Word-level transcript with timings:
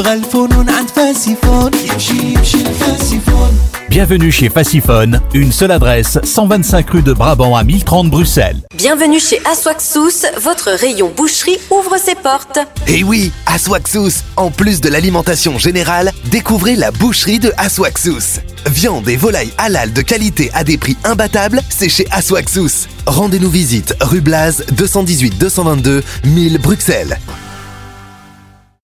بغى 0.00 0.12
الفنون 0.12 0.70
عند 0.70 0.88
فاسيفون 0.88 1.70
يمشي 1.74 2.16
يمشي 2.16 2.56
الفاسيفون 2.56 3.58
Bienvenue 3.88 4.30
chez 4.30 4.50
Fassiphone, 4.50 5.20
une 5.32 5.52
seule 5.52 5.70
adresse, 5.70 6.18
125 6.22 6.90
rue 6.90 7.02
de 7.02 7.14
Brabant 7.14 7.56
à 7.56 7.64
1030 7.64 8.10
Bruxelles. 8.10 8.58
Bienvenue 8.76 9.20
chez 9.20 9.40
Aswaxous, 9.50 10.26
votre 10.42 10.70
rayon 10.70 11.10
boucherie 11.16 11.56
ouvre 11.70 11.96
ses 11.96 12.14
portes. 12.14 12.58
Et 12.88 12.98
eh 12.98 13.04
oui, 13.04 13.32
Aswaxous, 13.46 14.22
en 14.36 14.50
plus 14.50 14.82
de 14.82 14.90
l'alimentation 14.90 15.56
générale, 15.58 16.12
découvrez 16.30 16.76
la 16.76 16.90
boucherie 16.90 17.38
de 17.38 17.52
Aswaxous. 17.56 18.40
Viande 18.66 19.08
et 19.08 19.16
volaille 19.16 19.52
halal 19.56 19.92
de 19.94 20.02
qualité 20.02 20.50
à 20.52 20.62
des 20.62 20.76
prix 20.76 20.96
imbattables, 21.04 21.62
c'est 21.70 21.88
chez 21.88 22.06
Aswaxous. 22.10 22.88
Rendez-nous 23.06 23.50
visite 23.50 23.94
rue 24.02 24.20
Blaz 24.20 24.62
218 24.72 25.38
222 25.38 26.02
1000 26.24 26.58
Bruxelles. 26.58 27.18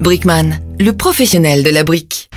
Brickman, 0.00 0.60
le 0.78 0.92
professionnel 0.92 1.64
de 1.64 1.70
la 1.70 1.82
brique. 1.82 2.30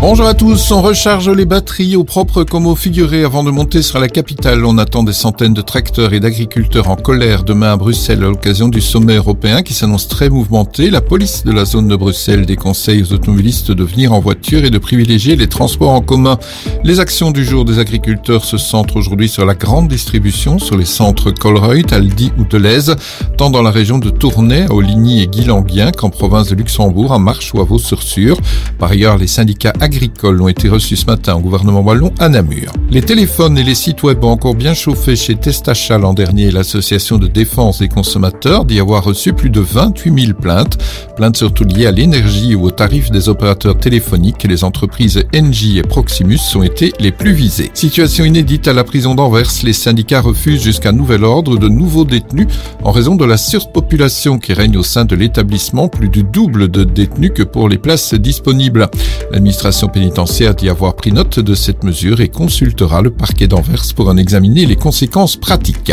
Bonjour 0.00 0.28
à 0.28 0.34
tous, 0.34 0.70
on 0.70 0.80
recharge 0.80 1.28
les 1.28 1.44
batteries 1.44 1.96
au 1.96 2.04
propre 2.04 2.44
comme 2.44 2.68
au 2.68 2.76
figuré 2.76 3.24
avant 3.24 3.42
de 3.42 3.50
monter 3.50 3.82
sur 3.82 3.98
la 3.98 4.06
capitale. 4.06 4.64
On 4.64 4.78
attend 4.78 5.02
des 5.02 5.12
centaines 5.12 5.54
de 5.54 5.60
tracteurs 5.60 6.12
et 6.12 6.20
d'agriculteurs 6.20 6.88
en 6.88 6.94
colère 6.94 7.42
demain 7.42 7.72
à 7.72 7.76
Bruxelles 7.76 8.22
à 8.22 8.28
l'occasion 8.28 8.68
du 8.68 8.80
sommet 8.80 9.16
européen 9.16 9.62
qui 9.62 9.74
s'annonce 9.74 10.06
très 10.06 10.30
mouvementé. 10.30 10.90
La 10.90 11.00
police 11.00 11.42
de 11.44 11.50
la 11.50 11.64
zone 11.64 11.88
de 11.88 11.96
Bruxelles 11.96 12.46
déconseille 12.46 13.02
aux 13.02 13.12
automobilistes 13.12 13.72
de 13.72 13.82
venir 13.82 14.12
en 14.12 14.20
voiture 14.20 14.64
et 14.64 14.70
de 14.70 14.78
privilégier 14.78 15.34
les 15.34 15.48
transports 15.48 15.90
en 15.90 16.00
commun. 16.00 16.38
Les 16.84 17.00
actions 17.00 17.32
du 17.32 17.44
jour 17.44 17.64
des 17.64 17.80
agriculteurs 17.80 18.44
se 18.44 18.56
centrent 18.56 18.96
aujourd'hui 18.96 19.28
sur 19.28 19.44
la 19.44 19.56
grande 19.56 19.88
distribution, 19.88 20.60
sur 20.60 20.76
les 20.76 20.84
centres 20.84 21.32
Colruyt, 21.32 21.92
Aldi 21.92 22.30
ou 22.38 22.44
Deleuze, 22.44 22.94
tant 23.36 23.50
dans 23.50 23.62
la 23.62 23.72
région 23.72 23.98
de 23.98 24.10
Tournai, 24.10 24.62
à 24.62 25.20
et 25.20 25.26
Guilanguien 25.26 25.90
qu'en 25.90 26.08
province 26.08 26.50
de 26.50 26.54
Luxembourg, 26.54 27.12
à 27.12 27.18
Marche 27.18 27.52
ou 27.52 27.60
à 27.60 27.64
Vaux-sur-Sur. 27.64 28.38
Par 28.78 28.92
ailleurs, 28.92 29.18
les 29.18 29.26
syndicats 29.26 29.72
agricoles 29.80 29.97
agricoles 29.98 30.40
ont 30.40 30.46
été 30.46 30.68
reçus 30.68 30.94
ce 30.94 31.06
matin 31.06 31.34
au 31.34 31.40
gouvernement 31.40 31.80
wallon 31.80 32.12
à 32.20 32.28
Namur. 32.28 32.72
Les 32.88 33.02
téléphones 33.02 33.58
et 33.58 33.64
les 33.64 33.74
sites 33.74 34.04
web 34.04 34.22
ont 34.22 34.30
encore 34.30 34.54
bien 34.54 34.72
chauffé 34.72 35.16
chez 35.16 35.34
Testachat 35.34 35.98
l'an 35.98 36.14
dernier 36.14 36.52
l'association 36.52 37.18
de 37.18 37.26
défense 37.26 37.80
des 37.80 37.88
consommateurs 37.88 38.64
d'y 38.64 38.78
avoir 38.78 39.02
reçu 39.02 39.32
plus 39.32 39.50
de 39.50 39.60
28 39.60 40.26
000 40.26 40.38
plaintes. 40.38 40.78
Plaintes 41.16 41.36
surtout 41.36 41.64
liées 41.64 41.86
à 41.86 41.90
l'énergie 41.90 42.54
ou 42.54 42.66
aux 42.66 42.70
tarifs 42.70 43.10
des 43.10 43.28
opérateurs 43.28 43.76
téléphoniques. 43.76 44.44
Les 44.44 44.62
entreprises 44.62 45.24
NJ 45.34 45.78
et 45.78 45.82
Proximus 45.82 46.38
ont 46.54 46.62
été 46.62 46.92
les 47.00 47.10
plus 47.10 47.32
visées. 47.32 47.72
Situation 47.74 48.24
inédite 48.24 48.68
à 48.68 48.72
la 48.72 48.84
prison 48.84 49.16
d'Anvers. 49.16 49.50
Les 49.64 49.72
syndicats 49.72 50.20
refusent 50.20 50.62
jusqu'à 50.62 50.92
nouvel 50.92 51.24
ordre 51.24 51.58
de 51.58 51.68
nouveaux 51.68 52.04
détenus 52.04 52.46
en 52.84 52.92
raison 52.92 53.16
de 53.16 53.24
la 53.24 53.36
surpopulation 53.36 54.38
qui 54.38 54.52
règne 54.52 54.76
au 54.76 54.84
sein 54.84 55.04
de 55.04 55.16
l'établissement. 55.16 55.88
Plus 55.88 56.08
du 56.08 56.22
double 56.22 56.68
de 56.68 56.84
détenus 56.84 57.32
que 57.34 57.42
pour 57.42 57.68
les 57.68 57.78
places 57.78 58.14
disponibles. 58.14 58.88
L'administration 59.32 59.77
pénitentiaire 59.86 60.54
d'y 60.54 60.68
avoir 60.68 60.96
pris 60.96 61.12
note 61.12 61.38
de 61.38 61.54
cette 61.54 61.84
mesure 61.84 62.20
et 62.20 62.28
consultera 62.28 63.00
le 63.00 63.10
parquet 63.10 63.46
d'Anvers 63.46 63.84
pour 63.94 64.08
en 64.08 64.16
examiner 64.16 64.66
les 64.66 64.76
conséquences 64.76 65.36
pratiques. 65.36 65.92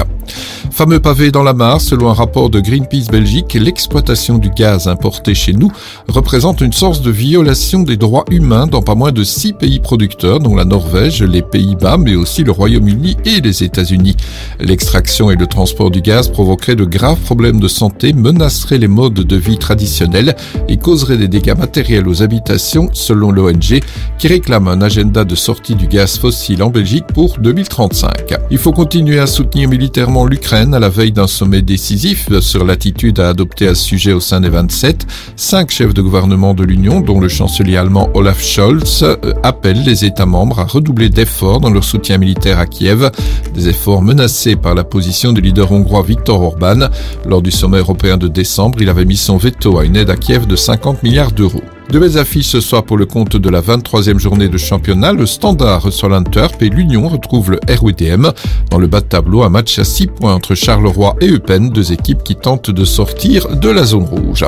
Fameux 0.71 0.99
pavé 0.99 1.31
dans 1.31 1.43
la 1.43 1.53
mare, 1.53 1.79
selon 1.79 2.09
un 2.09 2.13
rapport 2.13 2.49
de 2.49 2.59
Greenpeace 2.59 3.11
Belgique, 3.11 3.53
l'exploitation 3.53 4.37
du 4.39 4.49
gaz 4.49 4.87
importé 4.87 5.35
chez 5.35 5.53
nous 5.53 5.71
représente 6.07 6.61
une 6.61 6.73
source 6.73 7.01
de 7.01 7.11
violation 7.11 7.83
des 7.83 7.95
droits 7.95 8.25
humains 8.31 8.67
dans 8.67 8.81
pas 8.81 8.95
moins 8.95 9.11
de 9.11 9.23
six 9.23 9.53
pays 9.53 9.79
producteurs, 9.79 10.39
dont 10.39 10.55
la 10.55 10.65
Norvège, 10.65 11.21
les 11.21 11.43
Pays-Bas, 11.43 11.97
mais 11.97 12.15
aussi 12.15 12.43
le 12.43 12.51
Royaume-Uni 12.51 13.17
et 13.25 13.39
les 13.41 13.63
États-Unis. 13.63 14.17
L'extraction 14.59 15.29
et 15.29 15.35
le 15.35 15.47
transport 15.47 15.91
du 15.91 16.01
gaz 16.01 16.29
provoqueraient 16.29 16.75
de 16.75 16.85
graves 16.85 17.19
problèmes 17.19 17.59
de 17.59 17.67
santé, 17.67 18.13
menaceraient 18.13 18.79
les 18.79 18.87
modes 18.87 19.13
de 19.13 19.35
vie 19.35 19.57
traditionnels 19.57 20.35
et 20.67 20.77
causeraient 20.77 21.17
des 21.17 21.27
dégâts 21.27 21.57
matériels 21.57 22.07
aux 22.07 22.23
habitations, 22.23 22.89
selon 22.93 23.31
l'ONG, 23.31 23.74
qui 24.17 24.27
réclame 24.27 24.67
un 24.67 24.81
agenda 24.81 25.23
de 25.23 25.35
sortie 25.35 25.75
du 25.75 25.87
gaz 25.87 26.17
fossile 26.17 26.63
en 26.63 26.69
Belgique 26.69 27.05
pour 27.13 27.37
2035. 27.39 28.35
Il 28.51 28.57
faut 28.57 28.71
continuer 28.71 29.19
à 29.19 29.27
soutenir 29.27 29.69
militairement 29.69 30.25
l'Ukraine 30.25 30.73
à 30.73 30.79
la 30.79 30.89
veille 30.89 31.11
d'un 31.11 31.27
sommet 31.27 31.61
décisif 31.61 32.29
sur 32.39 32.65
l'attitude 32.65 33.19
à 33.19 33.29
adopter 33.29 33.67
à 33.67 33.75
ce 33.75 33.83
sujet 33.83 34.13
au 34.13 34.19
sein 34.19 34.41
des 34.41 34.49
27. 34.49 35.05
Cinq 35.35 35.71
chefs 35.71 35.93
de 35.93 36.01
gouvernement 36.01 36.53
de 36.53 36.63
l'Union, 36.63 37.01
dont 37.01 37.19
le 37.19 37.27
chancelier 37.27 37.77
allemand 37.77 38.09
Olaf 38.13 38.41
Scholz, 38.41 39.03
euh, 39.03 39.33
appellent 39.43 39.83
les 39.83 40.05
États 40.05 40.25
membres 40.25 40.59
à 40.59 40.65
redoubler 40.65 41.09
d'efforts 41.09 41.59
dans 41.59 41.69
leur 41.69 41.83
soutien 41.83 42.17
militaire 42.17 42.59
à 42.59 42.65
Kiev, 42.65 43.11
des 43.53 43.69
efforts 43.69 44.01
menacés 44.01 44.55
par 44.55 44.75
la 44.75 44.83
position 44.83 45.33
du 45.33 45.41
leader 45.41 45.71
hongrois 45.71 46.03
Viktor 46.03 46.41
Orban. 46.41 46.87
Lors 47.27 47.41
du 47.41 47.51
sommet 47.51 47.79
européen 47.79 48.17
de 48.17 48.27
décembre, 48.27 48.81
il 48.81 48.89
avait 48.89 49.05
mis 49.05 49.17
son 49.17 49.37
veto 49.37 49.77
à 49.77 49.85
une 49.85 49.95
aide 49.95 50.09
à 50.09 50.15
Kiev 50.15 50.45
de 50.47 50.55
50 50.55 51.03
milliards 51.03 51.31
d'euros. 51.31 51.61
De 51.89 51.99
belles 51.99 52.17
affiches 52.17 52.47
ce 52.47 52.59
soir 52.59 52.83
pour 52.83 52.97
le 52.97 53.05
compte 53.05 53.37
de 53.37 53.49
la 53.49 53.61
23e 53.61 54.19
journée 54.19 54.47
de 54.47 54.57
championnat. 54.57 55.13
Le 55.13 55.25
Standard 55.25 55.83
reçoit 55.83 56.09
l'Antwerp 56.09 56.61
et 56.61 56.69
l'Union 56.69 57.07
retrouve 57.07 57.51
le 57.51 57.59
RWDM. 57.69 58.31
Dans 58.69 58.79
le 58.79 58.87
bas 58.87 59.01
de 59.01 59.05
tableau, 59.05 59.43
un 59.43 59.49
match 59.49 59.77
à 59.79 59.83
6 59.83 60.07
points 60.07 60.33
entre 60.33 60.55
Charleroi 60.55 61.15
et 61.21 61.29
Eupen, 61.29 61.69
deux 61.69 61.93
équipes 61.93 62.23
qui 62.23 62.35
tentent 62.35 62.71
de 62.71 62.85
sortir 62.85 63.47
de 63.55 63.69
la 63.69 63.83
zone 63.83 64.03
rouge. 64.03 64.43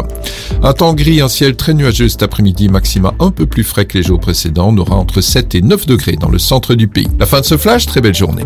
Un 0.64 0.74
temps 0.74 0.94
gris, 0.94 1.22
un 1.22 1.30
ciel 1.30 1.56
très 1.56 1.74
nuageux 1.74 2.10
cet 2.10 2.24
après-midi, 2.24 2.70
maxima 2.70 3.14
un 3.20 3.32
peu 3.32 3.46
plus 3.46 3.64
frais 3.64 3.86
que 3.86 3.98
les 3.98 4.04
jours 4.04 4.20
précédents. 4.20 4.70
On 4.70 4.78
aura 4.78 4.96
entre 4.96 5.22
7 5.22 5.56
et 5.56 5.62
9 5.62 5.86
degrés 5.86 6.18
dans 6.20 6.30
le 6.30 6.40
centre 6.40 6.74
du 6.74 6.88
pays. 6.88 7.08
La 7.20 7.28
fin 7.28 7.40
de 7.40 7.46
ce 7.46 7.56
flash, 7.56 7.86
très 7.86 8.02
belle 8.02 8.16
journée. 8.16 8.44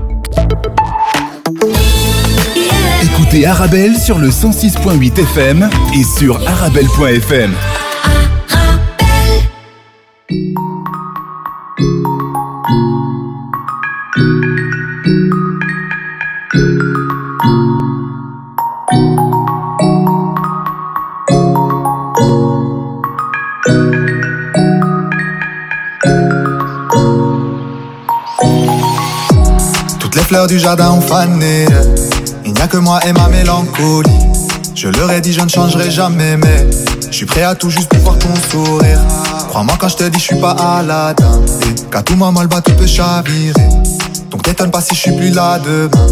Écoutez 3.04 3.46
Arabelle 3.46 3.96
sur 3.96 4.20
le 4.20 4.30
106.8 4.30 5.22
FM 5.22 5.70
et 5.96 6.04
sur 6.20 6.36
arabelle.fm. 6.48 7.56
Toutes 10.32 10.46
les 30.16 30.22
fleurs 30.22 30.48
du 30.48 30.60
jardin 30.60 30.92
ont 30.92 31.02
fané. 31.02 31.66
Il 32.46 32.54
n'y 32.54 32.62
a 32.62 32.68
que 32.68 32.78
moi 32.78 33.02
et 33.06 33.12
ma 33.12 33.28
mélancolie. 33.28 34.10
Je 34.76 34.88
leur 34.88 35.12
ai 35.12 35.20
dit, 35.20 35.34
je 35.34 35.42
ne 35.42 35.50
changerai 35.50 35.92
jamais, 35.92 36.38
mais 36.38 36.70
je 37.12 37.18
suis 37.18 37.26
prêt 37.26 37.44
à 37.44 37.56
tout 37.56 37.70
juste 37.70 37.90
pour 37.90 38.00
voir 38.00 38.18
ton 38.18 38.34
sourire. 38.50 39.00
Crois-moi 39.50 39.76
quand 39.80 39.90
je 39.90 39.98
te 39.98 40.04
dis, 40.06 40.18
je 40.18 40.24
suis 40.24 40.40
pas 40.40 40.52
Aladdin. 40.52 41.42
Qu'à 41.92 42.02
tout 42.02 42.16
moment, 42.16 42.42
le 42.42 42.48
bateau 42.48 42.72
peut 42.74 42.88
chavirer. 42.88 43.54
Donc 44.30 44.44
t'étonne 44.44 44.72
pas 44.72 44.82
si 44.82 44.96
je 44.96 45.00
suis 45.02 45.12
plus 45.12 45.32
là 45.32 45.60
demain. 45.60 46.08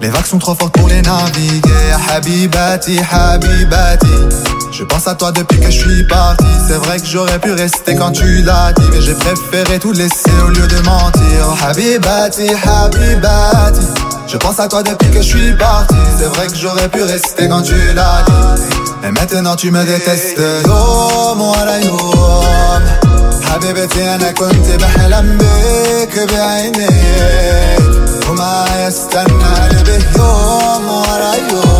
Les 0.00 0.08
vagues 0.08 0.26
sont 0.26 0.38
trop 0.38 0.54
fortes 0.54 0.74
pour 0.74 0.88
les 0.88 1.00
naviguer. 1.00 1.70
Habibati, 2.10 2.98
Habibati. 3.10 4.53
Je 4.73 4.83
pense 4.83 5.07
à 5.07 5.15
toi 5.15 5.31
depuis 5.31 5.59
que 5.59 5.71
je 5.71 5.79
suis 5.79 6.03
parti. 6.03 6.45
C'est 6.67 6.77
vrai 6.77 6.99
que 6.99 7.05
j'aurais 7.05 7.39
pu 7.39 7.51
rester 7.51 7.95
quand 7.95 8.11
tu 8.11 8.41
l'as 8.43 8.71
dit. 8.73 8.87
Mais 8.91 9.01
j'ai 9.01 9.13
préféré 9.13 9.79
tout 9.79 9.91
laisser 9.91 10.31
au 10.45 10.49
lieu 10.49 10.67
de 10.67 10.79
mentir. 10.81 11.39
Habibati, 11.65 12.49
Habibati. 12.65 13.87
Je 14.27 14.37
pense 14.37 14.59
à 14.59 14.67
toi 14.67 14.83
depuis 14.83 15.09
que 15.09 15.21
je 15.21 15.27
suis 15.35 15.53
parti. 15.53 15.95
C'est 16.17 16.27
vrai 16.35 16.47
que 16.47 16.55
j'aurais 16.55 16.87
pu 16.89 17.01
rester 17.03 17.49
quand 17.49 17.61
tu 17.61 17.75
l'as 17.93 18.23
dit. 18.27 18.59
Mais 19.01 19.11
maintenant 19.11 19.55
tu 19.55 19.71
me 19.71 19.83
détestes. 19.83 20.39
Yom 20.65 21.41
wala 21.41 21.79
yom. 21.79 22.83
حبيبتي 23.49 24.15
انا 24.15 24.31
كنت 24.31 24.67
بحلم 24.81 25.37
بيك 25.37 26.31
بعيني 26.31 26.87
وما 28.29 28.65
يستنى 28.87 29.43
قلبي 29.69 30.05
يوم 30.17 30.87
ورا 30.87 31.33
يوم 31.51 31.72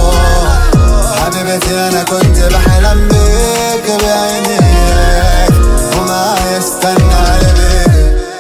حبيبتي 1.54 1.88
انا 1.88 2.04
كنت 2.04 2.38
بحلم 2.54 3.08
بيك 3.08 4.02
بعينيك 4.02 5.54
وما 5.98 6.36
يستنى 6.58 7.14
قلبي 7.30 7.70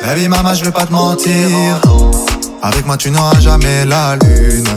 Baby 0.01 0.27
mama 0.27 0.55
je 0.55 0.63
vais 0.65 0.71
pas 0.71 0.87
te 0.87 0.91
mentir 0.91 1.79
Avec 2.63 2.83
moi 2.87 2.97
tu 2.97 3.11
n'auras 3.11 3.39
jamais 3.39 3.85
la 3.85 4.15
lune 4.15 4.71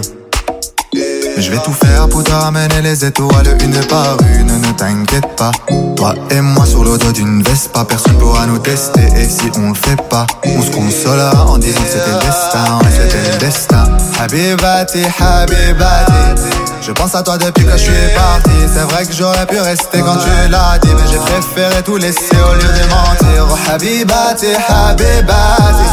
Mais 0.95 1.43
je 1.45 1.51
vais 1.53 1.63
tout 1.67 1.77
faire 1.85 2.07
pour 2.11 2.23
te 2.23 2.33
ramener 2.33 2.83
les 2.83 3.03
étoiles 3.07 3.49
une 3.65 3.81
par 3.93 4.19
une, 4.39 4.61
ne 4.67 4.73
t'inquiète 4.81 5.31
pas. 5.41 5.53
Toi 5.97 6.15
et 6.31 6.43
moi 6.43 6.67
sur 6.67 6.85
le 6.85 6.99
dos 6.99 7.13
d'une 7.19 7.43
veste, 7.43 7.69
pas 7.73 7.87
personne 7.87 8.19
pourra 8.23 8.45
nous 8.47 8.59
tester. 8.59 9.07
Et 9.21 9.29
si 9.37 9.47
on 9.57 9.69
le 9.71 9.75
fait 9.87 10.01
pas, 10.13 10.27
on 10.45 10.61
se 10.67 10.71
consolera 10.71 11.47
en 11.53 11.57
disant 11.57 11.81
que 11.87 11.93
c'était 11.95 12.15
le 12.17 12.21
destin, 12.29 12.67
ouais, 12.83 12.93
c'était 12.99 13.25
le 13.33 13.39
destin. 13.39 13.85
Habibati, 14.21 15.03
Habibati. 15.19 16.56
Je 16.88 16.94
pense 16.94 17.16
à 17.16 17.22
toi 17.22 17.38
depuis 17.38 17.66
que 17.66 17.72
je 17.74 17.84
suis 17.84 18.16
parti. 18.16 18.50
C'est 18.74 18.84
vrai 18.84 19.06
que 19.06 19.12
j'aurais 19.12 19.46
pu 19.46 19.60
rester 19.60 20.00
quand 20.00 20.16
tu 20.16 20.50
l'as 20.50 20.80
dit, 20.80 20.88
mais 20.96 21.12
j'ai 21.12 21.18
préféré 21.18 21.84
tout 21.84 21.98
laisser 21.98 22.38
au 22.38 22.54
lieu 22.54 22.62
de 22.62 22.90
mentir. 22.90 23.46
Oh, 23.52 23.70
Habibati, 23.70 24.46
Habibati. 24.70 25.84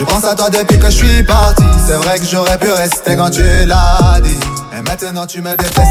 Je 0.00 0.04
pense 0.04 0.24
à 0.24 0.34
toi 0.34 0.50
depuis 0.50 0.76
que 0.76 0.86
je 0.86 0.96
suis 0.96 1.22
parti. 1.22 1.62
C'est 1.86 1.94
vrai 1.94 2.18
que 2.18 2.24
j'aurais 2.26 2.58
pu 2.58 2.68
rester 2.68 3.14
quand 3.14 3.30
tu 3.30 3.44
l'as 3.64 4.20
dit. 4.24 4.40
Et 4.76 4.82
maintenant 4.82 5.24
tu 5.24 5.40
me 5.40 5.50
détestes. 5.50 5.86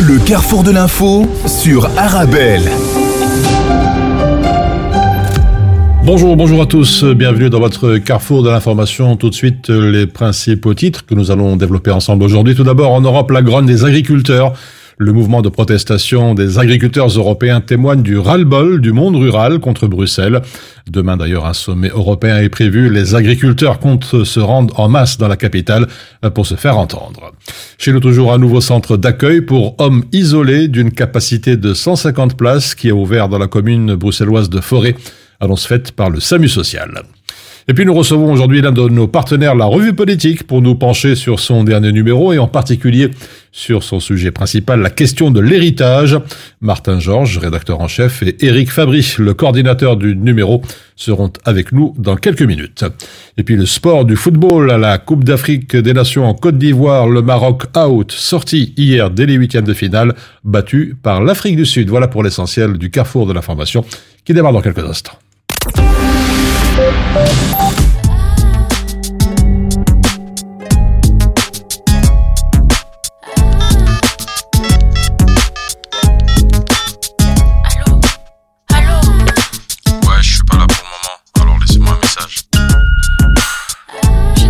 Le 0.00 0.18
carrefour 0.18 0.64
de 0.64 0.72
l'info 0.72 1.24
sur 1.46 1.88
Arabelle. 1.96 2.68
Bonjour, 6.10 6.36
bonjour 6.36 6.62
à 6.62 6.64
tous, 6.64 7.04
bienvenue 7.04 7.50
dans 7.50 7.60
votre 7.60 7.98
carrefour 7.98 8.42
de 8.42 8.48
l'information. 8.48 9.18
Tout 9.18 9.28
de 9.28 9.34
suite, 9.34 9.68
les 9.68 10.06
principaux 10.06 10.72
titres 10.72 11.04
que 11.04 11.14
nous 11.14 11.30
allons 11.30 11.54
développer 11.56 11.90
ensemble 11.90 12.24
aujourd'hui. 12.24 12.54
Tout 12.54 12.64
d'abord, 12.64 12.92
en 12.92 13.02
Europe, 13.02 13.30
la 13.30 13.42
grogne 13.42 13.66
des 13.66 13.84
agriculteurs. 13.84 14.54
Le 14.96 15.12
mouvement 15.12 15.42
de 15.42 15.50
protestation 15.50 16.32
des 16.32 16.58
agriculteurs 16.58 17.08
européens 17.08 17.60
témoigne 17.60 18.00
du 18.00 18.16
ras-le-bol 18.16 18.80
du 18.80 18.92
monde 18.92 19.16
rural 19.16 19.58
contre 19.58 19.86
Bruxelles. 19.86 20.40
Demain 20.90 21.18
d'ailleurs, 21.18 21.44
un 21.44 21.52
sommet 21.52 21.88
européen 21.88 22.38
est 22.38 22.48
prévu. 22.48 22.88
Les 22.88 23.14
agriculteurs 23.14 23.78
comptent 23.78 24.24
se 24.24 24.40
rendre 24.40 24.80
en 24.80 24.88
masse 24.88 25.18
dans 25.18 25.28
la 25.28 25.36
capitale 25.36 25.88
pour 26.34 26.46
se 26.46 26.54
faire 26.54 26.78
entendre. 26.78 27.34
Chez 27.76 27.92
nous 27.92 28.00
toujours 28.00 28.32
un 28.32 28.38
nouveau 28.38 28.62
centre 28.62 28.96
d'accueil 28.96 29.42
pour 29.42 29.74
hommes 29.78 30.04
isolés 30.12 30.68
d'une 30.68 30.90
capacité 30.90 31.58
de 31.58 31.74
150 31.74 32.34
places 32.34 32.74
qui 32.74 32.88
est 32.88 32.92
ouvert 32.92 33.28
dans 33.28 33.38
la 33.38 33.46
commune 33.46 33.94
bruxelloise 33.94 34.48
de 34.48 34.62
Forêt. 34.62 34.94
Annonce 35.40 35.66
faite 35.66 35.92
par 35.92 36.10
le 36.10 36.20
SAMU 36.20 36.48
social. 36.48 37.02
Et 37.70 37.74
puis 37.74 37.84
nous 37.84 37.92
recevons 37.92 38.32
aujourd'hui 38.32 38.62
l'un 38.62 38.72
de 38.72 38.88
nos 38.88 39.06
partenaires, 39.06 39.54
la 39.54 39.66
Revue 39.66 39.92
Politique, 39.92 40.46
pour 40.46 40.62
nous 40.62 40.74
pencher 40.74 41.14
sur 41.14 41.38
son 41.38 41.64
dernier 41.64 41.92
numéro 41.92 42.32
et 42.32 42.38
en 42.38 42.48
particulier 42.48 43.10
sur 43.52 43.82
son 43.82 44.00
sujet 44.00 44.30
principal, 44.30 44.80
la 44.80 44.88
question 44.88 45.30
de 45.30 45.38
l'héritage. 45.38 46.18
Martin 46.62 46.98
Georges, 46.98 47.36
rédacteur 47.36 47.80
en 47.80 47.86
chef, 47.86 48.22
et 48.22 48.36
Éric 48.40 48.72
Fabry, 48.72 49.06
le 49.18 49.34
coordinateur 49.34 49.98
du 49.98 50.16
numéro, 50.16 50.62
seront 50.96 51.30
avec 51.44 51.72
nous 51.72 51.94
dans 51.98 52.16
quelques 52.16 52.40
minutes. 52.40 52.86
Et 53.36 53.42
puis 53.42 53.56
le 53.56 53.66
sport 53.66 54.06
du 54.06 54.16
football 54.16 54.70
à 54.70 54.78
la 54.78 54.96
Coupe 54.96 55.24
d'Afrique 55.24 55.76
des 55.76 55.92
Nations 55.92 56.24
en 56.24 56.32
Côte 56.32 56.56
d'Ivoire, 56.56 57.06
le 57.06 57.20
Maroc 57.20 57.64
out, 57.76 58.12
sorti 58.12 58.72
hier 58.78 59.10
dès 59.10 59.26
les 59.26 59.34
huitièmes 59.34 59.66
de 59.66 59.74
finale, 59.74 60.14
battu 60.42 60.96
par 61.02 61.22
l'Afrique 61.22 61.56
du 61.56 61.66
Sud. 61.66 61.90
Voilà 61.90 62.08
pour 62.08 62.22
l'essentiel 62.22 62.78
du 62.78 62.90
carrefour 62.90 63.26
de 63.26 63.34
l'information 63.34 63.84
qui 64.24 64.32
démarre 64.32 64.54
dans 64.54 64.62
quelques 64.62 64.78
instants. 64.78 65.18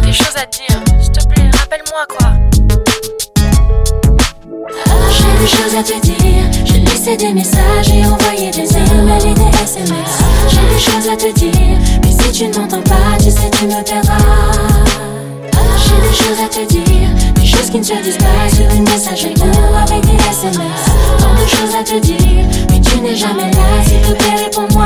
Des 0.09 0.15
choses 0.15 0.37
à 0.37 0.47
te 0.47 0.57
dire, 0.57 0.81
s'il 1.01 1.13
te 1.13 1.27
plaît, 1.29 1.51
rappelle-moi 1.59 2.07
quoi. 2.09 2.29
J'ai 5.11 5.33
des 5.41 5.47
choses 5.47 5.75
à 5.79 5.83
te 5.83 5.99
dire. 6.07 6.45
J'ai 6.65 6.81
laissé 6.81 7.17
des 7.17 7.33
messages 7.33 7.89
et 7.91 8.05
envoyé 8.07 8.51
des 8.51 8.77
emails 8.77 9.31
et 9.31 9.35
des 9.35 9.59
SMS. 9.63 10.19
J'ai 10.49 10.75
des 10.75 10.79
choses 10.79 11.09
à 11.11 11.17
te 11.17 11.31
dire. 11.33 11.68
Tu 12.38 12.46
ne 12.46 12.55
m'entends 12.56 12.81
pas, 12.82 13.19
tu 13.19 13.32
sais, 13.32 13.50
tu 13.50 13.64
me 13.64 13.82
perdras. 13.82 14.17
J'ai 15.76 16.08
des 16.08 16.14
choses 16.14 16.38
à 16.40 16.49
te 16.49 16.73
dire. 16.73 17.08
Des 17.35 17.44
choses 17.44 17.69
qui 17.69 17.79
ne 17.79 17.82
se 17.82 17.94
disent 17.94 18.17
pas 18.17 18.49
sur 18.55 18.73
une 18.76 18.85
messagerie 18.85 19.35
ou 19.38 19.76
avec 19.76 20.06
des 20.06 20.14
SMS. 20.31 20.85
Tant 21.19 21.35
de 21.35 21.49
choses 21.49 21.75
à 21.75 21.82
te 21.82 21.99
dire. 21.99 22.46
Mais 22.70 22.81
tu 22.81 23.00
n'es 23.00 23.17
jamais 23.17 23.50
là, 23.50 23.82
s'il 23.85 24.00
te 24.02 24.12
plaît, 24.12 24.44
réponds-moi. 24.44 24.85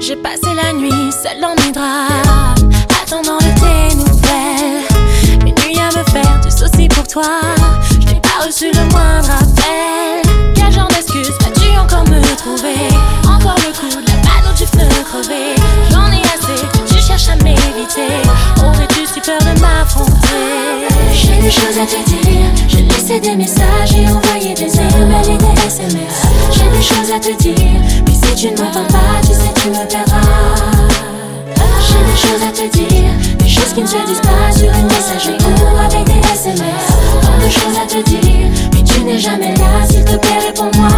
J'ai 0.00 0.16
passé 0.16 0.54
la 0.56 0.72
nuit 0.72 1.12
seule 1.12 1.42
dans 1.42 1.54
mes 1.62 1.72
draps, 1.72 2.64
attendant 3.02 3.36
de 3.36 3.52
tes 3.60 3.96
nouvelles. 3.96 5.42
Une 5.42 5.54
nuit 5.62 5.78
à 5.78 5.88
me 5.88 6.02
faire 6.04 6.40
du 6.42 6.50
souci 6.50 6.88
pour 6.88 7.06
toi. 7.06 7.42
Je 8.00 8.06
n'ai 8.14 8.20
pas 8.22 8.46
reçu 8.46 8.70
le 8.72 8.80
moindre 8.92 9.28
appel. 9.30 10.22
Quel 10.54 10.72
genre 10.72 10.88
d'excuse 10.88 11.28
vas-tu 11.42 11.68
encore 11.76 12.04
me 12.04 12.22
trouver? 12.36 12.88
Encore 13.26 13.56
le 13.58 13.72
coup 13.78 14.05
J'en 15.90 16.12
ai 16.12 16.20
assez 16.20 16.66
que 16.72 16.94
tu 16.94 17.00
cherches 17.00 17.28
à 17.28 17.36
m'éviter. 17.36 18.12
Aurais-tu 18.58 19.06
si 19.06 19.20
peur 19.20 19.38
de 19.40 19.60
m'affronter 19.60 20.12
J'ai 21.12 21.40
des 21.40 21.50
choses 21.50 21.78
à 21.80 21.86
te 21.86 22.10
dire. 22.10 22.50
J'ai 22.68 22.82
laissé 22.82 23.20
des 23.20 23.36
messages 23.36 23.92
et 23.96 24.06
envoyé 24.08 24.54
des 24.54 24.74
emails 24.74 25.30
et 25.30 25.38
des 25.38 25.66
SMS. 25.66 26.22
J'ai 26.52 26.68
des 26.76 26.82
choses 26.82 27.10
à 27.14 27.18
te 27.18 27.32
dire. 27.42 27.80
Mais 28.06 28.14
si 28.14 28.34
tu 28.34 28.50
ne 28.52 28.62
m'entends 28.62 28.86
pas, 28.88 29.20
tu 29.22 29.32
sais, 29.32 29.52
tu 29.62 29.70
me 29.70 29.86
perdras. 29.88 30.20
J'ai 31.86 32.02
des 32.04 32.18
choses 32.18 32.42
à 32.46 32.52
te 32.52 32.76
dire. 32.76 33.10
Des 33.38 33.48
choses 33.48 33.72
qui 33.72 33.82
ne 33.82 33.86
se 33.86 34.06
disent 34.06 34.20
pas 34.20 34.52
sur 34.56 34.70
une 34.72 34.86
messagerie 34.86 35.38
ou 35.40 35.78
avec 35.78 36.04
des 36.04 36.28
SMS. 36.32 36.86
Tant 37.22 37.44
de 37.44 37.50
choses 37.50 37.78
à 37.82 37.86
te 37.86 38.02
dire. 38.10 38.50
Mais 38.74 38.82
tu 38.82 39.02
n'es 39.04 39.18
jamais 39.18 39.54
là, 39.54 39.86
s'il 39.88 40.04
te 40.04 40.16
plaît, 40.16 40.38
réponds-moi. 40.46 40.88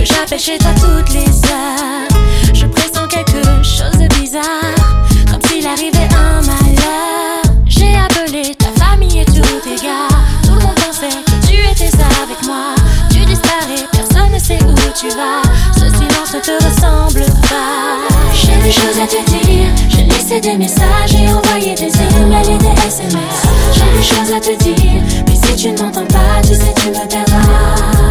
Que 0.00 0.06
j'appelle 0.06 0.40
chez 0.40 0.58
toi 0.58 0.70
toutes 0.80 1.12
les 1.12 1.28
heures. 1.50 2.08
Je 2.54 2.66
pressens 2.66 3.06
quelque 3.08 3.42
chose 3.62 3.98
de 3.98 4.08
bizarre, 4.18 5.04
comme 5.30 5.42
s'il 5.48 5.66
arrivait 5.66 6.08
un 6.14 6.40
malheur. 6.40 7.42
J'ai 7.66 7.94
appelé 7.96 8.54
ta 8.54 8.68
famille 8.82 9.20
et 9.20 9.24
tous 9.26 9.60
tes 9.62 9.76
gars. 9.76 10.08
Tout 10.42 10.54
le 10.54 10.60
monde 10.60 10.74
pensait 10.76 11.08
que 11.08 11.46
tu 11.46 11.54
étais 11.54 11.92
avec 12.22 12.42
moi. 12.46 12.74
Tu 13.10 13.20
disparais, 13.26 13.84
personne 13.92 14.32
ne 14.32 14.38
sait 14.38 14.58
où 14.64 14.74
tu 14.98 15.08
vas. 15.10 15.42
Ce 15.74 15.86
silence 15.86 16.34
ne 16.34 16.40
te 16.40 16.64
ressemble 16.64 17.26
pas. 17.48 17.98
J'ai 18.32 18.56
des 18.62 18.72
choses 18.72 18.98
à 19.02 19.06
te 19.06 19.20
dire. 19.30 19.68
J'ai 19.88 20.04
laissé 20.04 20.40
des 20.40 20.56
messages 20.56 21.14
et 21.14 21.28
envoyé 21.28 21.74
des 21.74 21.92
emails 22.22 22.54
et 22.54 22.58
des 22.58 22.88
SMS. 22.88 23.42
J'ai 23.74 23.98
des 23.98 24.02
choses 24.02 24.32
à 24.34 24.40
te 24.40 24.56
dire. 24.64 25.02
Mais 25.26 25.34
si 25.34 25.56
tu 25.56 25.72
ne 25.72 25.78
m'entends 25.78 26.06
pas, 26.06 26.40
tu 26.42 26.54
sais, 26.54 26.74
tu 26.80 26.88
me 26.88 27.06
perdras. 27.06 28.09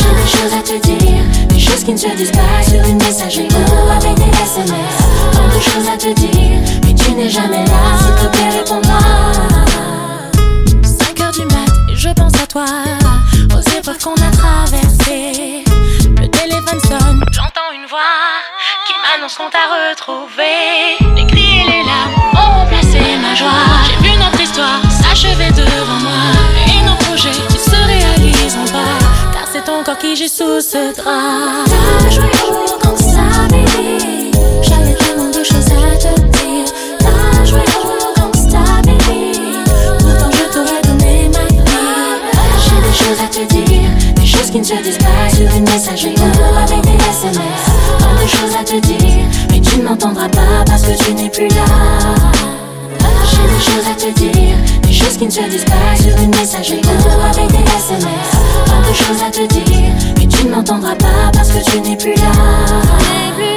J'ai 0.00 0.14
des 0.22 0.28
choses 0.28 0.54
à 0.58 0.62
te 0.62 0.76
dire. 0.86 1.22
Des 1.48 1.60
choses 1.60 1.84
qui 1.84 1.92
ne 1.92 1.98
se 1.98 2.08
disent 2.16 2.32
pas 2.32 2.62
sur 2.68 2.82
une 2.84 2.98
messagerie 2.98 3.48
ou 3.48 3.90
avec 3.90 4.14
des 4.14 4.30
SMS. 4.42 4.96
Tant 5.32 5.48
de 5.48 5.60
choses 5.60 5.88
à 5.92 5.96
te 5.96 6.12
dire. 6.20 6.58
Mais 6.84 6.94
tu 6.94 7.12
n'es 7.12 7.28
jamais 7.28 7.64
là, 7.64 7.82
s'il 7.98 8.14
te 8.14 8.36
plaît, 8.36 8.50
réponds-moi. 8.58 8.98
5 10.82 11.20
heures 11.20 11.32
du 11.32 11.44
mat 11.44 11.70
je 12.00 12.08
pense 12.14 12.32
à 12.42 12.46
toi 12.46 12.64
Aux 13.54 13.60
épreuves 13.76 13.98
qu'on 13.98 14.14
a 14.14 14.30
traversées 14.30 15.64
Le 16.18 16.26
téléphone 16.28 16.80
sonne, 16.88 17.22
j'entends 17.30 17.72
une 17.74 17.86
voix 17.86 18.00
Qui 18.86 18.94
m'annonce 19.02 19.34
qu'on 19.34 19.50
t'a 19.50 19.66
retrouvé 19.68 20.49
qui 30.00 30.16
gît 30.16 30.28
sous 30.28 30.60
ce 30.60 30.94
drap 30.96 31.64
T'as 31.66 32.10
joué 32.10 32.30
longtemps 32.50 32.94
que 32.94 33.02
ça, 33.02 33.46
baby. 33.50 34.30
J'avais 34.62 34.94
tellement 34.94 35.28
de 35.28 35.44
choses 35.44 35.70
à 35.72 35.96
te 35.96 36.20
dire. 36.20 36.64
T'as 36.98 37.44
joué 37.44 37.60
longtemps 37.60 38.30
que 38.30 38.38
ça, 38.38 38.80
baby. 38.84 39.32
Pourtant, 39.98 40.30
je 40.32 40.52
t'aurais 40.52 40.82
donné 40.82 41.28
ma 41.28 41.44
vie. 41.48 41.60
J'ai 42.64 42.80
des 42.88 42.96
choses 42.96 43.20
à 43.22 43.28
te 43.28 43.52
dire. 43.52 43.90
Des 44.14 44.26
choses 44.26 44.50
qui 44.50 44.60
ne 44.60 44.64
se 44.64 44.74
disent 44.82 44.98
pas 44.98 45.28
sur 45.34 45.54
une 45.54 45.64
messagerie 45.64 46.14
ou 46.16 46.56
avec 46.56 46.80
des 46.82 46.96
SMS. 47.10 47.62
Tant 47.98 48.22
de 48.22 48.28
choses 48.28 48.56
à 48.58 48.64
te 48.64 48.80
dire. 48.86 49.26
Mais 49.50 49.60
tu 49.60 49.78
ne 49.78 49.82
m'entendras 49.84 50.28
pas 50.28 50.64
parce 50.66 50.82
que 50.82 51.04
tu 51.04 51.14
n'es 51.14 51.28
plus 51.28 51.48
là. 51.48 52.59
J'ai 53.40 53.54
des 53.54 53.62
choses 53.64 53.86
à 53.90 53.94
te 53.94 54.20
dire. 54.20 54.56
Des 54.82 54.92
choses 54.92 55.16
qui 55.16 55.26
ne 55.26 55.30
se 55.30 55.42
disent 55.48 55.64
pas 55.64 55.96
sur 55.96 56.16
une 56.22 56.30
messagerie 56.30 56.80
ou 56.84 57.20
avec 57.24 57.48
des 57.50 57.58
SMS. 57.58 58.30
Tant 58.66 58.80
de 58.80 58.94
choses 58.94 59.22
à 59.26 59.30
te 59.30 59.46
dire. 59.46 59.92
Mais 60.18 60.26
tu 60.26 60.46
ne 60.46 60.50
m'entendras 60.50 60.94
pas 60.96 61.30
parce 61.32 61.48
que 61.50 61.70
tu 61.70 61.80
n'es 61.80 61.96
plus 61.96 62.14
là. 62.14 63.49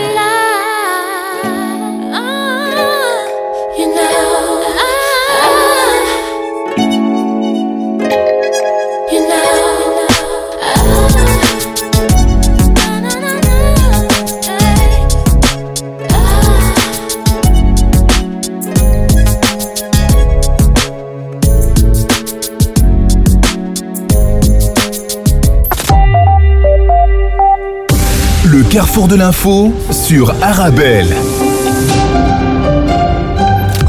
Carrefour 28.74 29.08
de 29.08 29.15
l'info 29.15 29.72
sur 29.92 30.34
Arabelle. 30.42 31.06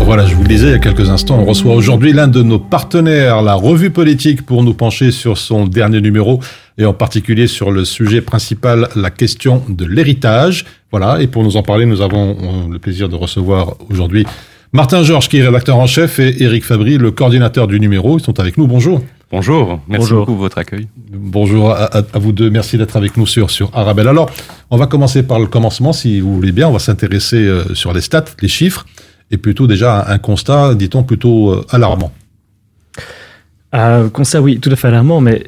Voilà, 0.04 0.26
je 0.26 0.34
vous 0.34 0.42
le 0.42 0.48
disais 0.48 0.66
il 0.66 0.72
y 0.72 0.74
a 0.74 0.78
quelques 0.78 1.08
instants, 1.08 1.38
on 1.38 1.46
reçoit 1.46 1.74
aujourd'hui 1.74 2.12
l'un 2.12 2.28
de 2.28 2.42
nos 2.42 2.58
partenaires, 2.58 3.40
la 3.40 3.54
revue 3.54 3.88
politique, 3.88 4.44
pour 4.44 4.62
nous 4.62 4.74
pencher 4.74 5.10
sur 5.10 5.38
son 5.38 5.64
dernier 5.64 6.02
numéro 6.02 6.38
et 6.76 6.84
en 6.84 6.92
particulier 6.92 7.46
sur 7.46 7.70
le 7.70 7.86
sujet 7.86 8.20
principal, 8.20 8.90
la 8.94 9.08
question 9.08 9.62
de 9.70 9.86
l'héritage. 9.86 10.66
Voilà, 10.90 11.22
et 11.22 11.28
pour 11.28 11.44
nous 11.44 11.56
en 11.56 11.62
parler, 11.62 11.86
nous 11.86 12.02
avons 12.02 12.68
le 12.70 12.78
plaisir 12.78 13.08
de 13.08 13.16
recevoir 13.16 13.76
aujourd'hui 13.88 14.26
Martin 14.74 15.02
Georges, 15.02 15.30
qui 15.30 15.38
est 15.38 15.46
rédacteur 15.46 15.78
en 15.78 15.86
chef, 15.86 16.18
et 16.18 16.42
Eric 16.42 16.62
Fabry, 16.62 16.98
le 16.98 17.10
coordinateur 17.10 17.68
du 17.68 17.80
numéro. 17.80 18.18
Ils 18.18 18.22
sont 18.22 18.38
avec 18.38 18.58
nous. 18.58 18.66
Bonjour. 18.66 19.00
Bonjour, 19.38 19.80
merci 19.88 20.04
Bonjour. 20.04 20.18
beaucoup 20.20 20.32
pour 20.34 20.42
votre 20.42 20.58
accueil. 20.58 20.86
Bonjour 21.12 21.72
à, 21.72 21.86
à- 21.98 22.02
à 22.12 22.18
vous 22.20 22.30
deux, 22.30 22.50
merci 22.50 22.78
d'être 22.78 22.96
avec 22.96 23.16
nous 23.16 23.26
sur, 23.26 23.50
sur 23.50 23.68
Arabelle. 23.76 24.06
Alors, 24.06 24.30
on 24.70 24.76
va 24.76 24.86
commencer 24.86 25.24
par 25.24 25.40
le 25.40 25.46
commencement, 25.46 25.92
si 25.92 26.20
vous 26.20 26.32
voulez 26.36 26.52
bien. 26.52 26.68
On 26.68 26.72
va 26.72 26.78
s'intéresser 26.78 27.38
euh, 27.38 27.74
sur 27.74 27.92
les 27.92 28.00
stats, 28.00 28.26
les 28.42 28.46
chiffres, 28.46 28.86
et 29.32 29.36
plutôt 29.36 29.66
déjà 29.66 30.04
un 30.06 30.18
constat, 30.18 30.76
dit-on, 30.76 31.02
plutôt 31.02 31.50
euh, 31.50 31.66
alarmant. 31.70 32.12
Euh, 33.74 34.08
constat, 34.08 34.40
oui, 34.40 34.60
tout 34.60 34.70
à 34.70 34.76
fait 34.76 34.86
alarmant, 34.86 35.20
mais 35.20 35.42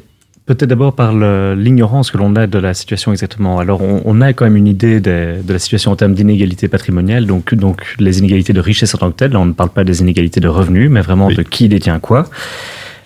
peut-être 0.47 0.65
d'abord 0.67 0.93
par 0.93 1.13
l'ignorance 1.55 2.11
que 2.11 2.17
l'on 2.17 2.35
a 2.35 2.45
de 2.45 2.59
la 2.59 2.73
situation 2.73 3.13
exactement. 3.13 3.57
Alors, 3.59 3.81
on, 3.81 4.01
on 4.03 4.19
a 4.19 4.33
quand 4.33 4.43
même 4.43 4.57
une 4.57 4.67
idée 4.67 4.99
de, 4.99 5.37
de 5.41 5.53
la 5.53 5.59
situation 5.59 5.91
en 5.93 5.95
termes 5.95 6.13
d'inégalité 6.13 6.67
patrimoniale, 6.67 7.25
donc, 7.25 7.55
donc 7.55 7.95
les 7.99 8.19
inégalités 8.19 8.51
de 8.51 8.59
richesse 8.59 8.93
en 8.95 8.97
tant 8.97 9.11
que 9.11 9.15
telles. 9.15 9.31
Là, 9.31 9.39
on 9.39 9.45
ne 9.45 9.53
parle 9.53 9.69
pas 9.69 9.85
des 9.85 10.01
inégalités 10.01 10.41
de 10.41 10.49
revenus, 10.49 10.89
mais 10.91 10.99
vraiment 10.99 11.29
de 11.31 11.41
qui 11.41 11.69
détient 11.69 11.99
quoi. 11.99 12.25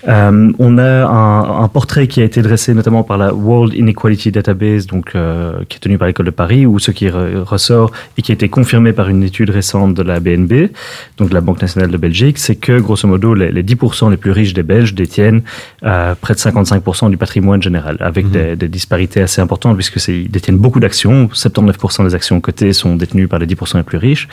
Euh, 0.07 0.51
on 0.57 0.77
a 0.77 1.05
un, 1.05 1.63
un 1.63 1.67
portrait 1.67 2.07
qui 2.07 2.21
a 2.21 2.23
été 2.23 2.41
dressé 2.41 2.73
notamment 2.73 3.03
par 3.03 3.17
la 3.17 3.33
World 3.33 3.73
Inequality 3.73 4.31
Database, 4.31 4.87
donc 4.87 5.11
euh, 5.15 5.63
qui 5.69 5.77
est 5.77 5.79
tenue 5.79 5.97
par 5.97 6.07
l'école 6.07 6.25
de 6.25 6.31
Paris, 6.31 6.65
où 6.65 6.79
ce 6.79 6.91
qui 6.91 7.05
re- 7.07 7.41
ressort 7.43 7.91
et 8.17 8.21
qui 8.21 8.31
a 8.31 8.33
été 8.33 8.49
confirmé 8.49 8.93
par 8.93 9.09
une 9.09 9.23
étude 9.23 9.49
récente 9.51 9.93
de 9.93 10.01
la 10.01 10.19
BNB, 10.19 10.69
donc 11.17 11.29
de 11.29 11.33
la 11.33 11.41
Banque 11.41 11.61
nationale 11.61 11.91
de 11.91 11.97
Belgique, 11.97 12.37
c'est 12.39 12.55
que 12.55 12.79
grosso 12.79 13.07
modo 13.07 13.33
les, 13.35 13.51
les 13.51 13.63
10% 13.63 14.09
les 14.09 14.17
plus 14.17 14.31
riches 14.31 14.53
des 14.53 14.63
Belges 14.63 14.93
détiennent 14.95 15.43
euh, 15.83 16.15
près 16.19 16.33
de 16.33 16.39
55% 16.39 17.09
du 17.09 17.17
patrimoine 17.17 17.61
général, 17.61 17.97
avec 17.99 18.29
des, 18.31 18.55
des 18.55 18.67
disparités 18.67 19.21
assez 19.21 19.41
importantes 19.41 19.75
puisque 19.75 20.05
ils 20.07 20.29
détiennent 20.31 20.57
beaucoup 20.57 20.79
d'actions. 20.79 21.27
79% 21.33 22.05
des 22.07 22.15
actions 22.15 22.41
cotées 22.41 22.73
sont 22.73 22.95
détenues 22.95 23.27
par 23.27 23.39
les 23.39 23.45
10% 23.45 23.77
les 23.77 23.83
plus 23.83 23.97
riches, 23.97 24.27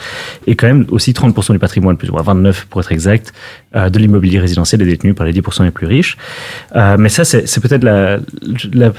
et 0.47 0.55
quand 0.55 0.67
même 0.67 0.85
aussi 0.89 1.11
30% 1.11 1.51
du 1.51 1.59
patrimoine, 1.59 1.95
plus 1.97 2.09
ou 2.09 2.13
moins 2.13 2.23
29 2.23 2.65
pour 2.69 2.81
être 2.81 2.91
exact, 2.91 3.33
de 3.75 3.99
l'immobilier 3.99 4.39
résidentiel 4.39 4.81
est 4.81 4.85
détenu 4.85 5.13
par 5.13 5.27
les 5.27 5.33
10% 5.33 5.58
les 5.63 5.71
plus 5.71 5.87
riches. 5.87 6.17
Euh, 6.75 6.95
mais 6.97 7.09
ça, 7.09 7.23
c'est 7.25 7.61
peut-être 7.61 7.83
la, 7.83 8.19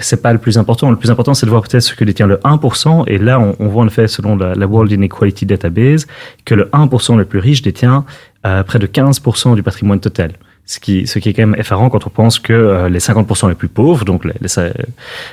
c'est 0.00 0.23
pas 0.23 0.33
le 0.33 0.38
plus 0.38 0.59
important. 0.59 0.90
Le 0.90 0.97
plus 0.97 1.11
important, 1.11 1.35
c'est 1.35 1.47
de 1.47 1.50
voir 1.50 1.62
peut-être 1.62 1.83
ce 1.83 1.95
que 1.95 2.05
détient 2.05 2.26
le 2.26 2.37
1%. 2.37 3.05
Et 3.07 3.19
là, 3.19 3.40
on, 3.40 3.69
voit 3.69 3.83
en 3.83 3.87
effet, 3.87 4.09
selon 4.09 4.37
la, 4.37 4.55
la 4.55 4.67
World 4.67 4.90
Inequality 4.93 5.47
Database, 5.47 6.07
que 6.45 6.55
le 6.55 6.64
1% 6.67 7.17
le 7.17 7.25
plus 7.25 7.38
riche 7.38 7.62
détient 7.62 8.05
euh, 8.47 8.62
près 8.62 8.79
de 8.79 8.87
15% 8.87 9.55
du 9.55 9.62
patrimoine 9.62 10.00
total. 10.00 10.33
Ce 10.67 10.79
qui, 10.79 11.09
ce 11.09 11.19
qui 11.19 11.31
est 11.31 11.33
quand 11.33 11.47
même 11.47 11.59
effarant 11.59 11.90
quand 11.90 12.07
on 12.07 12.11
pense 12.11 12.38
que 12.38 12.52
euh, 12.52 12.88
les 12.88 13.00
50% 13.00 13.49
les 13.49 13.57
plus 13.57 13.69
pauvres, 13.69 14.05
donc 14.05 14.25
les, 14.25 14.35
les, 14.40 14.71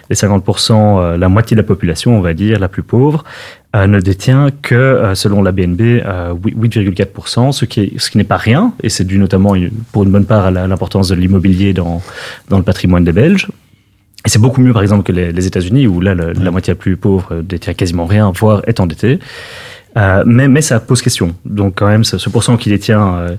les 0.09 0.15
50%, 0.15 0.71
euh, 0.73 1.17
la 1.17 1.29
moitié 1.29 1.55
de 1.55 1.61
la 1.61 1.67
population, 1.67 2.17
on 2.17 2.21
va 2.21 2.33
dire, 2.33 2.59
la 2.59 2.67
plus 2.67 2.81
pauvre, 2.81 3.23
euh, 3.75 3.85
ne 3.85 3.99
détient 3.99 4.49
que, 4.63 5.11
selon 5.13 5.43
la 5.43 5.51
BNB, 5.51 5.81
euh, 5.81 6.33
8,4%, 6.33 7.51
ce 7.51 7.65
qui, 7.65 7.93
ce 7.97 8.09
qui 8.09 8.17
n'est 8.17 8.23
pas 8.23 8.37
rien, 8.37 8.73
et 8.81 8.89
c'est 8.89 9.03
dû 9.03 9.19
notamment 9.19 9.53
pour 9.91 10.03
une 10.03 10.11
bonne 10.11 10.25
part 10.25 10.45
à 10.47 10.51
l'importance 10.51 11.09
de 11.09 11.15
l'immobilier 11.15 11.73
dans, 11.73 12.01
dans 12.49 12.57
le 12.57 12.63
patrimoine 12.63 13.03
des 13.03 13.11
Belges. 13.11 13.47
Et 14.25 14.29
c'est 14.29 14.39
beaucoup 14.39 14.61
mieux, 14.61 14.73
par 14.73 14.81
exemple, 14.81 15.03
que 15.03 15.11
les, 15.11 15.47
États-Unis, 15.47 15.85
où 15.85 16.01
là, 16.01 16.15
la 16.15 16.51
moitié 16.51 16.71
la 16.71 16.75
plus 16.75 16.97
pauvre 16.97 17.41
détient 17.41 17.73
quasiment 17.73 18.05
rien, 18.05 18.31
voire 18.35 18.61
est 18.67 18.79
endettée. 18.79 19.19
Euh, 19.97 20.23
mais, 20.25 20.47
mais 20.47 20.61
ça 20.61 20.79
pose 20.79 21.01
question. 21.01 21.35
Donc, 21.45 21.73
quand 21.77 21.87
même, 21.87 22.03
ce, 22.03 22.17
ce 22.17 22.29
pourcent 22.29 22.55
qui 22.57 22.69
détient, 22.69 23.15
euh, 23.15 23.35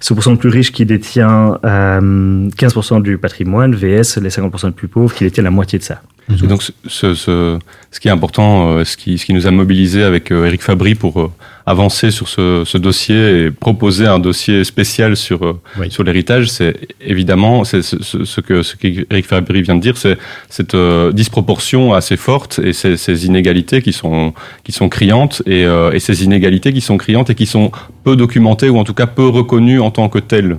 ce 0.00 0.12
pourcent 0.14 0.32
le 0.32 0.36
plus 0.36 0.48
riche 0.48 0.72
qui 0.72 0.84
détient 0.84 1.58
euh, 1.64 2.48
15% 2.48 3.02
du 3.02 3.18
patrimoine, 3.18 3.74
VS 3.74 4.18
les 4.20 4.30
50% 4.30 4.66
les 4.66 4.72
plus 4.72 4.88
pauvres 4.88 5.14
qui 5.14 5.24
détiennent 5.24 5.44
la 5.44 5.50
moitié 5.50 5.78
de 5.78 5.84
ça. 5.84 6.02
Et 6.30 6.46
donc, 6.46 6.62
ce, 6.62 6.70
ce, 6.86 7.14
ce- 7.14 7.58
qui 8.00 8.08
est 8.08 8.12
important, 8.12 8.68
euh, 8.78 8.84
ce 8.84 8.96
qui, 8.96 9.18
ce 9.18 9.26
qui 9.26 9.34
nous 9.34 9.46
a 9.46 9.50
mobilisés 9.50 10.02
avec 10.02 10.30
euh, 10.30 10.46
Eric 10.46 10.62
Fabry 10.62 10.94
pour 10.94 11.20
euh, 11.20 11.30
avancer 11.66 12.10
sur 12.10 12.28
ce, 12.28 12.62
ce 12.64 12.78
dossier 12.78 13.44
et 13.46 13.50
proposer 13.50 14.06
un 14.06 14.18
dossier 14.18 14.64
spécial 14.64 15.16
sur, 15.16 15.44
euh, 15.44 15.60
sur 15.90 16.02
l'héritage, 16.04 16.48
c'est 16.48 16.74
évidemment 17.00 17.64
c'est 17.64 17.82
ce, 17.82 18.40
que 18.40 18.62
ce 18.62 18.76
qu'Eric 18.76 19.26
Fabry 19.26 19.62
vient 19.62 19.74
de 19.76 19.80
dire, 19.80 19.96
c'est 19.98 20.16
cette 20.48 20.74
euh, 20.74 21.12
disproportion 21.12 21.92
assez 21.92 22.16
forte 22.16 22.60
et 22.64 22.72
ces, 22.72 22.96
ces 22.96 23.26
inégalités 23.26 23.82
qui 23.82 23.92
sont 23.92 24.32
qui 24.64 24.72
sont 24.72 24.88
criantes 24.88 25.42
et, 25.46 25.64
euh, 25.64 25.92
et 25.92 26.00
ces 26.00 26.24
inégalités 26.24 26.72
qui 26.72 26.80
sont 26.80 26.96
criantes 26.96 27.30
et 27.30 27.34
qui 27.34 27.46
sont 27.46 27.70
peu 28.04 28.16
documentées 28.16 28.70
ou 28.70 28.78
en 28.78 28.84
tout 28.84 28.94
cas 28.94 29.06
peu 29.06 29.28
reconnues 29.28 29.80
en 29.80 29.90
tant 29.90 30.08
que 30.08 30.18
telles. 30.20 30.58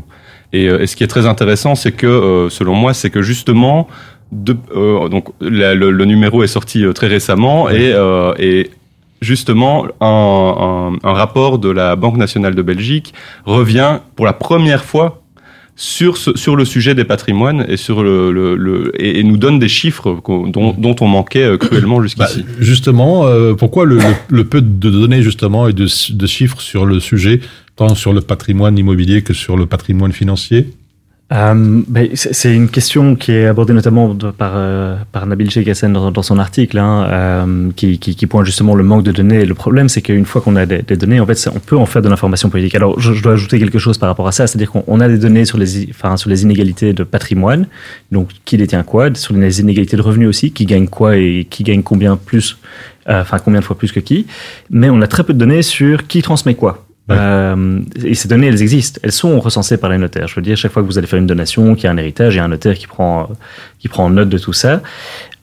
Et, 0.56 0.68
euh, 0.70 0.82
et 0.84 0.88
ce 0.88 0.96
qui 0.96 1.04
est 1.04 1.08
très 1.08 1.26
intéressant, 1.26 1.74
c'est 1.74 1.92
que, 1.92 2.06
euh, 2.06 2.50
selon 2.52 2.76
moi, 2.76 2.94
c'est 2.94 3.10
que 3.10 3.24
justement, 3.24 3.88
de, 4.34 4.56
euh, 4.76 5.10
donc 5.10 5.26
la- 5.42 5.76
le, 5.76 5.92
le 5.92 6.06
numéro 6.06 6.44
est 6.44 6.48
sorti 6.48 6.84
euh, 6.84 6.94
très 6.94 7.08
récemment 7.08 7.70
et, 7.70 7.92
euh, 7.94 8.34
et 8.40 8.72
justement 9.22 9.86
un, 10.02 10.08
un- 11.04 11.10
un 11.10 11.14
rapport 11.14 11.60
de 11.60 11.70
la 11.70 11.96
Banque 11.96 12.18
nationale 12.18 12.56
de 12.56 12.62
Belgique 12.62 13.14
revient 13.46 14.00
pour 14.16 14.26
la 14.26 14.34
première 14.34 14.84
fois 14.84 15.22
sur, 15.76 16.18
ce, 16.18 16.36
sur 16.38 16.56
le 16.56 16.66
sujet 16.66 16.94
des 16.94 17.04
patrimoines 17.04 17.66
et 17.68 17.78
sur 17.78 18.04
le, 18.04 18.32
le, 18.32 18.56
le- 18.56 18.92
et, 19.02 19.20
et 19.20 19.24
nous 19.24 19.38
donne 19.38 19.58
des 19.58 19.68
chiffres 19.70 20.20
dont, 20.28 20.74
dont 20.78 20.96
on 21.02 21.08
manquait 21.08 21.58
cruellement 21.58 22.02
jusqu'ici. 22.02 22.46
Justement, 22.60 23.26
euh, 23.26 23.54
pourquoi 23.56 23.86
le, 23.86 23.96
le- 23.98 24.04
le 24.30 24.44
peu 24.46 24.62
de 24.62 24.90
données 24.90 25.24
justement 25.24 25.68
et 25.68 25.74
de, 25.74 25.88
de 26.12 26.28
chiffres 26.28 26.62
sur 26.62 26.86
le 26.86 27.00
sujet, 27.00 27.40
tant 27.76 27.96
sur 27.96 28.14
le 28.14 28.22
patrimoine 28.22 28.78
immobilier 28.78 29.24
que 29.24 29.34
sur 29.34 29.58
le 29.58 29.66
patrimoine 29.66 30.12
financier? 30.12 30.68
Euh, 31.32 31.82
ben, 31.88 32.10
c'est 32.14 32.54
une 32.54 32.70
question 32.70 33.16
qui 33.16 33.32
est 33.32 33.48
abordée 33.48 33.74
notamment 33.74 34.14
par, 34.14 34.54
euh, 34.56 34.98
par 35.12 35.26
Nabil 35.26 35.50
Chegassen 35.50 35.92
dans, 35.92 36.12
dans 36.12 36.22
son 36.22 36.38
article, 36.38 36.78
hein, 36.78 37.08
euh, 37.10 37.72
qui, 37.76 37.98
qui, 37.98 38.16
qui 38.16 38.28
pointe 38.28 38.46
justement 38.46 38.76
le 38.76 38.84
manque 38.84 39.04
de 39.04 39.12
données. 39.12 39.44
Le 39.46 39.56
problème, 39.56 39.90
c'est 39.90 40.04
qu'une 40.04 40.26
fois 40.26 40.42
qu'on 40.42 40.56
a 40.56 40.68
des, 40.68 40.84
des 40.84 40.96
données, 40.96 41.20
en 41.20 41.26
fait, 41.26 41.50
on 41.56 41.60
peut 41.60 41.78
en 41.78 41.88
faire 41.88 42.04
de 42.04 42.10
l'information 42.10 42.50
politique. 42.50 42.76
Alors, 42.76 43.00
je, 43.00 43.14
je 43.14 43.24
dois 43.24 43.34
ajouter 43.34 43.58
quelque 43.58 43.80
chose 43.80 43.98
par 43.98 44.10
rapport 44.10 44.28
à 44.28 44.32
ça, 44.32 44.46
c'est-à-dire 44.46 44.70
qu'on 44.70 44.84
on 44.86 45.00
a 45.00 45.08
des 45.08 45.18
données 45.18 45.46
sur 45.46 45.58
les, 45.58 45.90
enfin, 45.90 46.18
sur 46.18 46.30
les 46.30 46.44
inégalités 46.44 46.94
de 46.94 47.04
patrimoine, 47.04 47.66
donc 48.12 48.30
qui 48.46 48.58
détient 48.58 48.84
quoi, 48.84 49.10
sur 49.16 49.34
les 49.34 49.60
inégalités 49.60 49.98
de 49.98 50.04
revenus 50.04 50.28
aussi, 50.28 50.52
qui 50.52 50.66
gagne 50.66 50.88
quoi 50.88 51.18
et 51.18 51.48
qui 51.50 51.64
gagne 51.64 51.82
combien 51.82 52.16
plus, 52.16 52.58
euh, 53.10 53.22
enfin 53.22 53.40
combien 53.40 53.62
de 53.62 53.66
fois 53.66 53.78
plus 53.78 53.92
que 53.92 54.02
qui? 54.02 54.28
Mais 54.70 54.92
on 54.92 55.02
a 55.02 55.08
très 55.08 55.24
peu 55.24 55.34
de 55.34 55.40
données 55.40 55.64
sur 55.64 56.06
qui 56.06 56.22
transmet 56.22 56.54
quoi. 56.54 56.86
Euh, 57.12 57.82
et 58.04 58.16
ces 58.16 58.28
données, 58.28 58.48
elles 58.48 58.62
existent. 58.62 59.00
Elles 59.04 59.12
sont 59.12 59.40
recensées 59.40 59.78
par 59.78 59.90
les 59.90 59.98
notaires. 59.98 60.28
Je 60.28 60.36
veux 60.36 60.42
dire, 60.42 60.56
chaque 60.56 60.72
fois 60.72 60.82
que 60.82 60.88
vous 60.88 60.98
allez 60.98 61.08
faire 61.08 61.20
une 61.20 61.28
donation, 61.28 61.76
qu'il 61.76 61.86
y 61.86 61.88
a 61.88 61.92
un 61.92 61.98
héritage, 61.98 62.36
il 62.36 62.38
y 62.38 62.40
a 62.40 62.46
un 62.46 62.50
notaire 62.50 62.78
qui 62.78 62.88
prend, 62.88 63.24
euh, 63.24 63.34
qui 63.80 63.88
prend 63.88 64.10
note 64.10 64.30
de 64.30 64.38
tout 64.38 64.54
ça. 64.54 64.82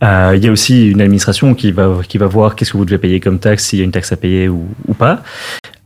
Euh, 0.02 0.32
il 0.34 0.42
y 0.44 0.48
a 0.48 0.52
aussi 0.52 0.88
une 0.90 1.00
administration 1.02 1.54
qui 1.54 1.72
va, 1.72 1.98
qui 2.08 2.16
va 2.16 2.26
voir 2.26 2.56
qu'est-ce 2.56 2.72
que 2.72 2.78
vous 2.78 2.86
devez 2.86 2.96
payer 2.98 3.20
comme 3.20 3.38
taxe, 3.38 3.66
s'il 3.66 3.78
y 3.80 3.82
a 3.82 3.84
une 3.84 3.90
taxe 3.90 4.10
à 4.12 4.16
payer 4.16 4.48
ou, 4.48 4.66
ou 4.88 4.94
pas. 4.94 5.22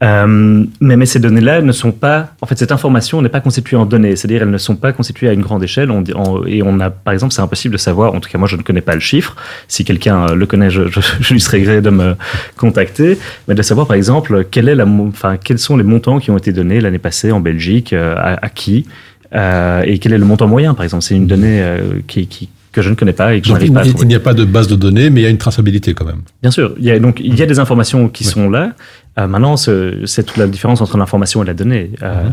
Euh, 0.05 0.65
mais, 0.81 0.97
mais 0.97 1.07
ces 1.07 1.19
données-là 1.19 1.63
ne 1.63 1.73
sont 1.73 1.91
pas, 1.91 2.29
en 2.41 2.47
fait, 2.47 2.57
cette 2.59 2.71
information 2.73 3.23
n'est 3.23 3.29
pas 3.29 3.41
constituée 3.41 3.77
en 3.77 3.87
données, 3.87 4.15
c'est-à-dire 4.17 4.43
elles 4.43 4.51
ne 4.51 4.59
sont 4.59 4.77
pas 4.77 4.93
constituées 4.93 5.29
à 5.29 5.33
une 5.33 5.41
grande 5.41 5.65
échelle. 5.65 5.91
On, 5.91 6.05
on- 6.15 6.45
et 6.47 6.63
on 6.63 6.79
a, 6.79 6.91
par 6.91 7.13
exemple, 7.13 7.33
c'est 7.33 7.43
impossible 7.43 7.73
de 7.73 7.79
savoir. 7.79 8.15
En 8.15 8.21
tout 8.21 8.29
cas, 8.31 8.39
moi, 8.39 8.47
je 8.47 8.57
ne 8.57 8.63
connais 8.63 8.83
pas 8.83 8.95
le 8.95 9.01
chiffre. 9.01 9.35
Si 9.67 9.85
quelqu'un 9.85 10.35
le 10.35 10.47
connaît, 10.47 10.71
je, 10.71 10.89
je, 10.89 11.01
je 11.21 11.33
lui 11.33 11.41
serais 11.41 11.61
gré 11.63 11.81
de 11.81 11.91
me 11.91 12.15
contacter, 12.57 13.19
mais 13.49 13.55
de 13.55 13.63
savoir, 13.63 13.87
par 13.87 13.97
exemple, 13.97 14.45
quelle 14.51 14.69
est 14.69 14.75
la, 14.77 14.87
enfin, 14.87 15.39
quels 15.43 15.59
sont 15.59 15.77
les 15.77 15.85
montants 15.85 16.19
qui 16.21 16.31
ont 16.31 16.37
été 16.39 16.53
donnés 16.53 16.81
l'année 16.81 16.99
passée 16.99 17.33
en 17.33 17.41
Belgique, 17.41 17.93
euh, 17.93 18.15
à, 18.17 18.45
à 18.45 18.49
qui, 18.49 18.87
euh, 19.35 19.83
et 19.87 19.99
quel 19.99 20.13
est 20.13 20.19
le 20.19 20.25
montant 20.27 20.47
moyen, 20.47 20.75
par 20.75 20.85
exemple. 20.85 21.03
C'est 21.03 21.17
une 21.17 21.27
donnée 21.27 21.61
euh, 21.63 21.79
qui, 22.07 22.27
qui- 22.29 22.49
que 22.75 22.83
je 22.83 22.91
ne 22.91 22.95
connais 22.95 23.13
pas 23.13 23.35
et 23.35 23.41
que 23.41 23.49
pas 23.73 23.81
à 23.81 23.85
il 23.85 24.07
n'y 24.09 24.15
a 24.15 24.21
pas 24.21 24.35
de 24.35 24.45
base 24.45 24.67
de 24.67 24.75
données, 24.77 25.09
mais 25.09 25.21
il 25.21 25.23
y 25.23 25.27
a 25.27 25.31
une 25.31 25.39
traçabilité 25.39 25.95
quand 25.95 26.05
même. 26.05 26.23
Bien 26.43 26.51
sûr, 26.51 26.75
il 26.79 26.85
y 26.85 26.91
a, 26.91 26.99
donc, 26.99 27.21
il 27.21 27.35
y 27.39 27.43
a 27.43 27.47
des 27.47 27.59
informations 27.61 28.09
qui 28.09 28.25
sont 28.25 28.51
là. 28.51 28.73
Euh, 29.19 29.29
maintenant, 29.29 29.57
ce- 29.57 30.01
c'est 30.07 30.25
toute 30.25 30.37
la 30.39 30.49
différence 30.49 30.81
entre 30.81 30.97
l'information 30.99 31.43
et 31.43 31.47
la 31.47 31.55
donnée. 31.55 31.91
Euh, 32.03 32.25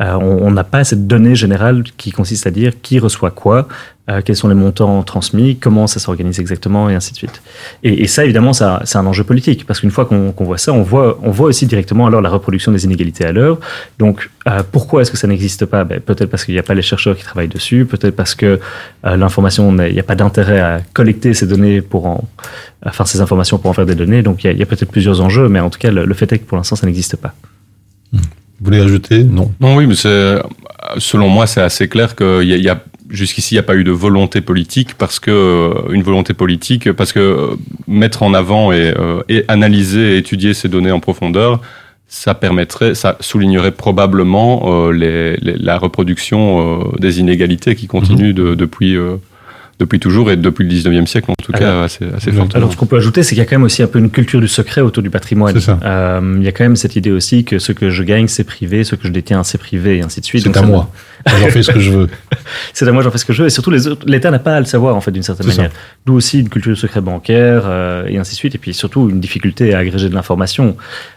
euh, 0.00 0.14
on 0.14 0.50
n'a 0.50 0.64
pas 0.64 0.84
cette 0.84 1.06
donnée 1.06 1.34
générale 1.34 1.82
qui 1.96 2.10
consiste 2.12 2.46
à 2.46 2.50
dire 2.50 2.72
qui 2.82 2.98
reçoit 2.98 3.30
quoi, 3.30 3.68
euh, 4.08 4.22
quels 4.24 4.36
sont 4.36 4.48
les 4.48 4.54
montants 4.54 5.02
transmis, 5.02 5.56
comment 5.56 5.86
ça 5.86 6.00
s'organise 6.00 6.40
exactement, 6.40 6.88
et 6.90 6.94
ainsi 6.94 7.12
de 7.12 7.16
suite. 7.18 7.42
Et, 7.82 8.02
et 8.02 8.06
ça, 8.06 8.24
évidemment, 8.24 8.52
ça- 8.52 8.80
c'est 8.84 8.98
un 8.98 9.06
enjeu 9.06 9.24
politique, 9.24 9.66
parce 9.66 9.80
qu'une 9.80 9.90
fois 9.90 10.06
qu'on 10.06 10.32
voit 10.40 10.58
ça, 10.58 10.72
on 10.72 10.82
voit, 10.82 11.18
on 11.22 11.30
voit 11.30 11.48
aussi 11.48 11.66
directement 11.66 12.06
alors 12.06 12.20
la 12.20 12.30
reproduction 12.30 12.72
des 12.72 12.84
inégalités 12.84 13.24
à 13.24 13.32
l'heure. 13.32 13.58
Donc, 13.98 14.30
euh, 14.48 14.62
pourquoi 14.72 15.02
est-ce 15.02 15.10
que 15.10 15.16
ça 15.16 15.26
n'existe 15.28 15.66
pas? 15.66 15.84
Ben, 15.84 16.00
Peut-être 16.00 16.30
parce 16.30 16.44
qu'il 16.44 16.54
n'y 16.54 16.60
a 16.60 16.62
pas 16.64 16.74
les 16.74 16.82
chercheurs 16.82 17.16
qui 17.16 17.22
travaillent 17.24 17.48
dessus, 17.48 17.84
peut-être 17.84 18.16
parce 18.16 18.34
que 18.34 18.58
euh, 19.06 19.16
l'information, 19.16 19.70
il 19.84 19.92
n'y 19.92 20.00
a 20.00 20.04
pas 20.04 20.14
d'intérêt 20.16 20.60
à 20.60 20.80
collecter 20.94 21.34
ces 21.34 21.46
données 21.46 21.80
pour 21.82 22.06
en, 22.06 22.24
enfin 22.86 23.04
ces 23.04 23.20
informations 23.20 23.58
pour 23.58 23.70
en 23.70 23.74
faire 23.74 23.86
des 23.86 23.94
données. 23.94 24.22
Donc, 24.22 24.44
il 24.44 24.56
y 24.56 24.60
a, 24.60 24.62
a 24.62 24.66
peut-être 24.66 24.90
plusieurs 24.90 25.20
enjeux, 25.20 25.48
mais 25.48 25.60
en 25.60 25.68
tout 25.70 25.78
cas, 25.78 25.90
le, 25.90 26.04
le 26.06 26.14
fait 26.14 26.32
est 26.32 26.38
que 26.38 26.44
pour 26.46 26.56
l'instant, 26.56 26.74
ça 26.74 26.86
n'existe 26.86 27.16
pas. 27.16 27.34
Vous 28.60 28.66
voulez 28.66 28.80
ajouter 28.80 29.24
Non. 29.24 29.52
Non, 29.60 29.76
oui, 29.76 29.86
mais 29.86 29.94
c'est, 29.94 30.36
selon 30.98 31.28
moi, 31.28 31.46
c'est 31.46 31.62
assez 31.62 31.88
clair 31.88 32.14
qu'il 32.14 32.44
y 32.44 32.52
a, 32.52 32.56
y 32.56 32.68
a 32.68 32.82
jusqu'ici, 33.10 33.54
il 33.54 33.56
n'y 33.56 33.60
a 33.60 33.64
pas 33.64 33.74
eu 33.74 33.84
de 33.84 33.90
volonté 33.90 34.40
politique 34.40 34.94
parce 34.94 35.18
que 35.18 35.30
euh, 35.30 35.92
une 35.92 36.02
volonté 36.02 36.34
politique, 36.34 36.92
parce 36.92 37.12
que 37.12 37.20
euh, 37.20 37.56
mettre 37.88 38.22
en 38.22 38.34
avant 38.34 38.72
et, 38.72 38.92
euh, 38.96 39.22
et, 39.28 39.44
analyser 39.48 40.14
et 40.14 40.18
étudier 40.18 40.54
ces 40.54 40.68
données 40.68 40.92
en 40.92 41.00
profondeur, 41.00 41.60
ça 42.06 42.34
permettrait, 42.34 42.94
ça 42.94 43.16
soulignerait 43.20 43.72
probablement 43.72 44.90
les, 44.90 45.36
les, 45.36 45.56
la 45.56 45.78
reproduction 45.78 46.90
des 46.98 47.20
inégalités 47.20 47.76
qui 47.76 47.86
continuent 47.86 48.34
de, 48.34 48.56
depuis 48.56 48.96
depuis 49.80 49.98
toujours 49.98 50.30
et 50.30 50.36
depuis 50.36 50.64
le 50.64 50.70
19e 50.70 51.06
siècle 51.06 51.30
en 51.30 51.34
tout 51.42 51.52
cas 51.52 51.84
assez, 51.84 52.04
assez 52.14 52.30
fortement. 52.30 52.54
Alors 52.54 52.72
ce 52.72 52.76
qu'on 52.76 52.86
peut 52.86 52.98
ajouter 52.98 53.22
c'est 53.22 53.30
qu'il 53.30 53.38
y 53.38 53.40
a 53.40 53.46
quand 53.46 53.56
même 53.56 53.64
aussi 53.64 53.82
un 53.82 53.86
peu 53.86 53.98
une 53.98 54.10
culture 54.10 54.40
du 54.40 54.48
secret 54.48 54.82
autour 54.82 55.02
du 55.02 55.10
patrimoine. 55.10 55.56
Euh, 55.82 56.36
il 56.38 56.44
y 56.44 56.48
a 56.48 56.52
quand 56.52 56.64
même 56.64 56.76
cette 56.76 56.96
idée 56.96 57.10
aussi 57.10 57.44
que 57.44 57.58
ce 57.58 57.72
que 57.72 57.90
je 57.90 58.02
gagne 58.02 58.28
c'est 58.28 58.44
privé, 58.44 58.84
ce 58.84 58.94
que 58.94 59.08
je 59.08 59.12
détiens 59.12 59.42
c'est 59.42 59.58
privé 59.58 59.98
et 59.98 60.02
ainsi 60.02 60.20
de 60.20 60.26
suite. 60.26 60.44
C'est 60.44 60.56
à 60.56 60.62
moi. 60.62 60.90
J'en 61.26 61.48
fais 61.48 61.62
ce 61.62 61.72
que 61.72 61.80
je 61.80 61.90
veux. 61.90 62.08
c'est 62.72 62.86
à 62.86 62.92
moi 62.92 63.02
j'en 63.02 63.10
fais 63.10 63.18
ce 63.18 63.24
que 63.24 63.32
je 63.32 63.42
veux 63.42 63.46
et 63.46 63.50
surtout 63.50 63.70
l'État 64.06 64.30
n'a 64.30 64.38
pas 64.38 64.56
à 64.56 64.60
le 64.60 64.66
savoir 64.66 64.94
en 64.94 65.00
fait 65.00 65.10
d'une 65.10 65.22
certaine 65.22 65.46
manière. 65.46 65.70
D'où 66.04 66.14
aussi 66.14 66.40
une 66.40 66.50
culture 66.50 66.72
du 66.72 66.78
secret 66.78 67.00
bancaire 67.00 67.62
euh, 67.64 68.06
et 68.06 68.18
ainsi 68.18 68.32
de 68.32 68.38
suite 68.38 68.54
et 68.54 68.58
puis 68.58 68.74
surtout 68.74 69.08
une 69.08 69.20
difficulté 69.20 69.74
à 69.74 69.78
agréger 69.78 70.08
de 70.10 70.14
l'information. 70.14 70.76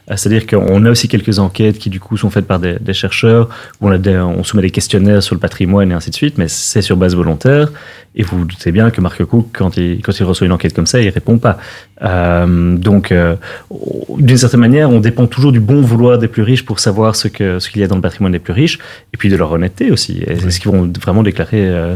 Euh, 0.10 0.16
c'est-à-dire 0.18 0.46
qu'on 0.48 0.86
a 0.86 0.92
aussi 0.92 1.08
quelques 1.08 1.40
enquêtes 1.40 1.78
qui 1.80 1.90
du 1.90 2.00
coup 2.00 2.18
sont 2.18 2.30
faites 2.30 2.46
par 2.46 2.60
des, 2.60 2.78
des 2.80 2.94
chercheurs 2.94 3.50
où 3.80 3.88
on, 3.88 3.92
a 3.92 3.98
des, 3.98 4.18
on 4.18 4.44
soumet 4.44 4.64
des 4.64 4.72
questionnaires 4.72 5.24
sur 5.24 5.36
le 5.36 5.40
patrimoine 5.40 5.92
et 5.92 5.94
ainsi 5.94 6.10
de 6.10 6.16
suite 6.16 6.38
mais 6.38 6.48
c'est 6.48 6.82
sur 6.82 6.98
base 6.98 7.16
volontaire 7.16 7.70
et 8.16 8.24
vous 8.24 8.40
vous 8.40 8.46
doutez 8.46 8.72
bien 8.72 8.92
que 8.92 9.02
Marc 9.02 9.24
Cook, 9.26 9.48
quand 9.54 9.76
il, 9.78 10.02
quand 10.02 10.18
il 10.20 10.24
reçoit 10.24 10.46
une 10.46 10.54
enquête 10.54 10.74
comme 10.74 10.86
ça, 10.86 11.02
il 11.02 11.10
répond 11.10 11.38
pas. 11.40 11.58
Euh, 12.04 12.78
donc, 12.78 13.12
euh, 13.12 13.36
d'une 14.18 14.38
certaine 14.38 14.60
manière, 14.60 14.90
on 14.92 15.00
dépend 15.00 15.26
toujours 15.26 15.52
du 15.52 15.60
bon 15.60 15.82
vouloir 15.82 16.20
des 16.20 16.28
plus 16.28 16.44
riches 16.44 16.64
pour 16.64 16.80
savoir 16.80 17.16
ce 17.16 17.28
que 17.28 17.60
ce 17.60 17.70
qu'il 17.70 17.82
y 17.82 17.84
a 17.84 17.88
dans 17.88 17.96
le 17.96 18.02
patrimoine 18.02 18.32
des 18.32 18.40
plus 18.40 18.54
riches, 18.54 18.78
et 19.14 19.18
puis 19.18 19.30
de 19.30 19.36
leur 19.36 19.52
honnêteté 19.52 19.92
aussi. 19.92 20.24
Est-ce 20.28 20.60
qu'ils 20.60 20.72
vont 20.72 20.92
vraiment 21.02 21.24
déclarer 21.24 21.68
euh, 21.68 21.96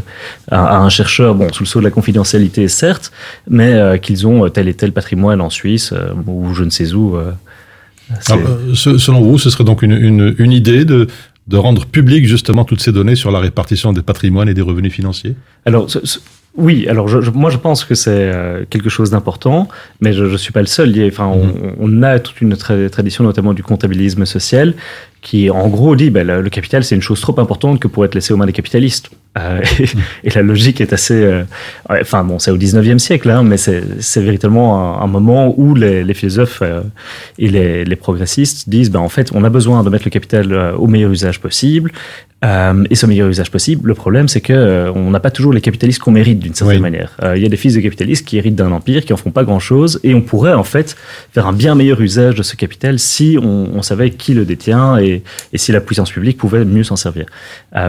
à, 0.49 0.77
à, 0.77 0.79
un 0.79 0.89
chercheur, 0.89 1.35
bon, 1.35 1.51
sous 1.53 1.63
le 1.63 1.67
sceau 1.67 1.79
de 1.79 1.85
la 1.85 1.91
confidentialité, 1.91 2.67
certes, 2.67 3.11
mais 3.47 3.73
euh, 3.73 3.97
qu'ils 3.97 4.25
ont 4.25 4.49
tel 4.49 4.67
et 4.67 4.73
tel 4.73 4.93
patrimoine 4.93 5.39
en 5.39 5.51
Suisse 5.51 5.93
euh, 5.93 6.13
ou 6.25 6.53
je 6.53 6.63
ne 6.63 6.69
sais 6.69 6.93
où. 6.93 7.17
Alors, 8.29 8.57
selon 8.73 9.21
vous, 9.21 9.37
ce 9.37 9.49
serait 9.49 9.63
donc 9.63 9.81
une, 9.81 9.91
une, 9.91 10.35
une 10.37 10.51
idée 10.51 10.85
de, 10.85 11.07
de 11.47 11.57
rendre 11.57 11.85
public 11.85 12.25
justement 12.25 12.63
toutes 12.65 12.81
ces 12.81 12.91
données 12.91 13.15
sur 13.15 13.31
la 13.31 13.39
répartition 13.39 13.93
des 13.93 14.01
patrimoines 14.01 14.49
et 14.49 14.53
des 14.53 14.61
revenus 14.61 14.93
financiers? 14.93 15.35
Alors, 15.65 15.89
ce, 15.89 15.99
ce, 16.05 16.19
oui, 16.55 16.87
alors 16.87 17.07
je, 17.07 17.21
je, 17.21 17.29
moi 17.29 17.49
je 17.51 17.57
pense 17.57 17.85
que 17.85 17.95
c'est 17.95 18.09
euh, 18.11 18.65
quelque 18.69 18.89
chose 18.89 19.09
d'important, 19.11 19.67
mais 20.01 20.11
je 20.13 20.23
ne 20.23 20.37
suis 20.37 20.51
pas 20.51 20.61
le 20.61 20.67
seul. 20.67 20.89
Il 20.89 20.97
y 20.97 21.03
a, 21.03 21.07
enfin, 21.07 21.27
-hmm. 21.31 21.75
on, 21.79 21.99
on, 21.99 22.03
a 22.03 22.19
toute 22.19 22.41
une 22.41 22.55
tra 22.55 22.73
tradition, 22.89 23.23
notamment 23.23 23.53
du 23.53 23.63
comptabilisme 23.63 24.25
social, 24.25 24.73
qui 25.21 25.49
en 25.51 25.67
gros 25.67 25.95
dit 25.95 26.09
ben, 26.09 26.25
le, 26.25 26.41
le 26.41 26.49
capital 26.49 26.83
c'est 26.83 26.95
une 26.95 27.01
chose 27.09 27.21
trop 27.21 27.37
importante 27.39 27.79
que 27.79 27.87
pour 27.87 28.01
être 28.05 28.15
laissé 28.15 28.33
aux 28.33 28.37
mains 28.37 28.47
des 28.47 28.59
capitalistes. 28.61 29.11
Euh, 29.37 29.61
et, 29.79 29.85
et, 30.23 30.29
la 30.31 30.41
logique 30.41 30.81
est 30.81 30.93
assez. 30.93 31.23
Euh, 31.23 31.43
enfin 31.89 32.23
bon, 32.23 32.39
c'est 32.39 32.51
au 32.51 32.57
19e 32.57 32.99
siècle, 32.99 33.29
hein, 33.29 33.43
mais 33.43 33.57
c'est 33.57 34.21
véritablement 34.21 34.99
un, 34.99 35.03
un, 35.03 35.07
moment 35.07 35.53
où 35.57 35.75
les, 35.75 36.03
les 36.03 36.13
philosophes 36.13 36.59
euh, 36.61 36.81
et 37.37 37.47
les, 37.49 37.85
les, 37.85 37.95
progressistes 37.95 38.69
disent 38.69 38.91
ben, 38.91 38.99
en 38.99 39.09
fait, 39.09 39.31
on 39.33 39.43
a 39.43 39.49
besoin 39.49 39.83
de 39.83 39.89
mettre 39.89 40.05
le 40.05 40.11
capital 40.11 40.53
au 40.77 40.87
meilleur 40.87 41.11
usage 41.11 41.39
possible. 41.39 41.91
Et 42.43 42.95
ce 42.95 43.07
meilleur 43.07 43.27
usage 43.29 43.49
possible, 43.49 43.87
le 43.87 43.95
problème 43.95 44.27
c'est 44.27 44.41
que 44.41 44.91
on 44.93 45.09
n'a 45.09 45.19
pas 45.19 45.31
toujours 45.31 45.53
les 45.53 45.59
capitalistes 45.59 45.99
qu'on 45.99 46.11
mérite 46.11 46.37
d'une 46.37 46.53
certaine 46.53 46.77
oui. 46.77 46.81
manière. 46.83 47.17
Il 47.35 47.41
y 47.41 47.45
a 47.47 47.49
des 47.49 47.57
fils 47.57 47.73
de 47.73 47.79
capitalistes 47.79 48.27
qui 48.27 48.37
héritent 48.37 48.55
d'un 48.55 48.71
empire, 48.71 49.03
qui 49.03 49.11
en 49.11 49.17
font 49.17 49.31
pas 49.31 49.43
grand 49.43 49.57
chose, 49.57 49.99
et 50.03 50.13
on 50.13 50.21
pourrait 50.21 50.53
en 50.53 50.63
fait 50.63 50.95
faire 51.33 51.47
un 51.47 51.51
bien 51.51 51.73
meilleur 51.73 51.99
usage 51.99 52.35
de 52.35 52.43
ce 52.43 52.55
capital 52.55 52.99
si 52.99 53.39
on, 53.41 53.69
on 53.73 53.81
savait 53.81 54.11
qui 54.11 54.35
le 54.35 54.45
détient 54.45 54.99
et, 54.99 55.23
et, 55.51 55.57
si 55.57 55.71
la 55.71 55.81
puissance 55.81 56.11
publique 56.11 56.37
pouvait 56.37 56.63
mieux 56.63 56.83
s'en 56.83 56.95
servir. 56.95 57.25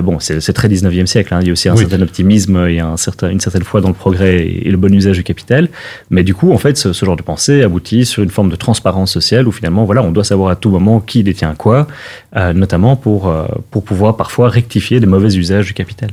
Bon, 0.03 0.19
c'est 0.19 0.53
très 0.55 0.69
19e 0.69 1.05
siècle, 1.05 1.35
hein. 1.35 1.38
Il 1.41 1.49
y 1.49 1.51
a 1.51 1.53
aussi 1.53 1.69
un 1.69 1.75
oui. 1.75 1.81
certain 1.81 2.01
optimisme 2.03 2.69
et 2.69 2.79
un 2.79 2.97
certain, 2.97 3.31
une 3.31 3.41
certaine 3.41 3.65
foi 3.65 3.81
dans 3.81 3.89
le 3.89 3.95
progrès 3.95 4.47
et, 4.47 4.71
le 4.71 4.77
bon 4.77 4.95
usage 4.95 5.17
du 5.17 5.25
capital, 5.25 5.69
mais 6.11 6.23
du 6.23 6.35
coup 6.35 6.53
en 6.53 6.59
fait 6.59 6.77
ce, 6.77 6.93
ce, 6.93 7.05
genre 7.05 7.17
de 7.17 7.23
pensée 7.23 7.63
aboutit 7.63 8.07
sur 8.07 8.23
une 8.23 8.31
forme 8.31 8.51
de 8.51 8.57
transparence 8.57 9.11
sociale 9.13 9.49
où 9.49 9.53
finalement 9.53 9.85
voilà 9.85 10.03
on 10.03 10.13
doit 10.13 10.25
savoir 10.25 10.51
à 10.51 10.57
tout 10.57 10.71
moment 10.71 11.01
qui 11.01 11.25
détient 11.25 11.55
quoi, 11.55 11.89
euh, 12.37 12.53
notamment 12.53 12.95
pour, 12.95 13.35
pour 13.71 13.83
pouvoir 13.83 14.17
parfois 14.17 14.29
parfois 14.29 14.51
rectifier 14.51 15.01
des 15.01 15.07
mauvais 15.07 15.35
usages 15.37 15.67
du 15.69 15.73
capital. 15.73 16.11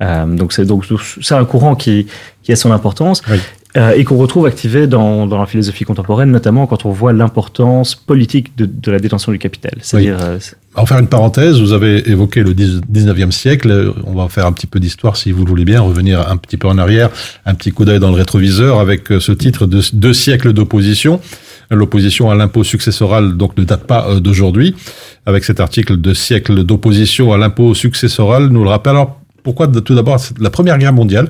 Euh, 0.00 0.26
donc 0.26 0.52
c'est 0.52 0.64
donc 0.64 0.84
c'est 1.20 1.34
un 1.34 1.44
courant 1.44 1.74
qui, 1.74 2.06
qui 2.44 2.52
a 2.52 2.56
son 2.56 2.70
importance 2.70 3.20
oui. 3.28 3.40
Euh, 3.78 3.92
et 3.92 4.02
qu'on 4.02 4.16
retrouve 4.16 4.46
activé 4.46 4.88
dans, 4.88 5.26
dans 5.26 5.38
la 5.38 5.46
philosophie 5.46 5.84
contemporaine, 5.84 6.32
notamment 6.32 6.66
quand 6.66 6.84
on 6.84 6.90
voit 6.90 7.12
l'importance 7.12 7.94
politique 7.94 8.56
de, 8.56 8.66
de 8.66 8.90
la 8.90 8.98
détention 8.98 9.30
du 9.30 9.38
capital. 9.38 9.72
C'est-à-dire. 9.80 10.16
Oui. 10.18 10.24
Euh, 10.24 10.38
en 10.74 10.84
faire 10.84 10.98
une 10.98 11.06
parenthèse, 11.06 11.60
vous 11.60 11.72
avez 11.72 12.08
évoqué 12.10 12.42
le 12.42 12.54
19e 12.54 13.30
siècle. 13.30 13.92
On 14.04 14.14
va 14.14 14.28
faire 14.28 14.46
un 14.46 14.52
petit 14.52 14.66
peu 14.66 14.80
d'histoire, 14.80 15.16
si 15.16 15.30
vous 15.30 15.44
le 15.44 15.50
voulez 15.50 15.64
bien, 15.64 15.80
revenir 15.80 16.28
un 16.28 16.36
petit 16.36 16.56
peu 16.56 16.66
en 16.66 16.76
arrière, 16.76 17.10
un 17.46 17.54
petit 17.54 17.70
coup 17.70 17.84
d'œil 17.84 18.00
dans 18.00 18.10
le 18.10 18.16
rétroviseur 18.16 18.80
avec 18.80 19.12
euh, 19.12 19.20
ce 19.20 19.32
titre 19.32 19.66
de 19.66 19.80
deux 19.92 20.12
siècles 20.12 20.52
d'opposition. 20.52 21.20
L'opposition 21.70 22.30
à 22.30 22.34
l'impôt 22.34 22.64
successoral 22.64 23.36
donc 23.36 23.56
ne 23.56 23.64
date 23.64 23.86
pas 23.86 24.18
d'aujourd'hui. 24.20 24.74
Avec 25.26 25.44
cet 25.44 25.60
article 25.60 26.00
de 26.00 26.14
siècle 26.14 26.64
d'opposition 26.64 27.32
à 27.32 27.38
l'impôt 27.38 27.74
successoral, 27.74 28.48
nous 28.48 28.64
le 28.64 28.70
rappelle. 28.70 28.92
Alors, 28.92 29.20
pourquoi 29.42 29.68
tout 29.68 29.94
d'abord 29.94 30.18
la 30.40 30.50
Première 30.50 30.78
Guerre 30.78 30.92
mondiale? 30.92 31.28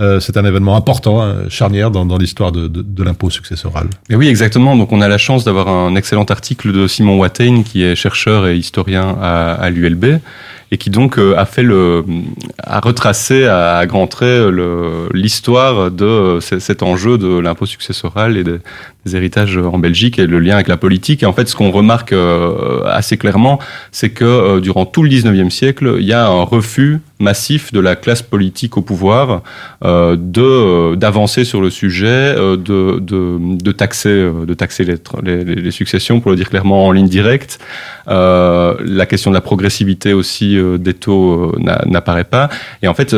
Euh, 0.00 0.20
c'est 0.20 0.36
un 0.36 0.44
événement 0.44 0.76
important, 0.76 1.22
hein, 1.22 1.48
charnière 1.48 1.90
dans, 1.90 2.04
dans 2.04 2.18
l'histoire 2.18 2.52
de, 2.52 2.68
de, 2.68 2.82
de 2.82 3.02
l'impôt 3.02 3.30
successoral. 3.30 3.88
Et 4.10 4.16
oui, 4.16 4.28
exactement. 4.28 4.76
Donc, 4.76 4.92
on 4.92 5.00
a 5.00 5.08
la 5.08 5.18
chance 5.18 5.44
d'avoir 5.44 5.68
un 5.68 5.94
excellent 5.96 6.24
article 6.24 6.72
de 6.72 6.86
Simon 6.86 7.18
Watain, 7.18 7.62
qui 7.62 7.82
est 7.82 7.94
chercheur 7.94 8.46
et 8.46 8.56
historien 8.56 9.16
à, 9.20 9.54
à 9.54 9.70
l'ULB, 9.70 10.18
et 10.70 10.78
qui 10.78 10.90
donc 10.90 11.18
euh, 11.18 11.36
a 11.36 11.44
fait 11.44 11.62
le, 11.62 12.04
a 12.58 12.80
retracé 12.80 13.44
à, 13.46 13.76
à 13.76 13.86
grands 13.86 14.06
traits 14.06 14.52
l'histoire 15.12 15.90
de 15.90 16.04
euh, 16.04 16.40
cet 16.40 16.82
enjeu 16.82 17.18
de 17.18 17.38
l'impôt 17.38 17.66
successoral 17.66 18.36
et 18.36 18.44
des, 18.44 18.58
héritages 19.14 19.56
en 19.56 19.78
Belgique 19.78 20.18
et 20.18 20.26
le 20.26 20.40
lien 20.40 20.54
avec 20.54 20.66
la 20.66 20.76
politique. 20.76 21.22
Et 21.22 21.26
en 21.26 21.32
fait, 21.32 21.48
ce 21.48 21.54
qu'on 21.54 21.70
remarque 21.70 22.12
euh, 22.12 22.82
assez 22.86 23.16
clairement, 23.16 23.60
c'est 23.92 24.10
que 24.10 24.58
durant 24.58 24.84
tout 24.84 25.04
le 25.04 25.08
19e 25.08 25.50
siècle, 25.50 25.98
il 26.00 26.06
y 26.06 26.12
a 26.12 26.26
un 26.26 26.42
refus 26.42 26.98
massif 27.18 27.72
de 27.72 27.80
la 27.80 27.96
classe 27.96 28.22
politique 28.22 28.76
au 28.76 28.82
pouvoir 28.82 29.42
euh, 29.84 30.16
de 30.18 30.94
d'avancer 30.96 31.44
sur 31.44 31.60
le 31.60 31.70
sujet, 31.70 32.06
euh, 32.06 32.56
de, 32.56 32.98
de, 33.00 33.38
de 33.56 33.72
taxer 33.72 34.30
de 34.46 34.54
taxer 34.54 34.84
les, 34.84 35.70
successions, 35.70 36.20
pour 36.20 36.30
le 36.30 36.36
dire 36.36 36.50
clairement 36.50 36.86
en 36.86 36.92
ligne 36.92 37.08
directe. 37.08 37.58
Euh, 38.08 38.74
la 38.84 39.06
question 39.06 39.30
de 39.30 39.34
la 39.34 39.40
progressivité 39.40 40.12
aussi 40.12 40.55
des 40.78 40.94
taux 40.94 41.52
n'apparaît 41.58 42.24
pas. 42.24 42.48
Et 42.82 42.88
en 42.88 42.94
fait, 42.94 43.14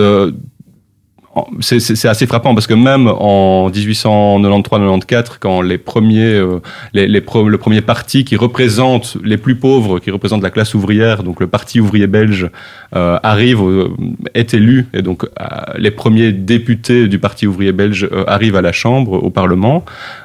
c'est 1.60 2.08
assez 2.08 2.26
frappant 2.26 2.54
parce 2.54 2.66
que 2.66 2.74
même 2.74 3.08
en 3.08 3.70
1893-94, 3.70 5.36
quand 5.40 5.60
les 5.60 5.78
premiers, 5.78 6.34
euh, 6.34 6.60
le 6.94 7.56
premier 7.56 7.80
parti 7.80 8.24
qui 8.24 8.36
représente 8.36 9.16
les 9.22 9.36
plus 9.36 9.56
pauvres, 9.56 9.98
qui 9.98 10.10
représente 10.10 10.42
la 10.42 10.50
classe 10.50 10.74
ouvrière, 10.74 11.22
donc 11.22 11.40
le 11.40 11.46
Parti 11.46 11.80
ouvrier 11.80 12.06
belge, 12.06 12.50
euh, 12.96 13.18
arrive, 13.22 13.62
euh, 13.62 13.88
est 14.34 14.54
élu, 14.54 14.86
et 14.94 15.02
donc 15.02 15.24
euh, 15.24 15.28
les 15.76 15.90
premiers 15.90 16.32
députés 16.32 17.08
du 17.08 17.18
Parti 17.18 17.46
ouvrier 17.46 17.72
belge 17.72 18.08
euh, 18.10 18.24
arrivent 18.26 18.56
à 18.56 18.62
la 18.62 18.72
Chambre, 18.72 19.12
au 19.12 19.30
Parlement, 19.30 19.84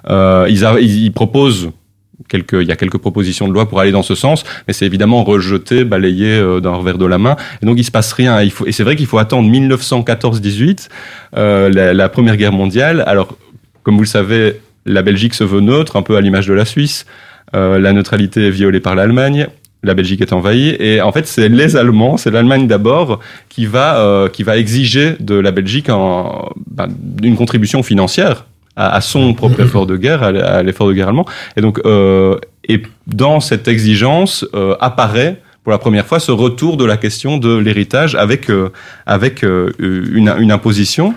euh, 0.10 0.47
ils, 0.49 0.63
ils 0.82 1.12
proposent 1.12 1.71
il 2.31 2.67
y 2.67 2.71
a 2.71 2.75
quelques 2.75 2.97
propositions 2.97 3.47
de 3.47 3.53
loi 3.53 3.67
pour 3.67 3.79
aller 3.79 3.91
dans 3.91 4.03
ce 4.03 4.15
sens, 4.15 4.43
mais 4.67 4.73
c'est 4.73 4.86
évidemment 4.86 5.23
rejeté, 5.23 5.83
balayé 5.83 6.27
euh, 6.27 6.59
d'un 6.59 6.73
revers 6.73 6.97
de 6.97 7.05
la 7.05 7.17
main. 7.17 7.36
Et 7.62 7.65
donc 7.65 7.77
il 7.77 7.83
se 7.83 7.91
passe 7.91 8.13
rien. 8.13 8.39
Et 8.39 8.71
c'est 8.71 8.83
vrai 8.83 8.95
qu'il 8.95 9.05
faut 9.05 9.17
attendre 9.17 9.49
1914-18, 9.49 10.89
euh, 11.38 11.69
la, 11.69 12.09
Première 12.09 12.38
Guerre 12.38 12.53
mondiale. 12.53 13.03
Alors, 13.07 13.38
comme 13.83 13.95
vous 13.95 14.03
le 14.03 14.07
savez, 14.07 14.59
la 14.86 15.01
Belgique 15.01 15.33
se 15.33 15.43
veut 15.43 15.62
neutre, 15.62 15.95
un 15.95 16.01
peu 16.01 16.15
à 16.15 16.21
l'image 16.21 16.47
de 16.47 16.53
la 16.53 16.65
Suisse. 16.65 17.05
Euh, 17.55 17.79
la 17.79 17.93
neutralité 17.93 18.47
est 18.47 18.51
violée 18.51 18.79
par 18.79 18.95
l'Allemagne. 18.95 19.47
La 19.86 19.93
Belgique 19.95 20.21
est 20.21 20.31
envahie 20.31 20.77
et 20.79 21.01
en 21.01 21.12
fait 21.12 21.27
c'est 21.27 21.49
les 21.49 21.75
Allemands, 21.75 22.15
c'est 22.15 22.31
l'Allemagne 22.31 22.67
d'abord 22.67 23.19
qui 23.49 23.65
va 23.65 24.29
exiger 24.55 25.17
de 25.19 25.36
la 25.36 25.51
Belgique 25.51 25.89
en, 25.89 26.53
ben, 26.71 26.88
une 27.21 27.36
contribution 27.36 27.83
financière 27.83 28.45
à, 28.75 28.95
à 28.95 29.01
son 29.01 29.33
propre 29.33 29.62
effort 29.62 29.86
de 29.86 29.97
guerre, 29.97 30.23
à, 30.23 30.63
l'effort 30.63 30.88
de 30.88 30.93
guerre 30.93 31.09
allemand. 31.09 31.25
Et 31.55 31.62
donc, 31.62 31.79
euh, 31.86 32.38
et 32.67 32.81
dans 33.07 33.39
cette 33.39 33.67
exigence 33.67 34.45
euh, 34.53 34.75
apparaît 34.79 35.41
pour 35.63 35.71
la 35.71 35.77
première 35.77 36.05
fois 36.05 36.19
ce 36.19 36.31
retour 36.31 36.77
de 36.77 36.86
la 36.86 36.97
question 36.97 37.38
de 37.38 37.55
l'héritage 37.55 38.15
avec 38.15 38.49
euh, 38.49 38.69
avec 39.05 39.43
euh, 39.43 39.71
une, 39.79 40.33
une 40.38 40.51
imposition. 40.51 41.13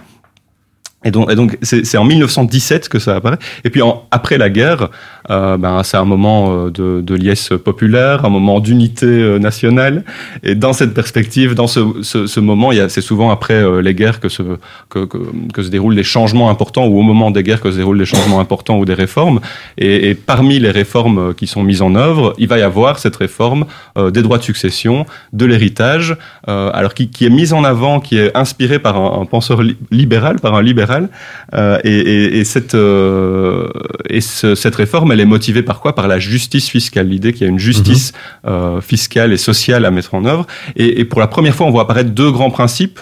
Et 1.05 1.11
donc, 1.12 1.31
et 1.31 1.37
donc 1.37 1.57
c'est 1.62 1.99
en 1.99 2.05
1917 2.05 2.88
que 2.88 2.99
ça 2.99 3.16
apparaît. 3.16 3.38
Et 3.64 3.71
puis 3.71 3.81
en, 3.83 4.07
après 4.11 4.38
la 4.38 4.51
guerre, 4.51 4.88
euh, 5.31 5.57
ben, 5.57 5.83
c'est 5.83 5.97
un 5.97 6.05
moment 6.05 6.53
euh, 6.53 6.71
de, 6.71 7.01
de 7.01 7.15
liesse 7.15 7.51
populaire, 7.65 8.25
un 8.25 8.29
moment 8.29 8.61
d'unité 8.61 9.07
euh, 9.07 9.39
nationale. 9.39 10.05
Et 10.43 10.55
dans 10.55 10.73
cette 10.73 10.95
perspective, 10.95 11.55
dans 11.55 11.67
ce, 11.67 11.81
ce, 12.03 12.27
ce 12.27 12.41
moment, 12.41 12.71
c'est 12.89 13.01
souvent 13.01 13.31
après 13.31 13.65
les 13.83 13.95
guerres 13.95 14.21
que 14.21 14.29
se, 14.29 14.43
que, 14.89 15.05
que, 15.05 15.19
que 15.53 15.62
se 15.62 15.69
déroulent 15.69 15.97
des 15.97 16.05
changements 16.05 16.51
importants, 16.51 16.87
ou 16.87 16.99
au 16.99 17.03
moment 17.03 17.31
des 17.31 17.43
guerres 17.43 17.61
que 17.61 17.71
se 17.71 17.77
déroulent 17.77 17.99
des 17.99 18.05
changements 18.05 18.41
importants 18.41 18.79
ou 18.79 18.85
des 18.85 18.95
réformes. 18.95 19.41
Et, 19.79 20.11
et 20.11 20.15
parmi 20.15 20.59
les 20.59 20.71
réformes 20.71 21.35
qui 21.35 21.47
sont 21.47 21.62
mises 21.62 21.83
en 21.83 21.95
œuvre, 21.95 22.35
il 22.39 22.49
va 22.49 22.59
y 22.59 22.62
avoir 22.62 22.99
cette 22.99 23.17
réforme 23.17 23.67
des 23.97 24.23
droits 24.23 24.39
de 24.39 24.43
succession, 24.43 25.07
de 25.33 25.45
l'héritage, 25.47 26.17
euh, 26.49 26.71
alors 26.73 26.95
qui, 26.95 27.09
qui 27.09 27.25
est 27.27 27.31
mise 27.31 27.53
en 27.53 27.65
avant, 27.65 28.01
qui 28.01 28.19
est 28.19 28.37
inspirée 28.37 28.79
par 28.79 28.97
un, 28.97 29.23
un 29.23 29.25
penseur 29.25 29.62
li- 29.62 29.77
libéral, 29.91 30.39
par 30.41 30.55
un 30.55 30.62
libéral. 30.62 31.09
Euh, 31.55 31.79
et, 31.85 31.99
et, 31.99 32.39
et 32.39 32.45
cette, 32.45 32.75
et 32.75 34.21
ce- 34.21 34.55
cette 34.55 34.75
réforme, 34.75 35.12
elle 35.17 35.23
est 35.23 35.33
motivée 35.37 35.63
par 35.63 35.81
quoi? 35.81 35.95
Par 35.95 36.09
la 36.09 36.19
justice 36.19 36.69
fiscale, 36.69 37.09
l'idée 37.09 37.33
qu'il 37.33 37.43
y 37.43 37.49
a 37.49 37.51
une 37.51 37.59
justice 37.59 38.13
euh, 38.47 38.81
fiscale 38.81 39.33
et 39.33 39.37
sociale 39.39 39.85
à 39.85 39.91
mettre 39.91 40.15
en 40.15 40.25
œuvre. 40.25 40.47
Et, 40.77 41.01
et 41.01 41.05
pour 41.05 41.21
la 41.21 41.27
première 41.27 41.55
fois, 41.55 41.67
on 41.67 41.71
voit 41.71 41.83
apparaître 41.83 42.11
deux 42.11 42.31
grands 42.31 42.51
principes. 42.51 43.01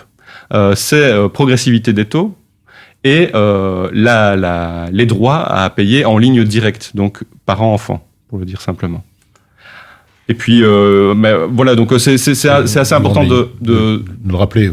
Euh, 0.53 0.75
c'est 0.77 0.97
euh, 0.97 1.29
progressivité 1.29 1.93
des 1.95 2.05
taux 2.05 2.37
et 3.03 3.31
euh, 3.35 3.89
la, 3.93 4.37
la, 4.37 4.89
les 4.93 5.07
droits 5.07 5.43
à 5.43 5.71
payer 5.71 6.05
en 6.05 6.19
ligne 6.19 6.45
directe, 6.45 6.93
donc 6.95 7.23
parent-enfant, 7.47 8.07
pour 8.29 8.39
le 8.39 8.45
dire 8.45 8.61
simplement. 8.61 9.03
Et 10.29 10.35
puis, 10.35 10.63
mais 11.17 11.33
voilà, 11.51 11.75
donc 11.75 11.93
c'est 11.99 12.15
assez 12.15 12.95
important 12.95 13.25
de, 13.25 13.49
de, 13.61 14.05
de 14.25 14.31
le 14.33 14.37
rappeler. 14.37 14.71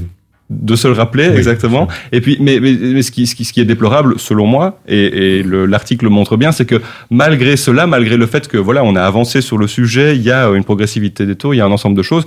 De 0.53 0.75
se 0.75 0.85
le 0.87 0.93
rappeler, 0.93 1.29
exactement. 1.37 1.87
Et 2.11 2.19
puis, 2.19 2.35
mais, 2.41 2.59
mais, 2.59 2.73
mais 2.73 3.01
ce, 3.03 3.11
qui, 3.11 3.25
ce, 3.25 3.35
qui, 3.35 3.45
ce 3.45 3.53
qui 3.53 3.61
est 3.61 3.65
déplorable, 3.65 4.15
selon 4.17 4.45
moi, 4.47 4.79
et, 4.85 5.37
et 5.39 5.43
le- 5.43 5.65
l'article 5.65 6.03
le 6.05 6.11
montre 6.11 6.35
bien, 6.35 6.51
c'est 6.51 6.65
que 6.65 6.81
malgré 7.09 7.55
cela, 7.55 7.87
malgré 7.87 8.17
le 8.17 8.25
fait 8.27 8.49
que 8.49 8.57
voilà, 8.57 8.83
on 8.83 8.95
a 8.97 9.01
avancé 9.01 9.39
sur 9.39 9.57
le 9.57 9.67
sujet, 9.67 10.15
il 10.17 10.21
y 10.23 10.29
a 10.31 10.49
une 10.49 10.65
progressivité 10.65 11.25
des 11.25 11.35
taux, 11.37 11.53
il 11.53 11.57
y 11.57 11.61
a 11.61 11.65
un 11.65 11.71
ensemble 11.71 11.95
de 11.95 12.03
choses. 12.03 12.25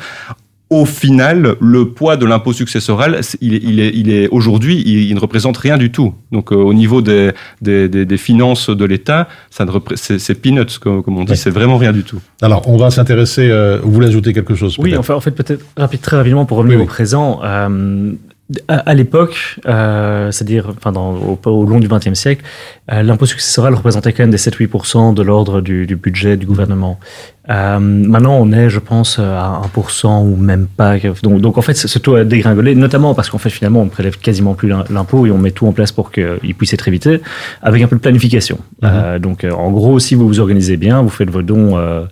Au 0.81 0.85
final, 0.85 1.39
le 1.61 1.83
poids 1.99 2.17
de 2.17 2.27
l'impôt 2.31 2.53
successoral, 2.53 3.13
il 3.41 3.53
est, 3.57 3.61
il 3.71 3.77
est, 3.85 3.93
il 4.01 4.09
est 4.11 4.27
aujourd'hui, 4.39 4.77
il, 4.85 4.99
il 5.11 5.15
ne 5.15 5.21
représente 5.21 5.57
rien 5.67 5.77
du 5.85 5.89
tout. 5.97 6.11
Donc, 6.33 6.47
euh, 6.51 6.57
au 6.57 6.75
niveau 6.83 7.01
des, 7.11 7.31
des, 7.67 7.89
des, 7.95 8.05
des 8.13 8.17
finances 8.29 8.71
de 8.71 8.85
l'État, 8.85 9.29
ça 9.51 9.65
ne 9.65 9.71
c'est 9.95 10.19
c'est 10.19 10.35
peanuts, 10.35 10.79
comme, 10.83 11.03
comme 11.05 11.17
on 11.21 11.25
dit, 11.25 11.37
c'est 11.37 11.55
vraiment 11.59 11.79
rien 11.85 11.93
du 11.93 12.03
tout. 12.03 12.21
Alors, 12.43 12.63
on 12.69 12.77
va 12.77 12.91
s'intéresser. 12.91 13.47
euh, 13.51 13.79
vous 13.85 13.93
voulez 13.97 14.09
ajouter 14.09 14.33
quelque 14.33 14.55
chose 14.61 14.73
Oui, 14.79 14.97
enfin, 14.97 15.15
en 15.15 15.21
fait, 15.21 15.31
peut-être 15.41 15.65
rapide, 15.77 16.01
très 16.01 16.17
rapidement 16.17 16.45
pour 16.47 16.59
revenir 16.59 16.77
Oui, 16.79 16.83
oui. 16.85 16.89
au 16.91 16.95
présent. 16.99 17.41
euh, 17.45 18.13
à, 18.69 18.77
à 18.91 18.95
l'époque, 18.95 19.37
euh, 19.67 20.31
c'est-à-dire 20.31 20.65
enfin, 20.77 20.93
dans- 20.93 21.15
au, 21.15 21.39
au 21.49 21.65
long 21.65 21.81
du 21.81 21.89
XXe 21.89 22.13
siècle, 22.13 22.43
l'impôt 22.89 23.27
successoral 23.27 23.75
représentait 23.75 24.13
quand 24.13 24.23
même 24.25 24.31
des 24.31 24.37
7-8% 24.39 25.15
de 25.15 25.23
l'ordre 25.23 25.61
du, 25.61 25.87
du 25.87 25.97
budget 25.97 26.37
du 26.37 26.47
gouvernement. 26.47 26.99
Euh, 27.51 27.79
maintenant, 27.79 28.37
on 28.41 28.53
est, 28.53 28.71
je 28.71 28.79
pense, 28.79 29.19
à 29.19 29.61
1% 29.77 30.23
ou 30.23 30.37
même 30.37 30.67
pas. 30.67 30.97
Donc, 31.23 31.41
donc 31.43 31.59
en 31.59 31.63
fait, 31.63 31.75
ce 31.75 31.99
taux 31.99 32.15
a 32.15 32.25
dégringolé, 32.25 32.75
notamment 32.75 33.15
parce 33.15 33.29
qu'en 33.29 33.37
fait, 33.39 33.51
finalement, 33.51 33.81
on 33.83 33.85
ne 33.85 33.91
prélève 33.91 34.17
quasiment 34.19 34.55
plus 34.55 34.69
l'im- 34.69 34.85
l'impôt 34.91 35.27
et 35.27 35.31
on 35.31 35.37
met 35.37 35.51
tout 35.51 35.67
en 35.67 35.73
place 35.73 35.93
pour 35.93 36.11
qu'il 36.11 36.55
puisse 36.57 36.73
être 36.73 36.89
évité, 36.89 37.21
avec 37.63 37.83
un 37.83 37.87
peu 37.87 37.97
de 37.97 38.01
planification. 38.01 38.59
Euh, 38.83 39.19
donc, 39.19 39.45
euh, 39.45 39.51
en 39.51 39.71
gros, 39.71 39.99
si 39.99 40.15
vous 40.15 40.27
vous 40.27 40.41
organisez 40.41 40.79
bien, 40.79 41.03
vous 41.03 41.11
faites 41.11 41.29
vos 41.31 41.43
dons 41.43 41.77
euh, 41.77 42.05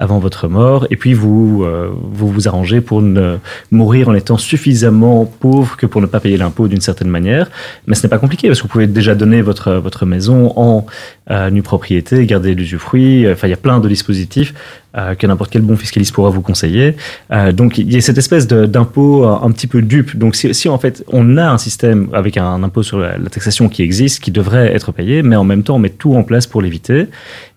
avant 0.00 0.18
votre 0.18 0.48
mort, 0.48 0.86
et 0.90 0.96
puis 0.96 1.14
vous, 1.14 1.62
euh, 1.64 1.88
vous 2.12 2.28
vous 2.28 2.48
arrangez 2.48 2.80
pour 2.80 3.00
ne 3.00 3.36
mourir 3.70 4.08
en 4.08 4.14
étant 4.14 4.38
suffisamment 4.38 5.24
pauvre 5.24 5.76
que 5.76 5.86
pour 5.86 6.00
ne 6.00 6.06
pas 6.06 6.18
payer 6.18 6.36
l'impôt 6.36 6.66
d'une 6.66 6.80
certaine 6.80 7.08
manière. 7.08 7.48
Mais 7.86 7.94
ce 7.94 8.02
n'est 8.02 8.08
pas 8.10 8.18
compliqué 8.18 8.48
parce 8.48 8.58
que 8.60 8.64
vous 8.64 8.72
pouvez 8.72 8.86
déjà 8.88 9.14
donner 9.14 9.40
votre, 9.40 9.72
votre 9.74 10.04
maison 10.04 10.19
en 10.28 10.86
euh, 11.30 11.50
nue 11.50 11.62
propriété, 11.62 12.26
garder 12.26 12.54
l'usufruit. 12.54 13.30
Enfin, 13.30 13.46
il 13.46 13.50
y 13.50 13.54
a 13.54 13.56
plein 13.56 13.78
de 13.78 13.88
dispositifs 13.88 14.52
euh, 14.96 15.14
que 15.14 15.26
n'importe 15.26 15.50
quel 15.50 15.62
bon 15.62 15.76
fiscaliste 15.76 16.12
pourra 16.12 16.30
vous 16.30 16.42
conseiller. 16.42 16.96
Euh, 17.30 17.52
donc, 17.52 17.78
il 17.78 17.92
y 17.92 17.96
a 17.96 18.00
cette 18.00 18.18
espèce 18.18 18.46
d'impôt 18.46 19.24
un, 19.24 19.50
petit 19.52 19.66
peu 19.66 19.82
dupe. 19.82 20.16
Donc, 20.16 20.34
si, 20.34 20.68
en 20.68 20.78
fait 20.78 21.04
on 21.08 21.36
a 21.36 21.48
un 21.48 21.58
système 21.58 22.08
avec 22.12 22.36
un 22.36 22.62
impôt 22.62 22.82
sur 22.82 22.98
la, 22.98 23.16
la 23.16 23.30
taxation 23.30 23.68
qui 23.68 23.82
existe, 23.82 24.22
qui 24.22 24.30
devrait 24.30 24.74
être 24.74 24.92
payé, 24.92 25.22
mais 25.22 25.36
en 25.36 25.44
même 25.44 25.62
temps 25.62 25.76
on 25.76 25.78
met 25.78 25.90
tout 25.90 26.14
en 26.14 26.24
place 26.24 26.46
pour 26.46 26.62
l'éviter. 26.62 27.06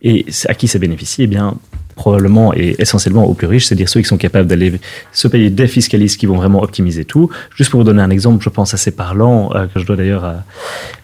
Et 0.02 0.26
à 0.48 0.54
qui 0.54 0.68
ça 0.68 0.80
bénéficie? 0.80 1.24
Eh 1.24 1.28
bien, 1.28 1.56
probablement 1.96 2.54
et 2.54 2.76
essentiellement 2.80 3.26
aux 3.26 3.34
plus 3.34 3.48
riches, 3.48 3.66
c'est-à-dire 3.66 3.90
ceux 3.90 4.02
qui 4.02 4.08
sont 4.08 4.18
capables 4.18 4.48
d'aller 4.48 4.74
se 5.12 5.28
payer 5.28 5.50
des 5.50 5.68
fiscalistes 5.68 6.20
qui 6.20 6.26
vont 6.26 6.36
vraiment 6.38 6.62
optimiser 6.62 7.06
tout. 7.06 7.30
Juste 7.56 7.72
pour 7.72 7.80
vous 7.80 7.86
donner 7.86 8.02
un 8.02 8.10
exemple, 8.10 8.44
je 8.44 8.50
pense 8.50 8.74
assez 8.74 8.92
parlant, 8.92 9.52
euh, 9.56 9.68
que 9.68 9.80
je 9.80 9.86
dois 9.86 9.96
d'ailleurs 9.96 10.26
à, 10.26 10.44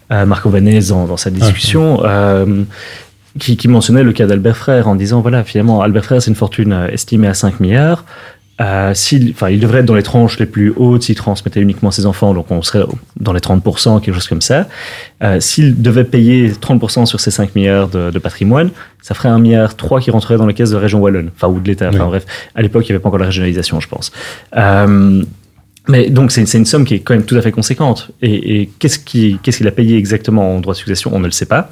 à 0.08 0.26
Marco 0.26 0.50
Vanez 0.50 0.80
dans, 0.88 1.06
dans 1.06 1.16
sa 1.16 1.30
discussion. 1.30 2.04
euh, 2.04 2.64
qui, 3.38 3.56
qui 3.56 3.68
mentionnait 3.68 4.02
le 4.02 4.12
cas 4.12 4.26
d'Albert 4.26 4.56
Frère 4.56 4.88
en 4.88 4.96
disant 4.96 5.20
voilà 5.20 5.44
finalement 5.44 5.82
Albert 5.82 6.04
Frère 6.04 6.20
c'est 6.20 6.30
une 6.30 6.36
fortune 6.36 6.72
euh, 6.72 6.88
estimée 6.88 7.28
à 7.28 7.34
5 7.34 7.60
milliards 7.60 8.04
euh, 8.60 8.92
s'il, 8.94 9.30
enfin, 9.30 9.48
il 9.48 9.58
devrait 9.58 9.80
être 9.80 9.86
dans 9.86 9.94
les 9.94 10.02
tranches 10.02 10.38
les 10.38 10.46
plus 10.46 10.72
hautes 10.76 11.04
s'il 11.04 11.14
transmettait 11.14 11.60
uniquement 11.60 11.90
ses 11.90 12.04
enfants, 12.04 12.34
donc 12.34 12.50
on 12.50 12.60
serait 12.62 12.84
dans 13.18 13.32
les 13.32 13.40
30%, 13.40 14.00
quelque 14.00 14.14
chose 14.14 14.28
comme 14.28 14.42
ça. 14.42 14.66
Euh, 15.22 15.40
s'il 15.40 15.80
devait 15.80 16.04
payer 16.04 16.50
30% 16.50 17.06
sur 17.06 17.20
ces 17.20 17.30
5 17.30 17.54
milliards 17.54 17.88
de, 17.88 18.10
de 18.10 18.18
patrimoine, 18.18 18.70
ça 19.00 19.14
ferait 19.14 19.30
un 19.30 19.38
milliard 19.38 19.74
3 19.76 20.00
qui 20.00 20.10
rentrerait 20.10 20.36
dans 20.36 20.46
les 20.46 20.52
caisses 20.54 20.70
de 20.70 20.76
la 20.76 20.82
région 20.82 21.00
Wallonne, 21.00 21.30
enfin, 21.34 21.48
ou 21.48 21.58
de 21.58 21.66
l'État, 21.68 21.88
enfin 21.88 22.00
Oui. 22.04 22.08
bref. 22.08 22.26
À 22.54 22.60
l'époque, 22.62 22.86
il 22.86 22.92
n'y 22.92 22.96
avait 22.96 23.02
pas 23.02 23.08
encore 23.08 23.20
la 23.20 23.26
régionalisation, 23.26 23.80
je 23.80 23.88
pense. 23.88 24.12
Euh, 24.56 25.22
mais 25.90 26.10
donc, 26.10 26.30
c'est 26.32 26.42
une 26.58 26.64
somme 26.64 26.84
qui 26.84 26.94
est 26.94 27.00
quand 27.00 27.14
même 27.14 27.24
tout 27.24 27.36
à 27.36 27.42
fait 27.42 27.52
conséquente. 27.52 28.10
Et, 28.22 28.60
et 28.62 28.70
qu'est-ce 28.78 28.98
qu'il 28.98 29.68
a 29.68 29.70
payé 29.70 29.96
exactement 29.96 30.54
en 30.56 30.60
droit 30.60 30.74
de 30.74 30.78
succession? 30.78 31.10
On 31.14 31.18
ne 31.20 31.26
le 31.26 31.30
sait 31.30 31.46
pas. 31.46 31.68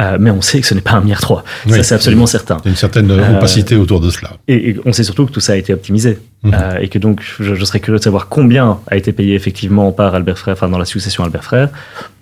Euh, 0.00 0.16
mais 0.18 0.30
on 0.30 0.40
sait 0.40 0.60
que 0.60 0.66
ce 0.66 0.72
n'est 0.74 0.80
pas 0.80 0.92
un 0.92 1.00
milliard 1.02 1.20
3. 1.20 1.44
Oui. 1.66 1.72
Ça, 1.76 1.82
c'est 1.82 1.94
absolument 1.94 2.26
certain. 2.26 2.56
Il 2.62 2.66
y 2.66 2.68
a 2.68 2.70
une 2.70 2.76
certaine 2.76 3.10
Euh, 3.10 3.36
opacité 3.36 3.76
autour 3.76 4.00
de 4.00 4.08
cela. 4.10 4.30
Et, 4.48 4.70
et 4.70 4.76
on 4.86 4.92
sait 4.92 5.04
surtout 5.04 5.26
que 5.26 5.32
tout 5.32 5.40
ça 5.40 5.52
a 5.52 5.56
été 5.56 5.74
optimisé. 5.74 6.18
Mhm. 6.44 6.54
Euh, 6.54 6.78
et 6.80 6.88
que 6.88 6.98
donc, 6.98 7.20
je, 7.40 7.54
je 7.54 7.64
serais 7.64 7.80
curieux 7.80 7.98
de 7.98 8.04
savoir 8.04 8.28
combien 8.28 8.78
a 8.86 8.96
été 8.96 9.12
payé 9.12 9.34
effectivement 9.34 9.92
par 9.92 10.14
Albert 10.14 10.38
Frère, 10.38 10.54
enfin 10.54 10.68
dans 10.68 10.78
la 10.78 10.86
succession 10.86 11.24
Albert 11.24 11.44
Frère. 11.44 11.68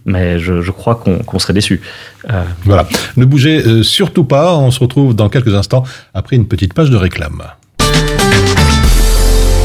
Mais 0.05 0.39
je, 0.41 0.63
je 0.63 0.71
crois 0.71 0.97
qu'on 0.97 1.19
qu'on 1.19 1.39
serait 1.39 1.53
déçu. 1.53 1.81
Euh, 2.31 2.43
Voilà. 2.65 2.89
Ne 3.17 3.25
bougez 3.25 3.63
euh, 3.67 3.83
surtout 3.83 4.25
pas. 4.25 4.57
On 4.57 4.71
se 4.71 4.81
retrouve 4.81 5.15
dans 5.15 5.29
quelques 5.29 5.55
instants 5.55 5.85
après 6.15 6.37
une 6.37 6.47
petite 6.49 6.75
page 6.75 6.91
de 6.91 6.97
réclame. 6.97 7.43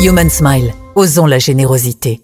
Human 0.00 0.30
Smile, 0.30 0.72
osons 0.94 1.26
la 1.26 1.40
générosité. 1.40 2.20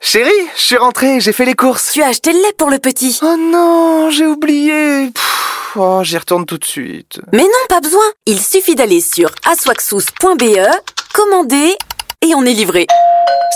Chérie, 0.00 0.30
je 0.56 0.60
suis 0.60 0.76
rentré, 0.76 1.20
j'ai 1.20 1.32
fait 1.32 1.44
les 1.44 1.54
courses. 1.54 1.92
Tu 1.92 2.02
as 2.02 2.08
acheté 2.08 2.32
le 2.32 2.38
lait 2.38 2.54
pour 2.58 2.68
le 2.68 2.80
petit. 2.80 3.16
Oh 3.22 3.36
non, 3.38 4.10
j'ai 4.10 4.26
oublié. 4.26 5.06
Pff, 5.14 5.76
oh, 5.76 6.00
j'y 6.02 6.18
retourne 6.18 6.46
tout 6.46 6.58
de 6.58 6.64
suite. 6.64 7.20
Mais 7.32 7.44
non, 7.44 7.48
pas 7.68 7.80
besoin. 7.80 8.02
Il 8.26 8.40
suffit 8.40 8.74
d'aller 8.74 9.00
sur 9.00 9.30
aswaxous.be, 9.48 10.56
commander 11.12 11.76
et 12.22 12.34
on 12.34 12.44
est 12.44 12.52
livré. 12.54 12.88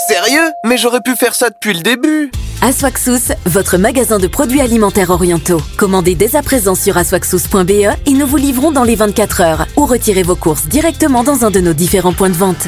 Sérieux? 0.07 0.49
Mais 0.63 0.77
j'aurais 0.77 1.01
pu 1.01 1.15
faire 1.17 1.35
ça 1.35 1.49
depuis 1.49 1.73
le 1.73 1.81
début. 1.81 2.31
Aswaxous, 2.61 3.33
votre 3.45 3.77
magasin 3.77 4.17
de 4.17 4.27
produits 4.27 4.61
alimentaires 4.61 5.09
orientaux. 5.09 5.61
Commandez 5.77 6.15
dès 6.15 6.37
à 6.37 6.41
présent 6.41 6.73
sur 6.75 6.97
aswaxous.be 6.97 7.69
et 7.69 8.11
nous 8.13 8.25
vous 8.27 8.37
livrons 8.37 8.71
dans 8.71 8.83
les 8.83 8.95
24 8.95 9.41
heures 9.41 9.65
ou 9.75 9.85
retirez 9.85 10.23
vos 10.23 10.35
courses 10.37 10.67
directement 10.67 11.23
dans 11.23 11.43
un 11.43 11.51
de 11.51 11.59
nos 11.59 11.73
différents 11.73 12.13
points 12.13 12.29
de 12.29 12.35
vente. 12.35 12.67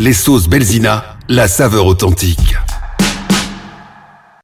Les 0.00 0.12
sauces 0.12 0.48
Belzina, 0.48 1.16
la 1.28 1.48
saveur 1.48 1.86
authentique. 1.86 2.54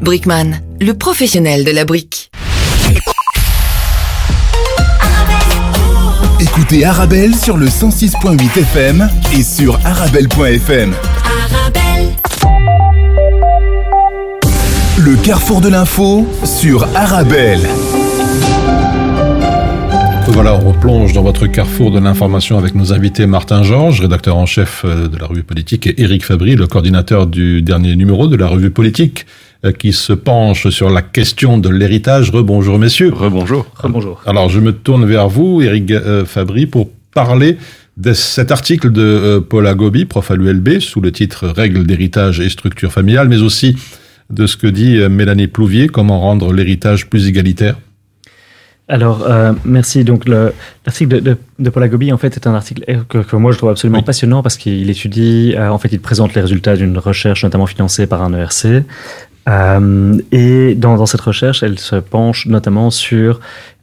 Brickman, 0.00 0.60
le 0.80 0.94
professionnel 0.94 1.62
de 1.64 1.70
la 1.70 1.84
brique. 1.84 2.30
Écoutez 6.40 6.86
Arabelle 6.86 7.34
sur 7.34 7.58
le 7.58 7.66
106.8 7.66 8.58
FM 8.60 9.10
et 9.36 9.42
sur 9.42 9.78
arabelle.fm. 9.84 10.94
Le 14.98 15.16
carrefour 15.22 15.60
de 15.60 15.68
l'info 15.68 16.26
sur 16.44 16.84
Arabelle. 16.96 17.68
Voilà, 20.28 20.54
on 20.54 20.70
replonge 20.70 21.12
dans 21.12 21.22
votre 21.22 21.46
carrefour 21.46 21.90
de 21.90 21.98
l'information 21.98 22.56
avec 22.56 22.74
nos 22.74 22.92
invités 22.92 23.26
Martin 23.26 23.62
Georges, 23.64 24.00
rédacteur 24.00 24.36
en 24.36 24.46
chef 24.46 24.86
de 24.86 25.16
la 25.18 25.26
revue 25.26 25.42
politique, 25.42 25.86
et 25.86 26.00
Éric 26.00 26.24
Fabry, 26.24 26.54
le 26.54 26.66
coordinateur 26.66 27.26
du 27.26 27.62
dernier 27.62 27.96
numéro 27.96 28.28
de 28.28 28.36
la 28.36 28.46
revue 28.46 28.70
politique, 28.70 29.26
qui 29.78 29.92
se 29.92 30.12
penche 30.12 30.68
sur 30.70 30.90
la 30.90 31.02
question 31.02 31.58
de 31.58 31.68
l'héritage. 31.68 32.30
Rebonjour 32.30 32.78
messieurs. 32.78 33.12
Rebonjour. 33.12 33.66
Rebonjour. 33.76 34.22
Alors 34.26 34.48
je 34.48 34.60
me 34.60 34.72
tourne 34.72 35.04
vers 35.04 35.28
vous, 35.28 35.60
Éric 35.60 35.90
euh, 35.90 36.24
Fabry, 36.24 36.66
pour 36.66 36.88
parler 37.14 37.58
de 37.96 38.12
cet 38.12 38.50
article 38.50 38.90
de 38.90 39.44
Paul 39.46 39.66
Agobi, 39.66 40.06
prof 40.06 40.30
à 40.30 40.36
l'ULB, 40.36 40.78
sous 40.78 41.00
le 41.00 41.12
titre 41.12 41.48
Règles 41.48 41.84
d'héritage 41.86 42.40
et 42.40 42.48
structure 42.48 42.92
familiale, 42.92 43.28
mais 43.28 43.42
aussi 43.42 43.76
de 44.30 44.46
ce 44.46 44.56
que 44.56 44.66
dit 44.66 44.96
Mélanie 45.08 45.48
Plouvier, 45.48 45.88
comment 45.88 46.20
rendre 46.20 46.52
l'héritage 46.52 47.08
plus 47.10 47.28
égalitaire. 47.28 47.76
Alors, 48.90 49.22
euh, 49.22 49.52
merci. 49.64 50.02
Donc, 50.02 50.26
l'article 50.26 51.08
de, 51.08 51.20
de, 51.20 51.36
de, 51.60 51.70
Paul 51.70 51.84
Agobi, 51.84 52.12
en 52.12 52.18
fait, 52.18 52.34
est 52.34 52.48
un 52.48 52.54
article 52.54 52.84
que, 53.08 53.18
que 53.18 53.36
moi 53.36 53.52
je 53.52 53.56
trouve 53.56 53.70
absolument 53.70 53.98
oui. 53.98 54.04
passionnant 54.04 54.42
parce 54.42 54.56
qu'il 54.56 54.90
étudie, 54.90 55.54
euh, 55.56 55.70
en 55.70 55.78
fait, 55.78 55.90
il 55.92 56.00
présente 56.00 56.34
les 56.34 56.40
résultats 56.40 56.76
d'une 56.76 56.98
recherche 56.98 57.44
notamment 57.44 57.66
financée 57.66 58.08
par 58.08 58.20
un 58.22 58.34
ERC. 58.34 58.82
Euh, 59.50 60.18
et 60.30 60.74
dans, 60.74 60.96
dans, 60.96 61.06
cette 61.06 61.20
recherche, 61.20 61.62
elle 61.62 61.78
se 61.78 61.96
penche 61.96 62.46
notamment 62.46 62.90
sur 62.90 63.40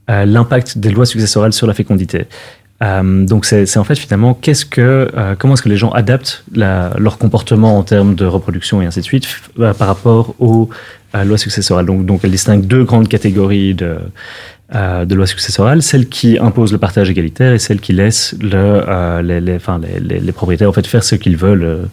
euh, 0.10 0.25
l'impact 0.25 0.77
des 0.77 0.89
lois 0.89 1.06
successorales 1.06 1.53
sur 1.53 1.67
la 1.67 1.73
fécondité. 1.73 2.25
Euh, 2.84 3.25
donc 3.25 3.45
c'est 3.45 3.77
en 3.77 3.84
fait 3.84 3.95
finalement 3.95 4.36
qu'est-ce 4.36 4.63
que 4.63 5.12
comment 5.39 5.56
est-ce 5.56 5.63
que 5.63 5.69
les 5.69 5.77
gens 5.77 5.89
adaptent 5.89 6.43
leur 6.53 7.17
comportement 7.17 7.77
en 7.77 7.84
termes 7.84 8.13
de 8.13 8.25
reproduction 8.25 8.84
et 8.84 8.86
ainsi 8.86 8.99
de 8.99 9.06
suite 9.06 9.27
par 9.56 9.88
rapport 9.88 10.36
aux 10.39 10.69
lois 11.25 11.39
successorales. 11.39 11.88
Donc 11.88 12.06
donc 12.06 12.21
elle 12.23 12.32
distingue 12.32 12.65
deux 12.65 12.84
grandes 12.84 13.08
catégories 13.08 13.73
de 13.73 13.97
euh, 14.75 15.06
de 15.06 15.15
loi 15.15 15.25
successorale, 15.25 15.82
celle 15.82 16.10
qui 16.10 16.38
impose 16.38 16.73
le 16.73 16.77
partage 16.77 17.10
égalitaire 17.10 17.53
et 17.53 17.58
celle 17.58 17.80
qui 17.80 17.93
laisse 17.93 18.36
le, 18.41 18.49
euh, 18.53 19.21
les, 19.21 19.39
les, 19.39 19.56
enfin, 19.56 19.80
les, 19.80 20.01
les, 20.01 20.19
les, 20.19 20.32
propriétaires 20.34 20.67
en 20.67 20.73
fait 20.73 20.86
faire 20.86 21.06
ce 21.06 21.15
qu'ils 21.15 21.38
veulent 21.38 21.88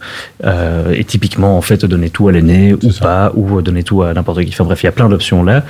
euh, 0.45 0.93
et 0.93 1.05
typiquement 1.05 1.57
en 1.57 1.61
fait 1.61 1.85
donner 1.85 2.11
tout 2.11 2.27
à 2.27 2.33
l'aîné 2.33 2.75
ou 2.75 2.91
ça. 2.91 3.01
pas 3.01 3.33
ou 3.37 3.63
donner 3.63 3.85
tout 3.85 4.03
à 4.03 4.13
n'importe 4.13 4.43
qui. 4.43 4.49
Enfin 4.49 4.65
bref, 4.65 4.83
il 4.83 4.87
y 4.87 4.89
a 4.89 4.93
plein 4.93 5.09
d'options 5.09 5.45
là, 5.45 5.63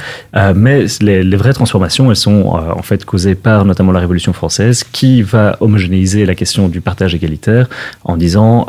mais 0.55 0.87
les, 1.03 1.23
les, 1.23 1.37
vraies 1.37 1.53
transformations 1.53 2.11
elles 2.11 2.17
sont 2.17 2.47
en 2.47 2.83
fait 2.83 3.05
causées 3.05 3.35
par 3.35 3.67
notamment 3.67 3.93
la 3.93 4.01
Révolution 4.01 4.33
française 4.33 4.83
qui 4.83 5.21
va 5.21 5.59
homogénéiser 5.61 6.25
la 6.25 6.35
question 6.35 6.69
du 6.69 6.81
partage 6.81 7.15
égalitaire 7.15 7.69
en 8.05 8.17
disant 8.17 8.67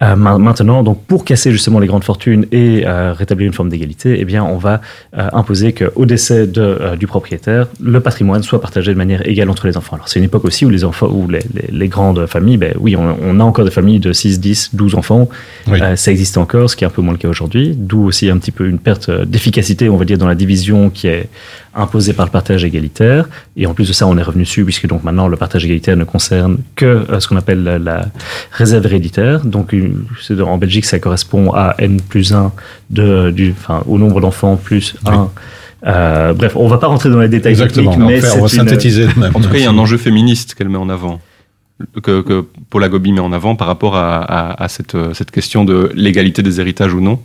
euh, 0.00 0.14
maintenant, 0.16 0.82
donc 0.82 1.02
pour 1.04 1.24
casser 1.24 1.50
justement 1.50 1.80
les 1.80 1.88
grandes 1.88 2.04
fortunes 2.04 2.46
et 2.52 2.84
euh, 2.86 3.12
rétablir 3.12 3.46
une 3.46 3.52
forme 3.52 3.68
d'égalité, 3.68 4.16
eh 4.20 4.24
bien, 4.24 4.44
on 4.44 4.56
va 4.56 4.80
euh, 5.16 5.28
imposer 5.32 5.72
qu'au 5.72 6.06
décès 6.06 6.46
de, 6.46 6.60
euh, 6.60 6.96
du 6.96 7.06
propriétaire, 7.06 7.66
le 7.80 8.00
patrimoine 8.00 8.42
soit 8.42 8.60
partagé 8.60 8.92
de 8.92 8.98
manière 8.98 9.26
égale 9.26 9.50
entre 9.50 9.66
les 9.66 9.76
enfants. 9.76 9.96
Alors, 9.96 10.08
c'est 10.08 10.20
une 10.20 10.24
époque 10.24 10.44
aussi 10.44 10.64
où 10.64 10.70
les 10.70 10.84
enfants, 10.84 11.08
où 11.08 11.28
les, 11.28 11.40
les, 11.52 11.68
les 11.72 11.88
grandes 11.88 12.26
familles, 12.26 12.58
ben 12.58 12.74
oui, 12.78 12.94
on, 12.94 13.16
on, 13.20 13.40
a 13.40 13.42
encore 13.42 13.64
des 13.64 13.72
familles 13.72 13.98
de 13.98 14.12
6, 14.12 14.38
10, 14.38 14.70
12 14.74 14.94
enfants. 14.94 15.28
Oui. 15.66 15.82
Euh, 15.82 15.96
ça 15.96 16.12
existe 16.12 16.38
encore, 16.38 16.70
ce 16.70 16.76
qui 16.76 16.84
est 16.84 16.86
un 16.86 16.90
peu 16.90 17.02
moins 17.02 17.12
le 17.12 17.18
cas 17.18 17.28
aujourd'hui. 17.28 17.74
D'où 17.76 18.04
aussi 18.04 18.30
un 18.30 18.38
petit 18.38 18.52
peu 18.52 18.68
une 18.68 18.78
perte 18.78 19.10
d'efficacité, 19.10 19.88
on 19.88 19.96
va 19.96 20.04
dire, 20.04 20.18
dans 20.18 20.28
la 20.28 20.36
division 20.36 20.90
qui 20.90 21.08
est 21.08 21.28
imposé 21.74 22.12
par 22.12 22.26
le 22.26 22.30
partage 22.30 22.64
égalitaire. 22.64 23.28
Et 23.56 23.66
en 23.66 23.74
plus 23.74 23.88
de 23.88 23.92
ça, 23.92 24.06
on 24.06 24.16
est 24.16 24.22
revenu 24.22 24.44
dessus, 24.44 24.64
puisque 24.64 24.86
donc 24.86 25.04
maintenant, 25.04 25.28
le 25.28 25.36
partage 25.36 25.64
égalitaire 25.64 25.96
ne 25.96 26.04
concerne 26.04 26.58
que 26.74 26.84
euh, 26.84 27.20
ce 27.20 27.28
qu'on 27.28 27.36
appelle 27.36 27.62
la, 27.62 27.78
la, 27.78 28.06
réserve 28.52 28.86
héréditaire. 28.86 29.44
Donc, 29.44 29.72
une, 29.72 30.04
en 30.40 30.58
Belgique, 30.58 30.84
ça 30.84 30.98
correspond 30.98 31.52
à 31.52 31.74
N 31.78 32.00
plus 32.00 32.32
1 32.32 32.52
de, 32.90 33.30
du, 33.30 33.54
enfin, 33.58 33.82
au 33.86 33.98
nombre 33.98 34.20
d'enfants 34.20 34.56
plus 34.56 34.96
1. 35.06 35.12
Oui. 35.12 35.28
Euh, 35.86 36.32
bref, 36.32 36.56
on 36.56 36.66
va 36.66 36.78
pas 36.78 36.88
rentrer 36.88 37.08
dans 37.08 37.20
les 37.20 37.28
détails 37.28 37.52
Exactement, 37.52 37.92
techniques, 37.92 38.08
mais 38.08 38.36
on 38.36 38.42
va 38.42 38.48
synthétiser. 38.48 39.06
Une... 39.16 39.24
En 39.26 39.40
tout 39.40 39.48
cas, 39.48 39.58
il 39.58 39.62
y 39.62 39.66
a 39.66 39.70
un 39.70 39.78
enjeu 39.78 39.96
féministe 39.96 40.54
qu'elle 40.54 40.68
met 40.68 40.78
en 40.78 40.88
avant. 40.88 41.20
Que, 42.02 42.22
que 42.22 42.44
Paul 42.70 42.82
Agobi 42.82 43.12
met 43.12 43.20
en 43.20 43.32
avant 43.32 43.54
par 43.54 43.68
rapport 43.68 43.94
à, 43.94 44.16
à, 44.16 44.64
à 44.64 44.68
cette, 44.68 44.96
cette 45.12 45.30
question 45.30 45.64
de 45.64 45.92
l'égalité 45.94 46.42
des 46.42 46.60
héritages 46.60 46.92
ou 46.92 47.00
non 47.00 47.20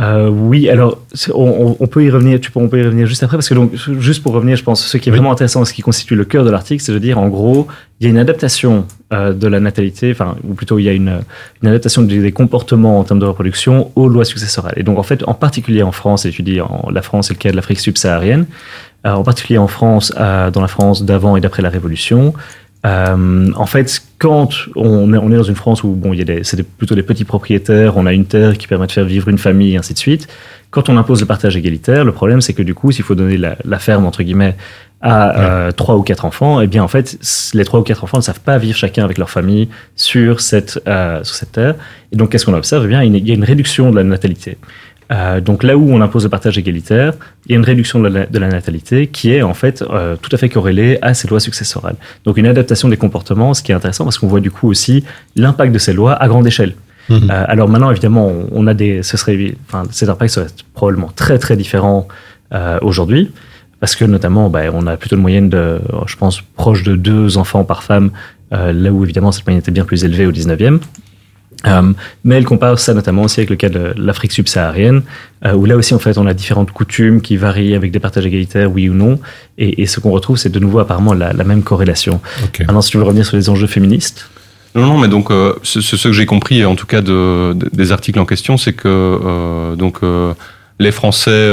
euh, 0.00 0.28
oui, 0.28 0.68
alors 0.68 0.98
on, 1.32 1.76
on, 1.78 1.86
peut 1.86 2.04
y 2.04 2.10
revenir. 2.10 2.40
Tu 2.40 2.50
peux, 2.50 2.58
on 2.58 2.68
peut 2.68 2.80
y 2.80 2.84
revenir 2.84 3.06
juste 3.06 3.22
après 3.22 3.36
parce 3.36 3.48
que 3.48 3.54
donc 3.54 3.74
juste 3.74 4.22
pour 4.22 4.32
revenir, 4.32 4.56
je 4.56 4.64
pense 4.64 4.84
ce 4.84 4.96
qui 4.96 5.08
est 5.08 5.12
oui. 5.12 5.18
vraiment 5.18 5.30
intéressant, 5.30 5.64
ce 5.64 5.72
qui 5.72 5.82
constitue 5.82 6.16
le 6.16 6.24
cœur 6.24 6.44
de 6.44 6.50
l'article, 6.50 6.82
c'est 6.82 6.92
de 6.92 6.98
dire 6.98 7.18
en 7.18 7.28
gros, 7.28 7.68
il 8.00 8.04
y 8.04 8.06
a 8.08 8.10
une 8.10 8.18
adaptation 8.18 8.86
euh, 9.12 9.32
de 9.32 9.46
la 9.46 9.60
natalité, 9.60 10.10
enfin 10.10 10.36
ou 10.42 10.54
plutôt 10.54 10.80
il 10.80 10.84
y 10.84 10.88
a 10.88 10.92
une, 10.92 11.20
une 11.62 11.68
adaptation 11.68 12.02
des 12.02 12.32
comportements 12.32 12.98
en 12.98 13.04
termes 13.04 13.20
de 13.20 13.26
reproduction 13.26 13.92
aux 13.94 14.08
lois 14.08 14.24
successorales. 14.24 14.74
Et 14.76 14.82
donc 14.82 14.98
en 14.98 15.04
fait, 15.04 15.22
en 15.28 15.34
particulier 15.34 15.84
en 15.84 15.92
France, 15.92 16.26
et 16.26 16.30
tu 16.30 16.42
dis 16.42 16.60
en 16.60 16.88
la 16.90 17.02
France, 17.02 17.28
c'est 17.28 17.34
le 17.34 17.38
cas 17.38 17.52
de 17.52 17.56
l'Afrique 17.56 17.78
subsaharienne, 17.78 18.46
euh, 19.06 19.12
en 19.12 19.22
particulier 19.22 19.58
en 19.58 19.68
France, 19.68 20.12
euh, 20.18 20.50
dans 20.50 20.60
la 20.60 20.68
France 20.68 21.04
d'avant 21.04 21.36
et 21.36 21.40
d'après 21.40 21.62
la 21.62 21.68
Révolution. 21.68 22.34
Euh, 22.84 23.50
en 23.56 23.66
fait, 23.66 24.02
quand 24.18 24.50
on 24.76 25.12
est, 25.14 25.16
on 25.16 25.32
est 25.32 25.36
dans 25.36 25.42
une 25.42 25.54
France 25.54 25.84
où 25.84 25.88
bon, 25.88 26.12
il 26.12 26.18
y 26.18 26.22
a 26.22 26.24
des, 26.24 26.44
c'est 26.44 26.62
plutôt 26.62 26.94
des 26.94 27.02
petits 27.02 27.24
propriétaires, 27.24 27.96
on 27.96 28.04
a 28.04 28.12
une 28.12 28.26
terre 28.26 28.58
qui 28.58 28.66
permet 28.66 28.86
de 28.86 28.92
faire 28.92 29.04
vivre 29.04 29.28
une 29.28 29.38
famille, 29.38 29.74
et 29.74 29.76
ainsi 29.76 29.94
de 29.94 29.98
suite. 29.98 30.28
Quand 30.70 30.88
on 30.88 30.96
impose 30.96 31.20
le 31.20 31.26
partage 31.26 31.56
égalitaire, 31.56 32.04
le 32.04 32.12
problème 32.12 32.40
c'est 32.40 32.52
que 32.52 32.62
du 32.62 32.74
coup, 32.74 32.92
s'il 32.92 33.04
faut 33.04 33.14
donner 33.14 33.36
la, 33.36 33.56
la, 33.64 33.78
ferme 33.78 34.06
entre 34.06 34.22
guillemets 34.22 34.56
à 35.00 35.70
trois 35.76 35.94
euh, 35.94 35.98
ou 35.98 36.02
quatre 36.02 36.24
enfants, 36.24 36.60
eh 36.60 36.66
bien 36.66 36.82
en 36.82 36.88
fait, 36.88 37.18
les 37.54 37.64
trois 37.64 37.80
ou 37.80 37.82
quatre 37.84 38.04
enfants 38.04 38.16
ne 38.18 38.22
savent 38.22 38.40
pas 38.40 38.58
vivre 38.58 38.76
chacun 38.76 39.04
avec 39.04 39.18
leur 39.18 39.30
famille 39.30 39.68
sur 39.96 40.40
cette 40.40 40.80
euh, 40.88 41.22
sur 41.22 41.34
cette 41.36 41.52
terre. 41.52 41.74
Et 42.10 42.16
donc, 42.16 42.30
qu'est-ce 42.30 42.46
qu'on 42.46 42.54
observe? 42.54 42.84
Eh 42.84 42.88
bien, 42.88 43.02
il 43.02 43.28
y 43.28 43.30
a 43.30 43.34
une 43.34 43.44
réduction 43.44 43.90
de 43.90 43.96
la 43.96 44.04
natalité. 44.04 44.58
Euh, 45.12 45.40
donc 45.40 45.62
là 45.62 45.76
où 45.76 45.90
on 45.90 46.00
impose 46.00 46.24
le 46.24 46.30
partage 46.30 46.56
égalitaire, 46.58 47.14
il 47.46 47.52
y 47.52 47.54
a 47.54 47.58
une 47.58 47.64
réduction 47.64 48.00
de 48.00 48.08
la, 48.08 48.26
de 48.26 48.38
la 48.38 48.48
natalité 48.48 49.06
qui 49.06 49.32
est 49.32 49.42
en 49.42 49.54
fait 49.54 49.82
euh, 49.82 50.16
tout 50.20 50.30
à 50.32 50.38
fait 50.38 50.48
corrélée 50.48 50.98
à 51.02 51.14
ces 51.14 51.28
lois 51.28 51.40
successorales. 51.40 51.96
Donc 52.24 52.36
une 52.36 52.46
adaptation 52.46 52.88
des 52.88 52.96
comportements, 52.96 53.54
ce 53.54 53.62
qui 53.62 53.72
est 53.72 53.74
intéressant 53.74 54.04
parce 54.04 54.18
qu'on 54.18 54.28
voit 54.28 54.40
du 54.40 54.50
coup 54.50 54.68
aussi 54.68 55.04
l'impact 55.36 55.72
de 55.72 55.78
ces 55.78 55.92
lois 55.92 56.14
à 56.14 56.28
grande 56.28 56.46
échelle. 56.46 56.74
Mmh. 57.08 57.14
Euh, 57.14 57.44
alors 57.48 57.68
maintenant, 57.68 57.90
évidemment, 57.90 58.32
on, 58.50 58.66
a 58.66 58.72
des, 58.72 59.02
ce 59.02 59.16
serait, 59.16 59.54
enfin, 59.68 59.82
cet 59.90 60.08
impact 60.08 60.32
serait 60.32 60.46
probablement 60.72 61.10
très 61.14 61.38
très 61.38 61.56
différent 61.56 62.08
euh, 62.54 62.78
aujourd'hui 62.80 63.30
parce 63.80 63.96
que 63.96 64.06
notamment, 64.06 64.48
bah, 64.48 64.62
on 64.72 64.86
a 64.86 64.96
plutôt 64.96 65.16
une 65.16 65.22
moyenne 65.22 65.50
de, 65.50 65.78
je 66.06 66.16
pense, 66.16 66.40
proche 66.40 66.82
de 66.84 66.96
deux 66.96 67.36
enfants 67.36 67.64
par 67.64 67.82
femme, 67.82 68.12
là 68.50 68.90
où 68.90 69.04
évidemment 69.04 69.30
cette 69.30 69.44
moyenne 69.44 69.58
était 69.58 69.72
bien 69.72 69.84
plus 69.84 70.04
élevée 70.04 70.24
au 70.26 70.32
19e. 70.32 70.78
Euh, 71.66 71.92
mais 72.24 72.36
elle 72.36 72.44
compare 72.44 72.78
ça 72.78 72.94
notamment 72.94 73.22
aussi 73.22 73.40
avec 73.40 73.50
le 73.50 73.56
cas 73.56 73.68
de 73.68 73.94
l'Afrique 73.96 74.32
subsaharienne, 74.32 75.02
euh, 75.44 75.54
où 75.54 75.64
là 75.64 75.76
aussi 75.76 75.94
en 75.94 75.98
fait 75.98 76.18
on 76.18 76.26
a 76.26 76.34
différentes 76.34 76.72
coutumes 76.72 77.20
qui 77.20 77.36
varient 77.36 77.74
avec 77.74 77.90
des 77.90 78.00
partages 78.00 78.26
égalitaires, 78.26 78.70
oui 78.70 78.88
ou 78.88 78.94
non, 78.94 79.18
et, 79.58 79.82
et 79.82 79.86
ce 79.86 80.00
qu'on 80.00 80.10
retrouve 80.10 80.36
c'est 80.36 80.50
de 80.50 80.58
nouveau 80.58 80.78
apparemment 80.80 81.14
la, 81.14 81.32
la 81.32 81.44
même 81.44 81.62
corrélation. 81.62 82.20
Okay. 82.44 82.64
Maintenant, 82.64 82.82
si 82.82 82.90
tu 82.90 82.98
veux 82.98 83.04
revenir 83.04 83.24
sur 83.24 83.36
les 83.36 83.48
enjeux 83.48 83.66
féministes. 83.66 84.28
Non, 84.74 84.86
non, 84.86 84.98
mais 84.98 85.08
donc 85.08 85.30
euh, 85.30 85.54
ce, 85.62 85.80
ce, 85.80 86.08
que 86.08 86.12
j'ai 86.12 86.26
compris 86.26 86.64
en 86.64 86.74
tout 86.74 86.86
cas 86.86 87.00
de, 87.00 87.52
de, 87.54 87.70
des 87.72 87.92
articles 87.92 88.18
en 88.18 88.26
question, 88.26 88.56
c'est 88.56 88.72
que 88.72 88.88
euh, 88.88 89.76
donc 89.76 89.98
euh, 90.02 90.34
les 90.80 90.90
Français, 90.90 91.48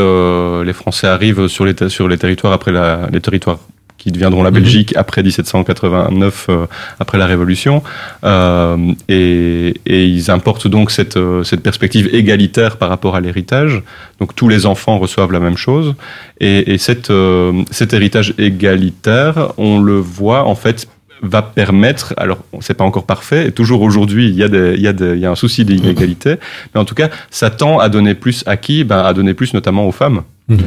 les 0.65 0.73
Français 0.73 1.07
arrivent 1.07 1.47
sur 1.47 1.63
les 1.63 1.75
sur 1.89 2.07
les 2.07 2.17
territoires 2.17 2.53
après 2.53 2.71
la, 2.71 3.07
les 3.11 3.21
territoires 3.21 3.59
qui 4.01 4.11
deviendront 4.11 4.41
la 4.41 4.49
Belgique 4.49 4.95
mmh. 4.95 4.99
après 4.99 5.21
1789, 5.21 6.47
euh, 6.49 6.65
après 6.99 7.19
la 7.19 7.27
Révolution, 7.27 7.83
euh, 8.23 8.93
et, 9.07 9.75
et, 9.85 10.05
ils 10.05 10.31
importent 10.31 10.67
donc 10.67 10.89
cette, 10.89 11.17
euh, 11.17 11.43
cette 11.43 11.61
perspective 11.61 12.09
égalitaire 12.11 12.77
par 12.77 12.89
rapport 12.89 13.15
à 13.15 13.21
l'héritage. 13.21 13.83
Donc 14.19 14.33
tous 14.33 14.49
les 14.49 14.65
enfants 14.65 14.97
reçoivent 14.97 15.31
la 15.31 15.39
même 15.39 15.57
chose, 15.57 15.93
et, 16.39 16.73
et 16.73 16.77
cette, 16.79 17.11
euh, 17.11 17.63
cet 17.69 17.93
héritage 17.93 18.33
égalitaire, 18.39 19.53
on 19.57 19.79
le 19.79 19.99
voit 19.99 20.45
en 20.45 20.55
fait 20.55 20.87
va 21.21 21.43
permettre, 21.43 22.15
alors 22.17 22.39
c'est 22.61 22.73
pas 22.73 22.83
encore 22.83 23.05
parfait, 23.05 23.49
et 23.49 23.51
toujours 23.51 23.83
aujourd'hui 23.83 24.27
il 24.29 24.35
y, 24.35 24.43
a 24.43 24.47
des, 24.47 24.73
il, 24.75 24.81
y 24.81 24.87
a 24.87 24.93
des, 24.93 25.11
il 25.13 25.19
y 25.19 25.27
a 25.27 25.29
un 25.29 25.35
souci 25.35 25.63
d'inégalité, 25.63 26.37
mais 26.73 26.81
en 26.81 26.85
tout 26.85 26.95
cas 26.95 27.09
ça 27.29 27.51
tend 27.51 27.77
à 27.77 27.89
donner 27.89 28.15
plus 28.15 28.43
à 28.47 28.57
qui? 28.57 28.83
Ben, 28.83 28.97
À 28.97 29.13
donner 29.13 29.35
plus 29.35 29.53
notamment 29.53 29.87
aux 29.87 29.91
femmes. 29.91 30.23
Mmh. 30.47 30.57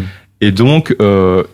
Et 0.40 0.52
donc, 0.52 0.94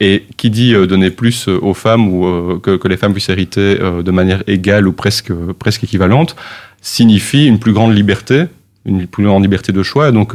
et 0.00 0.24
qui 0.36 0.50
dit 0.50 0.72
donner 0.72 1.10
plus 1.10 1.46
aux 1.48 1.74
femmes 1.74 2.08
ou 2.08 2.58
que, 2.58 2.76
que, 2.76 2.88
les 2.88 2.96
femmes 2.96 3.12
puissent 3.12 3.28
hériter 3.28 3.76
de 3.76 4.10
manière 4.10 4.42
égale 4.48 4.88
ou 4.88 4.92
presque, 4.92 5.32
presque 5.58 5.84
équivalente, 5.84 6.34
signifie 6.80 7.46
une 7.46 7.60
plus 7.60 7.72
grande 7.72 7.94
liberté, 7.94 8.46
une 8.86 9.06
plus 9.06 9.24
grande 9.24 9.42
liberté 9.42 9.70
de 9.72 9.82
choix. 9.84 10.08
Et 10.08 10.12
donc, 10.12 10.34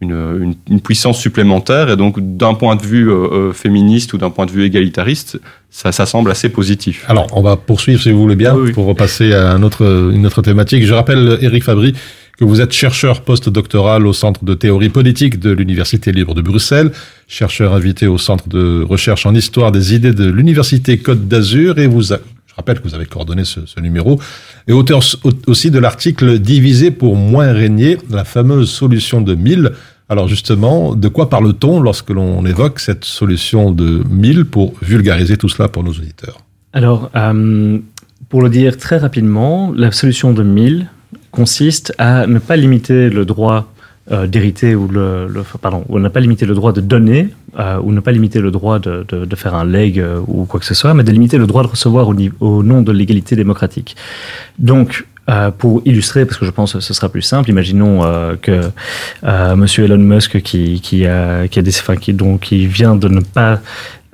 une, 0.00 0.54
une, 0.68 0.80
puissance 0.80 1.18
supplémentaire. 1.18 1.90
Et 1.90 1.96
donc, 1.96 2.18
d'un 2.36 2.54
point 2.54 2.76
de 2.76 2.82
vue 2.82 3.10
euh, 3.10 3.14
euh, 3.32 3.52
féministe 3.52 4.12
ou 4.12 4.18
d'un 4.18 4.30
point 4.30 4.46
de 4.46 4.50
vue 4.50 4.64
égalitariste, 4.64 5.38
ça, 5.70 5.92
ça, 5.92 6.06
semble 6.06 6.30
assez 6.30 6.48
positif. 6.48 7.04
Alors, 7.08 7.26
on 7.32 7.42
va 7.42 7.56
poursuivre, 7.56 8.02
si 8.02 8.10
vous 8.10 8.20
voulez 8.20 8.36
bien, 8.36 8.56
pour 8.72 8.86
repasser 8.86 9.32
à 9.34 9.52
un 9.52 9.62
autre, 9.62 10.10
une 10.12 10.26
autre 10.26 10.42
thématique. 10.42 10.86
Je 10.86 10.94
rappelle, 10.94 11.38
Éric 11.42 11.64
Fabry, 11.64 11.94
que 12.40 12.44
vous 12.46 12.62
êtes 12.62 12.72
chercheur 12.72 13.20
postdoctoral 13.20 14.06
au 14.06 14.14
Centre 14.14 14.46
de 14.46 14.54
théorie 14.54 14.88
politique 14.88 15.38
de 15.38 15.50
l'Université 15.50 16.10
libre 16.10 16.34
de 16.34 16.40
Bruxelles, 16.40 16.90
chercheur 17.28 17.74
invité 17.74 18.06
au 18.06 18.16
Centre 18.16 18.48
de 18.48 18.82
recherche 18.82 19.26
en 19.26 19.34
histoire 19.34 19.72
des 19.72 19.94
idées 19.94 20.14
de 20.14 20.24
l'Université 20.24 20.96
Côte 20.96 21.28
d'Azur, 21.28 21.78
et 21.78 21.86
vous, 21.86 22.00
je 22.00 22.14
rappelle 22.56 22.80
que 22.80 22.88
vous 22.88 22.94
avez 22.94 23.04
coordonné 23.04 23.44
ce, 23.44 23.60
numéro, 23.78 24.18
et 24.66 24.72
auteur 24.72 25.00
aussi 25.48 25.70
de 25.70 25.78
l'article 25.78 26.38
Diviser 26.38 26.90
pour 26.90 27.14
moins 27.14 27.52
régner, 27.52 27.98
la 28.08 28.24
fameuse 28.24 28.70
solution 28.70 29.20
de 29.20 29.34
1000. 29.34 29.72
Alors 30.08 30.26
justement, 30.26 30.94
de 30.94 31.08
quoi 31.08 31.28
parle-t-on 31.28 31.78
lorsque 31.78 32.08
l'on 32.08 32.46
évoque 32.46 32.80
cette 32.80 33.04
solution 33.04 33.70
de 33.70 34.02
1000 34.08 34.46
pour 34.46 34.72
vulgariser 34.80 35.36
tout 35.36 35.50
cela 35.50 35.68
pour 35.68 35.84
nos 35.84 35.92
auditeurs? 35.92 36.38
Alors, 36.72 37.10
euh, 37.16 37.78
pour 38.30 38.40
le 38.40 38.48
dire 38.48 38.78
très 38.78 38.96
rapidement, 38.96 39.74
la 39.76 39.92
solution 39.92 40.32
de 40.32 40.42
1000 40.42 40.88
consiste 41.30 41.94
à 41.98 42.26
ne 42.26 42.38
pas 42.38 42.56
limiter 42.56 43.10
le 43.10 43.24
droit 43.24 43.72
euh, 44.12 44.26
d'hériter 44.26 44.74
ou 44.74 44.88
le, 44.88 45.28
pardon, 45.60 45.84
ou 45.88 46.00
pas 46.08 46.18
le 46.18 46.54
droit 46.54 46.72
de 46.72 46.80
donner 46.80 47.28
euh, 47.60 47.78
ou 47.80 47.92
ne 47.92 48.00
pas 48.00 48.10
limiter 48.10 48.40
le 48.40 48.50
droit 48.50 48.80
de, 48.80 49.04
de, 49.08 49.36
faire 49.36 49.54
un 49.54 49.64
leg 49.64 50.00
euh, 50.00 50.20
ou 50.26 50.46
quoi 50.46 50.58
que 50.58 50.66
ce 50.66 50.74
soit, 50.74 50.94
mais 50.94 51.04
de 51.04 51.12
limiter 51.12 51.38
le 51.38 51.46
droit 51.46 51.62
de 51.62 51.68
recevoir 51.68 52.08
au, 52.08 52.62
nom 52.64 52.82
de 52.82 52.90
l'égalité 52.90 53.36
démocratique. 53.36 53.96
Donc, 54.58 55.06
pour 55.58 55.80
illustrer, 55.84 56.26
parce 56.26 56.38
que 56.38 56.44
je 56.44 56.50
pense 56.50 56.72
que 56.72 56.80
ce 56.80 56.92
sera 56.92 57.08
plus 57.08 57.22
simple, 57.22 57.50
imaginons 57.50 58.00
que 58.42 58.62
Monsieur 59.54 59.84
Elon 59.84 59.98
Musk, 59.98 60.40
qui, 60.42 60.80
qui, 60.80 61.04
qui, 61.04 61.06
a 61.06 61.46
des, 61.46 61.78
enfin, 61.78 61.94
qui, 61.94 62.12
donc, 62.12 62.40
qui 62.40 62.66
vient 62.66 62.96
de 62.96 63.06
ne 63.06 63.20
pas 63.20 63.60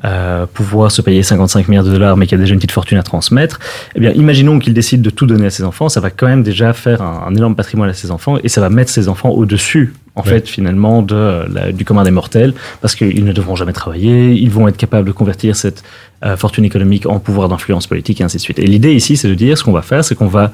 euh, 0.06 0.46
pouvoir 0.46 0.90
se 0.90 1.02
payer 1.02 1.22
55 1.22 1.68
milliards 1.68 1.84
de 1.84 1.90
dollars, 1.90 2.16
mais 2.16 2.26
qui 2.26 2.34
a 2.34 2.38
déjà 2.38 2.52
une 2.52 2.58
petite 2.58 2.72
fortune 2.72 2.98
à 2.98 3.02
transmettre, 3.02 3.58
eh 3.94 4.00
bien, 4.00 4.12
imaginons 4.12 4.58
qu'il 4.58 4.72
décide 4.72 5.02
de 5.02 5.10
tout 5.10 5.26
donner 5.26 5.46
à 5.46 5.50
ses 5.50 5.64
enfants, 5.64 5.88
ça 5.88 6.00
va 6.00 6.10
quand 6.10 6.26
même 6.26 6.42
déjà 6.42 6.72
faire 6.72 7.02
un, 7.02 7.24
un 7.26 7.34
énorme 7.34 7.56
patrimoine 7.56 7.90
à 7.90 7.94
ses 7.94 8.10
enfants, 8.10 8.38
et 8.42 8.48
ça 8.48 8.60
va 8.60 8.70
mettre 8.70 8.90
ses 8.90 9.08
enfants 9.08 9.30
au-dessus, 9.30 9.94
en 10.14 10.22
fait, 10.22 10.48
finalement, 10.48 11.02
de, 11.02 11.44
la, 11.52 11.72
du 11.72 11.84
commun 11.84 12.02
des 12.02 12.10
mortels, 12.10 12.54
parce 12.80 12.94
qu'ils 12.94 13.24
ne 13.24 13.32
devront 13.32 13.54
jamais 13.54 13.74
travailler, 13.74 14.32
ils 14.32 14.50
vont 14.50 14.66
être 14.66 14.78
capables 14.78 15.06
de 15.06 15.12
convertir 15.12 15.54
cette 15.56 15.84
euh, 16.24 16.36
fortune 16.38 16.64
économique 16.64 17.04
en 17.04 17.18
pouvoir 17.18 17.50
d'influence 17.50 17.86
politique, 17.86 18.22
et 18.22 18.24
ainsi 18.24 18.38
de 18.38 18.42
suite. 18.42 18.58
Et 18.58 18.66
l'idée 18.66 18.94
ici, 18.94 19.18
c'est 19.18 19.28
de 19.28 19.34
dire, 19.34 19.58
ce 19.58 19.64
qu'on 19.64 19.72
va 19.72 19.82
faire, 19.82 20.02
c'est 20.04 20.14
qu'on 20.14 20.26
va 20.26 20.52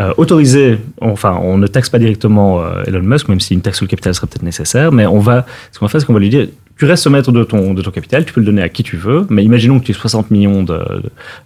euh, 0.00 0.12
autoriser, 0.16 0.80
enfin, 1.00 1.38
on 1.40 1.58
ne 1.58 1.68
taxe 1.68 1.88
pas 1.90 2.00
directement 2.00 2.60
euh, 2.60 2.82
Elon 2.86 3.02
Musk, 3.02 3.28
même 3.28 3.38
si 3.38 3.54
une 3.54 3.60
taxe 3.60 3.76
sur 3.76 3.84
le 3.84 3.90
capital 3.90 4.14
serait 4.14 4.26
peut-être 4.26 4.42
nécessaire, 4.42 4.90
mais 4.90 5.06
on 5.06 5.20
va, 5.20 5.46
ce 5.70 5.78
qu'on 5.78 5.86
va 5.86 5.90
faire, 5.90 6.00
c'est 6.00 6.06
qu'on 6.06 6.14
va 6.14 6.18
lui 6.18 6.30
dire, 6.30 6.48
tu 6.76 6.84
restes 6.86 7.06
maître 7.06 7.32
de 7.32 7.44
ton, 7.44 7.74
de 7.74 7.82
ton 7.82 7.90
capital, 7.90 8.24
tu 8.24 8.32
peux 8.32 8.40
le 8.40 8.46
donner 8.46 8.62
à 8.62 8.68
qui 8.68 8.82
tu 8.82 8.96
veux, 8.96 9.26
mais 9.30 9.44
imaginons 9.44 9.78
que 9.78 9.84
tu 9.84 9.92
aies 9.92 9.94
60 9.94 10.30
millions 10.30 10.62
de, 10.62 10.78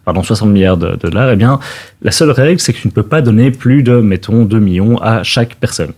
pardon, 0.05 0.23
60 0.23 0.49
milliards 0.49 0.77
de, 0.77 0.91
de 0.91 0.97
dollars, 0.97 1.31
eh 1.33 1.37
bien, 1.37 1.61
la 2.03 2.11
seule 2.11 2.31
règle, 2.31 2.61
c'est 2.61 2.73
que 2.73 2.79
tu 2.79 2.89
ne 2.89 2.93
peux 2.93 3.03
pas 3.03 3.21
donner 3.21 3.51
plus 3.51 3.83
de, 3.83 3.97
mettons, 4.01 4.45
2 4.45 4.59
millions 4.59 4.99
à 4.99 5.23
chaque 5.23 5.57
personne. 5.57 5.93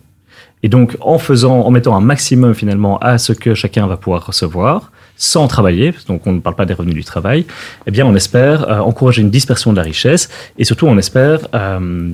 Et 0.62 0.68
donc, 0.68 0.96
en 1.00 1.18
faisant, 1.18 1.60
en 1.60 1.70
mettant 1.70 1.96
un 1.96 2.00
maximum 2.00 2.54
finalement 2.54 2.98
à 2.98 3.18
ce 3.18 3.32
que 3.32 3.54
chacun 3.54 3.86
va 3.86 3.96
pouvoir 3.96 4.26
recevoir, 4.26 4.92
sans 5.16 5.46
travailler, 5.48 5.94
donc 6.06 6.26
on 6.26 6.32
ne 6.32 6.40
parle 6.40 6.56
pas 6.56 6.66
des 6.66 6.74
revenus 6.74 6.94
du 6.94 7.04
travail, 7.04 7.46
eh 7.86 7.90
bien, 7.90 8.06
on 8.06 8.14
espère 8.14 8.68
euh, 8.68 8.78
encourager 8.78 9.22
une 9.22 9.30
dispersion 9.30 9.70
de 9.72 9.76
la 9.76 9.82
richesse 9.82 10.28
et 10.58 10.64
surtout, 10.64 10.86
on 10.86 10.98
espère 10.98 11.40
euh, 11.54 12.10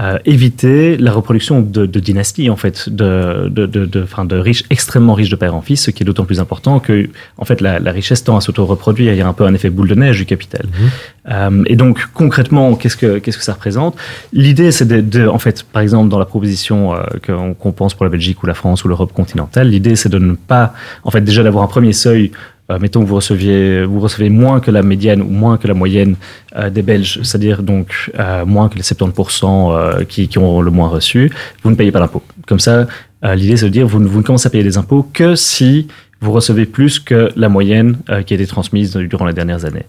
euh, 0.00 0.18
éviter 0.24 0.96
la 0.96 1.12
reproduction 1.12 1.60
de, 1.60 1.86
de 1.86 2.00
dynasties 2.00 2.50
en 2.50 2.56
fait, 2.56 2.88
de, 2.88 3.48
de, 3.48 3.66
de, 3.66 3.84
de, 3.84 4.02
enfin, 4.02 4.24
de 4.24 4.36
riches 4.36 4.64
extrêmement 4.70 5.14
riches 5.14 5.30
de 5.30 5.36
père 5.36 5.54
en 5.54 5.60
fils, 5.60 5.84
ce 5.84 5.90
qui 5.90 6.02
est 6.02 6.06
d'autant 6.06 6.24
plus 6.24 6.40
important 6.40 6.80
que 6.80 7.08
en 7.36 7.44
fait 7.44 7.60
la, 7.60 7.78
la 7.78 7.92
richesse 7.92 8.22
tend 8.24 8.36
à 8.36 8.40
s'auto-reproduire. 8.40 9.12
Il 9.12 9.18
y 9.18 9.22
a 9.22 9.28
un 9.28 9.32
peu 9.32 9.44
un 9.44 9.54
effet 9.54 9.70
boule 9.70 9.88
de 9.88 9.94
neige 9.94 10.18
du 10.18 10.26
capital. 10.26 10.66
Mmh. 10.66 10.86
Euh, 11.30 11.62
et 11.66 11.76
donc 11.76 12.08
concrètement, 12.14 12.74
qu'est-ce 12.74 12.96
que 12.96 13.18
qu'est-ce 13.18 13.38
que 13.38 13.44
ça 13.44 13.54
représente? 13.54 13.96
L'idée, 14.32 14.70
c'est 14.72 14.86
de, 14.86 15.00
de, 15.00 15.26
en 15.26 15.38
fait, 15.38 15.62
par 15.62 15.82
exemple, 15.82 16.08
dans 16.08 16.18
la 16.18 16.24
proposition 16.24 16.94
euh, 16.94 17.02
qu'on 17.24 17.54
qu 17.54 17.72
pense 17.76 17.94
pour 17.94 18.04
la 18.04 18.10
Belgique 18.10 18.42
ou 18.42 18.46
la 18.46 18.54
France 18.54 18.84
ou 18.84 18.88
l'Europe 18.88 19.12
continentale, 19.12 19.68
l'idée, 19.68 19.96
c'est 19.96 20.08
de 20.08 20.18
ne 20.18 20.34
pas, 20.34 20.74
en 21.04 21.10
fait, 21.10 21.20
déjà 21.20 21.42
d'avoir 21.42 21.64
un 21.64 21.66
premier 21.68 21.92
seuil 21.92 22.30
euh, 22.70 22.78
mettons 22.78 23.02
que 23.02 23.06
vous 23.06 23.14
receviez, 23.16 23.84
vous 23.84 24.00
recevez 24.00 24.28
moins 24.30 24.60
que 24.60 24.70
la 24.70 24.82
médiane 24.82 25.22
ou 25.22 25.30
moins 25.30 25.56
que 25.56 25.66
la 25.66 25.74
moyenne 25.74 26.16
euh, 26.56 26.70
des 26.70 26.82
Belges, 26.82 27.20
c'est-à-dire 27.22 27.62
donc 27.62 28.10
euh, 28.18 28.44
moins 28.44 28.68
que 28.68 28.76
les 28.76 28.82
70% 28.82 29.44
euh, 29.44 30.04
qui, 30.04 30.28
qui, 30.28 30.38
ont 30.38 30.60
le 30.60 30.70
moins 30.70 30.88
reçu, 30.88 31.32
vous 31.62 31.70
ne 31.70 31.76
payez 31.76 31.92
pas 31.92 32.00
d'impôts. 32.00 32.22
Comme 32.46 32.60
ça, 32.60 32.86
euh, 33.24 33.34
l'idée 33.34 33.56
c'est 33.56 33.66
de 33.66 33.70
dire 33.70 33.86
vous, 33.86 34.00
vous 34.00 34.18
ne 34.18 34.22
commencez 34.22 34.46
à 34.46 34.50
payer 34.50 34.64
des 34.64 34.76
impôts 34.76 35.06
que 35.12 35.34
si 35.34 35.88
vous 36.20 36.32
recevez 36.32 36.66
plus 36.66 36.98
que 36.98 37.30
la 37.36 37.48
moyenne 37.48 37.98
euh, 38.10 38.22
qui 38.22 38.34
a 38.34 38.36
été 38.36 38.46
transmise 38.46 38.94
durant 38.96 39.24
les 39.24 39.32
dernières 39.32 39.64
années. 39.64 39.84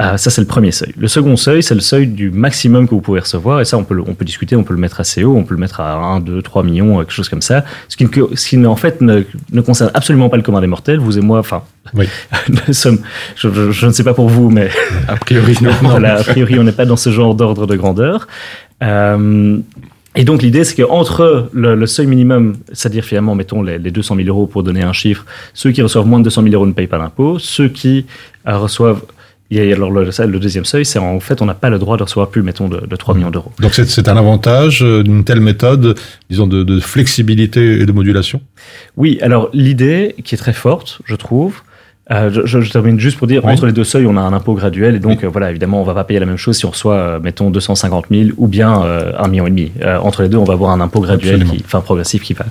Euh, 0.00 0.16
ça, 0.16 0.30
c'est 0.30 0.40
le 0.40 0.46
premier 0.46 0.70
seuil. 0.70 0.92
Le 0.96 1.08
second 1.08 1.36
seuil, 1.36 1.62
c'est 1.62 1.74
le 1.74 1.80
seuil 1.80 2.06
du 2.06 2.30
maximum 2.30 2.86
que 2.86 2.94
vous 2.94 3.00
pouvez 3.00 3.20
recevoir. 3.20 3.60
Et 3.60 3.64
ça, 3.64 3.76
on 3.76 3.84
peut, 3.84 3.94
le, 3.94 4.02
on 4.02 4.14
peut 4.14 4.24
discuter, 4.24 4.54
on 4.54 4.62
peut 4.62 4.74
le 4.74 4.80
mettre 4.80 5.00
assez 5.00 5.24
haut, 5.24 5.34
on 5.36 5.42
peut 5.42 5.54
le 5.54 5.60
mettre 5.60 5.80
à 5.80 5.96
1, 5.96 6.20
2, 6.20 6.40
3 6.40 6.62
millions, 6.62 6.98
quelque 6.98 7.12
chose 7.12 7.28
comme 7.28 7.42
ça. 7.42 7.64
Ce 7.88 7.96
qui, 7.96 8.06
ce 8.34 8.48
qui 8.48 8.64
en 8.64 8.76
fait, 8.76 9.00
ne, 9.00 9.24
ne 9.52 9.60
concerne 9.60 9.90
absolument 9.94 10.28
pas 10.28 10.36
le 10.36 10.44
commun 10.44 10.60
des 10.60 10.68
mortels. 10.68 11.00
Vous 11.00 11.18
et 11.18 11.20
moi, 11.20 11.40
enfin, 11.40 11.62
oui. 11.94 12.06
nous 12.48 12.72
sommes, 12.72 13.00
je, 13.34 13.48
je, 13.52 13.72
je, 13.72 13.86
ne 13.86 13.92
sais 13.92 14.04
pas 14.04 14.14
pour 14.14 14.28
vous, 14.28 14.50
mais 14.50 14.70
a 15.08 15.16
priori, 15.16 15.56
non. 15.62 15.72
voilà, 15.82 16.18
a 16.18 16.22
priori, 16.22 16.58
on 16.60 16.64
n'est 16.64 16.72
pas 16.72 16.86
dans 16.86 16.96
ce 16.96 17.10
genre 17.10 17.34
d'ordre 17.34 17.66
de 17.66 17.74
grandeur. 17.74 18.28
Euh, 18.82 19.58
et 20.14 20.24
donc 20.24 20.42
l'idée, 20.42 20.64
c'est 20.64 20.80
qu'entre 20.80 21.48
le, 21.52 21.74
le, 21.74 21.86
seuil 21.86 22.06
minimum, 22.06 22.56
c'est-à-dire 22.72 23.04
finalement, 23.04 23.34
mettons 23.34 23.62
les, 23.62 23.78
les 23.78 23.90
200 23.90 24.16
000 24.16 24.28
euros 24.28 24.46
pour 24.46 24.62
donner 24.62 24.82
un 24.82 24.92
chiffre, 24.92 25.24
ceux 25.54 25.70
qui 25.70 25.82
reçoivent 25.82 26.06
moins 26.06 26.18
de 26.18 26.24
200 26.24 26.42
000 26.42 26.54
euros 26.54 26.66
ne 26.66 26.72
payent 26.72 26.86
pas 26.86 26.98
d'impôt, 26.98 27.38
ceux 27.38 27.68
qui 27.68 28.06
euh, 28.46 28.56
reçoivent 28.58 29.02
et 29.50 29.72
alors 29.72 29.90
le, 29.90 30.04
le, 30.04 30.38
deuxième 30.38 30.64
seuil, 30.64 30.84
c'est 30.84 30.98
en 30.98 31.20
fait 31.20 31.40
on 31.40 31.46
n'a 31.46 31.54
pas 31.54 31.70
le 31.70 31.78
droit 31.78 31.96
de 31.96 32.02
recevoir 32.02 32.28
plus, 32.28 32.42
mettons, 32.42 32.68
de, 32.68 32.86
de 32.86 32.96
3 32.96 33.14
millions 33.14 33.30
d'euros. 33.30 33.52
Donc 33.60 33.74
c'est 33.74 34.08
un 34.08 34.16
avantage 34.16 34.82
d'une 34.82 35.24
telle 35.24 35.40
méthode, 35.40 35.98
disons, 36.28 36.46
de, 36.46 36.62
de, 36.62 36.80
flexibilité 36.80 37.80
et 37.80 37.86
de 37.86 37.92
modulation? 37.92 38.42
Oui, 38.96 39.18
alors 39.22 39.48
l'idée 39.54 40.14
qui 40.24 40.34
est 40.34 40.38
très 40.38 40.52
forte, 40.52 41.00
je 41.06 41.14
trouve, 41.14 41.62
euh, 42.10 42.30
je, 42.32 42.60
je, 42.60 42.70
termine 42.70 42.98
juste 42.98 43.18
pour 43.18 43.26
dire, 43.26 43.44
oui. 43.44 43.52
entre 43.52 43.66
les 43.66 43.72
deux 43.72 43.84
seuils, 43.84 44.06
on 44.06 44.16
a 44.16 44.20
un 44.20 44.32
impôt 44.32 44.54
graduel, 44.54 44.96
et 44.96 44.98
donc 44.98 45.18
oui. 45.20 45.26
euh, 45.26 45.28
voilà, 45.28 45.50
évidemment, 45.50 45.82
on 45.82 45.84
va 45.84 45.92
pas 45.92 46.04
payer 46.04 46.18
la 46.18 46.24
même 46.26 46.38
chose 46.38 46.56
si 46.56 46.64
on 46.64 46.70
reçoit, 46.70 46.94
euh, 46.94 47.20
mettons, 47.20 47.50
250 47.50 48.06
000 48.10 48.30
ou 48.38 48.48
bien 48.48 48.82
euh, 48.82 49.12
un 49.18 49.28
million 49.28 49.46
et 49.46 49.50
demi. 49.50 49.72
Euh, 49.82 49.98
entre 49.98 50.22
les 50.22 50.30
deux, 50.30 50.38
on 50.38 50.44
va 50.44 50.54
avoir 50.54 50.70
un 50.70 50.80
impôt 50.80 51.00
graduel, 51.00 51.44
qui, 51.44 51.62
enfin 51.64 51.82
progressif, 51.82 52.22
qui 52.22 52.32
va, 52.32 52.46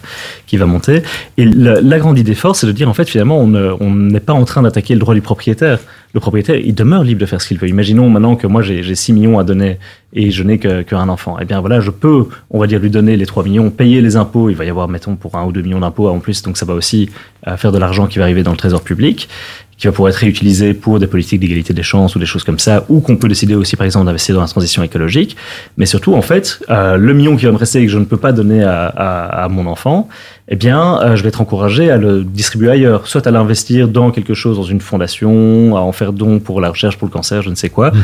qui 0.45 0.57
va 0.57 0.67
monter. 0.67 1.01
Et 1.37 1.45
la, 1.45 1.81
la 1.81 1.99
grande 1.99 2.19
idée 2.19 2.35
forte, 2.35 2.57
c'est 2.57 2.67
de 2.67 2.71
dire, 2.71 2.87
en 2.87 2.93
fait, 2.93 3.09
finalement, 3.09 3.39
on 3.39 3.89
n'est 3.89 4.19
pas 4.19 4.33
en 4.33 4.45
train 4.45 4.61
d'attaquer 4.61 4.93
le 4.93 4.99
droit 4.99 5.15
du 5.15 5.21
propriétaire. 5.21 5.79
Le 6.13 6.19
propriétaire, 6.19 6.55
il 6.57 6.73
demeure 6.73 7.03
libre 7.03 7.21
de 7.21 7.25
faire 7.25 7.41
ce 7.41 7.47
qu'il 7.47 7.57
veut. 7.57 7.67
Imaginons 7.67 8.09
maintenant 8.09 8.35
que 8.35 8.47
moi, 8.47 8.61
j'ai 8.61 8.95
6 8.95 9.13
millions 9.13 9.39
à 9.39 9.43
donner 9.43 9.77
et 10.13 10.31
je 10.31 10.43
n'ai 10.43 10.57
qu'un 10.57 10.83
qu 10.83 10.95
enfant. 10.95 11.37
Eh 11.39 11.45
bien 11.45 11.59
voilà, 11.59 11.79
je 11.79 11.91
peux, 11.91 12.27
on 12.49 12.59
va 12.59 12.67
dire, 12.67 12.79
lui 12.79 12.89
donner 12.89 13.17
les 13.17 13.25
3 13.25 13.43
millions, 13.43 13.69
payer 13.69 14.01
les 14.01 14.15
impôts. 14.15 14.49
Il 14.49 14.55
va 14.55 14.65
y 14.65 14.69
avoir, 14.69 14.87
mettons, 14.87 15.15
pour 15.15 15.35
un 15.35 15.45
ou 15.45 15.51
deux 15.51 15.61
millions 15.61 15.79
d'impôts 15.79 16.09
en 16.09 16.19
plus, 16.19 16.41
donc 16.41 16.57
ça 16.57 16.65
va 16.65 16.73
aussi 16.73 17.09
euh, 17.47 17.57
faire 17.57 17.71
de 17.71 17.77
l'argent 17.77 18.07
qui 18.07 18.17
va 18.17 18.25
arriver 18.25 18.43
dans 18.43 18.51
le 18.51 18.57
trésor 18.57 18.81
public 18.81 19.29
qui 19.77 19.87
va 19.87 19.93
pouvoir 19.93 20.09
être 20.09 20.17
réutilisé 20.17 20.73
pour 20.73 20.99
des 20.99 21.07
politiques 21.07 21.39
d'égalité 21.39 21.73
des 21.73 21.83
chances 21.83 22.15
ou 22.15 22.19
des 22.19 22.25
choses 22.25 22.43
comme 22.43 22.59
ça, 22.59 22.83
ou 22.89 22.99
qu'on 22.99 23.17
peut 23.17 23.27
décider 23.27 23.55
aussi, 23.55 23.75
par 23.75 23.85
exemple, 23.85 24.05
d'investir 24.07 24.35
dans 24.35 24.41
la 24.41 24.47
transition 24.47 24.81
écologique. 24.83 25.37
Mais 25.77 25.85
surtout, 25.85 26.15
en 26.15 26.21
fait, 26.21 26.59
euh, 26.69 26.97
le 26.97 27.13
million 27.13 27.35
qui 27.37 27.45
va 27.45 27.51
me 27.51 27.57
rester 27.57 27.79
et 27.79 27.85
que 27.85 27.91
je 27.91 27.99
ne 27.99 28.05
peux 28.05 28.17
pas 28.17 28.31
donner 28.31 28.63
à, 28.63 28.87
à, 28.87 29.43
à 29.43 29.49
mon 29.49 29.67
enfant, 29.67 30.09
eh 30.49 30.55
bien, 30.55 31.01
euh, 31.01 31.15
je 31.17 31.23
vais 31.23 31.29
être 31.29 31.41
encouragé 31.41 31.91
à 31.91 31.97
le 31.97 32.23
distribuer 32.23 32.69
ailleurs, 32.71 33.07
soit 33.07 33.27
à 33.27 33.31
l'investir 33.31 33.89
dans 33.89 34.11
quelque 34.11 34.33
chose, 34.33 34.55
dans 34.55 34.63
une 34.63 34.79
fondation, 34.79 35.75
à 35.75 35.81
en 35.81 35.91
faire 35.91 36.13
don 36.13 36.39
pour 36.39 36.61
la 36.61 36.69
recherche, 36.69 36.97
pour 36.97 37.07
le 37.07 37.11
cancer, 37.11 37.41
je 37.41 37.49
ne 37.49 37.55
sais 37.55 37.69
quoi, 37.69 37.91
mmh. 37.91 37.97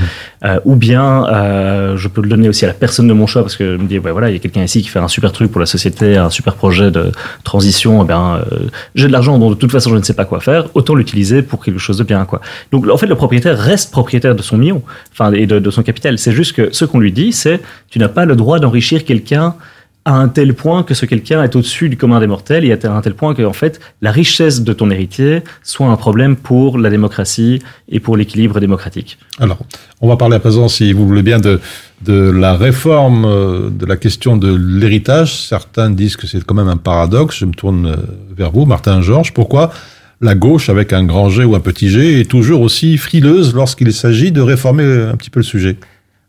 euh, 0.45 0.59
ou 0.65 0.75
bien 0.75 1.25
euh, 1.27 1.95
je 1.95 2.07
peux 2.09 2.21
le 2.21 2.27
donner 2.27 2.49
aussi 2.49 2.65
à 2.65 2.67
la 2.67 2.73
personne 2.73 3.07
de 3.07 3.13
mon 3.13 3.27
choix, 3.27 3.43
parce 3.43 3.55
que 3.55 3.77
je 3.77 3.81
me 3.81 3.87
dis, 3.87 3.97
ouais, 3.97 4.11
voilà, 4.11 4.29
il 4.29 4.33
y 4.33 4.35
a 4.35 4.39
quelqu'un 4.39 4.63
ici 4.63 4.81
qui 4.81 4.89
fait 4.89 4.99
un 4.99 5.07
super 5.07 5.31
truc 5.31 5.51
pour 5.51 5.61
la 5.61 5.65
société, 5.65 6.17
un 6.17 6.29
super 6.29 6.55
projet 6.55 6.91
de 6.91 7.13
transition, 7.45 8.03
eh 8.03 8.07
bien, 8.07 8.41
euh, 8.51 8.57
j'ai 8.93 9.07
de 9.07 9.13
l'argent 9.13 9.39
dont 9.39 9.49
de 9.49 9.55
toute 9.55 9.71
façon 9.71 9.91
je 9.91 9.95
ne 9.95 10.03
sais 10.03 10.13
pas 10.13 10.25
quoi 10.25 10.41
faire, 10.41 10.65
autant 10.73 10.95
l'utiliser 10.95 11.43
pour 11.43 11.62
quelque 11.63 11.79
chose 11.79 11.97
de 11.97 12.03
bien, 12.03 12.25
quoi. 12.25 12.41
Donc, 12.71 12.87
en 12.87 12.97
fait, 12.97 13.07
le 13.07 13.15
propriétaire 13.15 13.57
reste 13.57 13.91
propriétaire 13.91 14.35
de 14.35 14.41
son 14.41 14.57
million, 14.57 14.81
enfin, 15.11 15.31
et 15.31 15.45
de, 15.45 15.69
son 15.69 15.83
capital. 15.83 16.17
C'est 16.17 16.33
juste 16.33 16.53
que 16.53 16.69
ce 16.71 16.85
qu'on 16.85 16.99
lui 16.99 17.11
dit, 17.11 17.31
c'est, 17.31 17.61
tu 17.89 17.99
n'as 17.99 18.09
pas 18.09 18.25
le 18.25 18.35
droit 18.35 18.59
d'enrichir 18.59 19.05
quelqu'un 19.05 19.55
à 20.05 20.15
un 20.15 20.27
tel 20.27 20.53
point 20.53 20.83
que 20.83 20.93
ce 20.93 21.05
quelqu'un 21.05 21.43
est 21.43 21.55
au-dessus 21.55 21.87
du 21.87 21.97
commun 21.97 22.19
des 22.19 22.27
mortels 22.27 22.65
et 22.65 22.73
à 22.73 22.91
un 22.91 23.01
tel 23.01 23.13
point 23.13 23.33
que 23.33 23.43
en 23.43 23.53
fait 23.53 23.79
la 24.01 24.11
richesse 24.11 24.61
de 24.61 24.73
ton 24.73 24.91
héritier 24.91 25.43
soit 25.63 25.87
un 25.87 25.95
problème 25.95 26.35
pour 26.35 26.77
la 26.77 26.89
démocratie 26.89 27.61
et 27.87 28.01
pour 28.01 28.17
l'équilibre 28.17 28.59
démocratique. 28.59 29.17
Alors, 29.39 29.59
on 30.01 30.09
va 30.09 30.17
parler 30.17 30.35
à 30.35 30.39
présent, 30.39 30.67
si 30.67 30.91
vous 30.91 31.07
voulez 31.07 31.23
bien, 31.23 31.39
de, 31.39 31.61
de 32.01 32.29
la 32.29 32.55
réforme 32.55 33.25
euh, 33.25 33.69
de 33.69 33.85
la 33.85 33.95
question 33.95 34.35
de 34.35 34.53
l'héritage. 34.53 35.35
Certains 35.47 35.89
disent 35.89 36.17
que 36.17 36.27
c'est 36.27 36.43
quand 36.43 36.55
même 36.55 36.67
un 36.67 36.77
paradoxe. 36.77 37.37
Je 37.37 37.45
me 37.45 37.53
tourne 37.53 37.87
euh, 37.87 37.95
vers 38.35 38.51
vous, 38.51 38.65
Martin 38.65 39.01
Georges. 39.01 39.33
Pourquoi 39.33 39.71
la 40.23 40.35
gauche 40.35 40.69
avec 40.69 40.93
un 40.93 41.03
grand 41.03 41.29
G 41.29 41.43
ou 41.43 41.53
un 41.53 41.59
petit 41.59 41.89
G 41.89 42.21
est 42.21 42.29
toujours 42.29 42.61
aussi 42.61 42.97
frileuse 42.97 43.53
lorsqu'il 43.53 43.91
s'agit 43.93 44.31
de 44.31 44.41
réformer 44.41 44.83
un 44.83 45.15
petit 45.15 45.29
peu 45.29 45.41
le 45.41 45.45
sujet. 45.45 45.75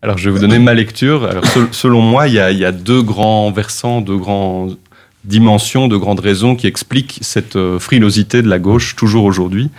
Alors 0.02 0.18
je 0.18 0.28
vais 0.28 0.32
vous 0.32 0.40
donner 0.40 0.58
ma 0.58 0.74
lecture. 0.74 1.30
Selon 1.70 2.02
moi, 2.02 2.28
il 2.28 2.34
y, 2.34 2.38
a, 2.38 2.72
deux 2.72 3.02
grands 3.02 3.50
versants, 3.50 4.00
deux 4.00 4.18
grandes 4.18 4.76
dimensions, 5.24 5.88
deux 5.88 5.98
grandes 5.98 6.20
raisons 6.20 6.56
qui 6.56 6.66
expliquent 6.66 7.18
cette 7.22 7.56
euh, 7.56 7.78
frilosité 7.78 8.42
de 8.42 8.48
la 8.48 8.58
gauche 8.58 8.94
toujours 8.94 9.24
aujourd'hui. 9.24 9.70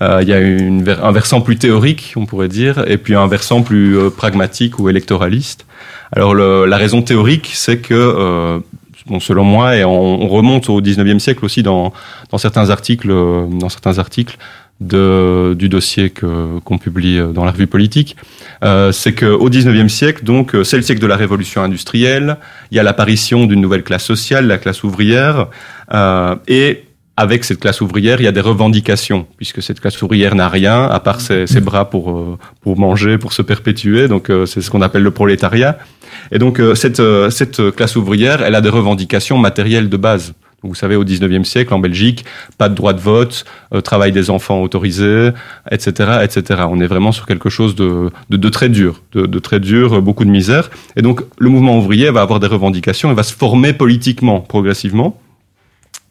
Euh, 0.00 0.20
il 0.22 0.28
y 0.28 0.32
a 0.32 1.04
un 1.04 1.12
versant 1.12 1.40
plus 1.40 1.56
théorique, 1.56 2.14
on 2.16 2.26
pourrait 2.26 2.48
dire, 2.48 2.84
et 2.88 2.98
puis 2.98 3.14
un 3.14 3.26
versant 3.26 3.62
plus 3.62 3.96
euh, 3.96 4.10
pragmatique 4.10 4.78
ou 4.78 4.88
électoraliste. 4.88 5.66
Alors 6.12 6.34
la 6.34 6.76
raison 6.76 7.02
théorique, 7.02 7.50
c'est 7.52 7.78
que 7.78 7.94
euh, 7.94 8.60
Bon, 9.08 9.20
selon 9.20 9.44
moi, 9.44 9.76
et 9.76 9.84
on, 9.84 10.22
on, 10.22 10.28
remonte 10.28 10.68
au 10.68 10.80
19e 10.80 11.18
siècle 11.18 11.44
aussi 11.44 11.62
dans, 11.62 11.92
dans 12.30 12.38
certains 12.38 12.70
articles, 12.70 13.08
dans 13.08 13.68
certains 13.68 13.98
articles 13.98 14.36
de, 14.80 15.54
du 15.58 15.68
dossier 15.68 16.10
qu'on 16.10 16.78
publie 16.78 17.20
dans 17.34 17.44
la 17.44 17.50
revue 17.50 17.66
politique, 17.66 18.16
euh, 18.64 18.92
c'est 18.92 19.14
qu'au 19.14 19.48
19e 19.48 19.88
siècle, 19.88 20.24
donc, 20.24 20.54
c'est 20.64 20.76
le 20.76 20.82
siècle 20.82 21.00
de 21.00 21.06
la 21.06 21.16
révolution 21.16 21.62
industrielle, 21.62 22.36
il 22.70 22.76
y 22.76 22.80
a 22.80 22.82
l'apparition 22.82 23.46
d'une 23.46 23.60
nouvelle 23.60 23.82
classe 23.82 24.04
sociale, 24.04 24.46
la 24.46 24.58
classe 24.58 24.84
ouvrière, 24.84 25.48
euh, 25.92 26.36
et 26.46 26.84
avec 27.18 27.42
cette 27.42 27.58
classe 27.58 27.80
ouvrière, 27.80 28.20
il 28.20 28.24
y 28.24 28.28
a 28.28 28.32
des 28.32 28.40
revendications, 28.40 29.26
puisque 29.36 29.60
cette 29.60 29.80
classe 29.80 30.00
ouvrière 30.02 30.36
n'a 30.36 30.48
rien, 30.48 30.84
à 30.84 31.00
part 31.00 31.20
ses, 31.20 31.48
ses 31.48 31.60
bras 31.60 31.90
pour, 31.90 32.12
euh, 32.12 32.38
pour 32.60 32.78
manger, 32.78 33.18
pour 33.18 33.32
se 33.32 33.42
perpétuer, 33.42 34.06
donc 34.06 34.30
euh, 34.30 34.46
c'est 34.46 34.60
ce 34.60 34.70
qu'on 34.70 34.82
appelle 34.82 35.02
le 35.02 35.10
prolétariat. 35.10 35.78
Et 36.30 36.38
donc 36.38 36.60
euh, 36.60 36.76
cette, 36.76 37.02
cette 37.30 37.72
classe 37.72 37.96
ouvrière, 37.96 38.40
elle 38.42 38.54
a 38.54 38.60
des 38.60 38.68
revendications 38.68 39.36
matérielles 39.36 39.88
de 39.88 39.96
base. 39.96 40.34
vous 40.62 40.76
savez, 40.76 40.94
au 40.94 41.04
19e 41.04 41.42
siècle, 41.42 41.74
en 41.74 41.80
Belgique, 41.80 42.24
pas 42.56 42.68
de 42.68 42.76
droit 42.76 42.92
de 42.92 43.00
vote, 43.00 43.44
travail 43.82 44.12
des 44.12 44.30
enfants 44.30 44.62
autorisé, 44.62 45.30
etc., 45.72 46.20
etc. 46.22 46.62
On 46.70 46.78
est 46.80 46.86
vraiment 46.86 47.10
sur 47.10 47.26
quelque 47.26 47.48
chose 47.48 47.74
de, 47.74 48.10
de, 48.30 48.36
de 48.36 48.48
très 48.48 48.68
dur, 48.68 49.02
de, 49.12 49.26
de, 49.26 49.38
très 49.40 49.58
dur, 49.58 50.00
beaucoup 50.02 50.24
de 50.24 50.30
misère. 50.30 50.70
Et 50.94 51.02
donc, 51.02 51.22
le 51.38 51.50
mouvement 51.50 51.78
ouvrier 51.78 52.12
va 52.12 52.20
avoir 52.20 52.38
des 52.38 52.46
revendications, 52.46 53.10
il 53.10 53.16
va 53.16 53.24
se 53.24 53.34
former 53.34 53.72
politiquement, 53.72 54.40
progressivement. 54.40 55.20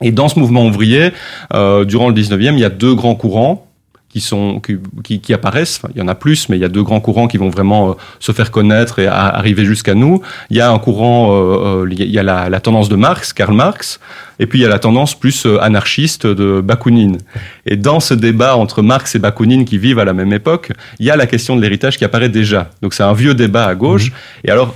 Et 0.02 0.12
dans 0.12 0.28
ce 0.28 0.40
mouvement 0.40 0.66
ouvrier, 0.66 1.12
euh, 1.54 1.86
durant 1.86 2.10
le 2.10 2.14
19e, 2.14 2.54
il 2.54 2.60
y 2.60 2.66
a 2.66 2.70
deux 2.70 2.94
grands 2.94 3.16
courants 3.16 3.68
qui 4.10 4.22
sont 4.22 4.62
qui, 5.04 5.20
qui, 5.20 5.34
apparaissent. 5.34 5.80
Enfin, 5.82 5.92
il 5.94 6.00
y 6.00 6.02
en 6.02 6.08
a 6.08 6.16
plus, 6.16 6.50
mais 6.50 6.58
il 6.58 6.62
y 6.62 6.66
a 6.66 6.70
deux 6.70 6.84
grands 6.84 7.02
courants 7.02 7.28
qui 7.28 7.38
vont 7.38 7.50
vraiment 7.50 7.90
euh, 7.90 7.94
se 8.20 8.32
faire 8.32 8.52
connaître 8.52 9.00
et 9.00 9.08
à, 9.08 9.28
arriver 9.28 9.66
jusqu'à 9.66 9.96
nous. 9.96 10.22
Il 10.50 10.58
y 10.58 10.62
a 10.62 10.72
un 10.72 10.80
courant, 10.80 11.34
euh, 11.34 11.84
euh, 11.84 11.88
il 11.92 12.10
y 12.10 12.20
a 12.20 12.24
la, 12.24 12.50
la, 12.50 12.60
tendance 12.60 12.90
de 12.90 12.96
Marx, 12.96 13.34
Karl 13.34 13.54
Marx, 13.54 14.00
et 14.40 14.48
puis 14.48 14.60
il 14.60 14.62
y 14.62 14.66
a 14.66 14.70
la 14.70 14.80
tendance 14.80 15.14
plus 15.14 15.46
euh, 15.46 15.62
anarchiste 15.62 16.26
de 16.26 16.62
Bakounine. 16.62 17.18
Et 17.66 17.76
dans 17.76 18.00
ce 18.00 18.14
débat 18.14 18.56
entre 18.56 18.82
Marx 18.82 19.14
et 19.16 19.20
Bakounine 19.20 19.66
qui 19.66 19.78
vivent 19.78 20.00
à 20.00 20.06
la 20.06 20.14
même 20.14 20.32
époque, 20.32 20.72
il 21.00 21.06
y 21.06 21.12
a 21.12 21.16
la 21.16 21.28
question 21.28 21.56
de 21.56 21.62
l'héritage 21.62 21.98
qui 21.98 22.06
apparaît 22.06 22.30
déjà. 22.30 22.70
Donc 22.82 22.94
c'est 22.94 23.04
un 23.04 23.14
vieux 23.14 23.34
débat 23.34 23.66
à 23.66 23.76
gauche. 23.76 24.10
Mmh. 24.10 24.48
Et 24.48 24.52
alors 24.52 24.74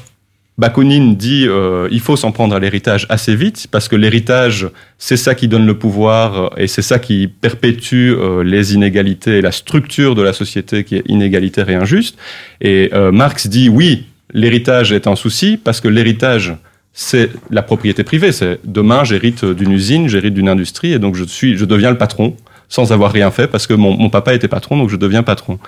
Bakounine 0.57 1.15
dit 1.15 1.45
euh, 1.47 1.87
il 1.91 2.01
faut 2.01 2.15
s'en 2.15 2.31
prendre 2.31 2.53
à 2.53 2.59
l'héritage 2.59 3.07
assez 3.09 3.35
vite 3.35 3.67
parce 3.71 3.87
que 3.87 3.95
l'héritage 3.95 4.67
c'est 4.97 5.17
ça 5.17 5.33
qui 5.33 5.47
donne 5.47 5.65
le 5.65 5.77
pouvoir 5.77 6.51
et 6.57 6.67
c'est 6.67 6.81
ça 6.81 6.99
qui 6.99 7.27
perpétue 7.27 8.11
euh, 8.11 8.43
les 8.43 8.73
inégalités 8.73 9.37
et 9.37 9.41
la 9.41 9.51
structure 9.51 10.13
de 10.13 10.21
la 10.21 10.33
société 10.33 10.83
qui 10.83 10.97
est 10.97 11.03
inégalitaire 11.07 11.69
et 11.69 11.75
injuste. 11.75 12.17
Et 12.59 12.89
euh, 12.93 13.11
Marx 13.11 13.47
dit 13.47 13.69
oui 13.69 14.05
l'héritage 14.33 14.91
est 14.91 15.07
un 15.07 15.15
souci 15.15 15.57
parce 15.57 15.79
que 15.79 15.87
l'héritage 15.87 16.53
c'est 16.93 17.29
la 17.49 17.61
propriété 17.61 18.03
privée. 18.03 18.33
C'est 18.33 18.59
demain 18.65 19.05
j'hérite 19.05 19.45
d'une 19.45 19.71
usine, 19.71 20.09
j'hérite 20.09 20.33
d'une 20.33 20.49
industrie 20.49 20.91
et 20.91 20.99
donc 20.99 21.15
je 21.15 21.23
suis 21.23 21.57
je 21.57 21.63
deviens 21.63 21.91
le 21.91 21.97
patron 21.97 22.35
sans 22.67 22.91
avoir 22.91 23.11
rien 23.11 23.31
fait 23.31 23.47
parce 23.47 23.67
que 23.67 23.73
mon, 23.73 23.97
mon 23.97 24.09
papa 24.09 24.33
était 24.33 24.47
patron 24.47 24.77
donc 24.77 24.89
je 24.89 24.97
deviens 24.97 25.23
patron. 25.23 25.59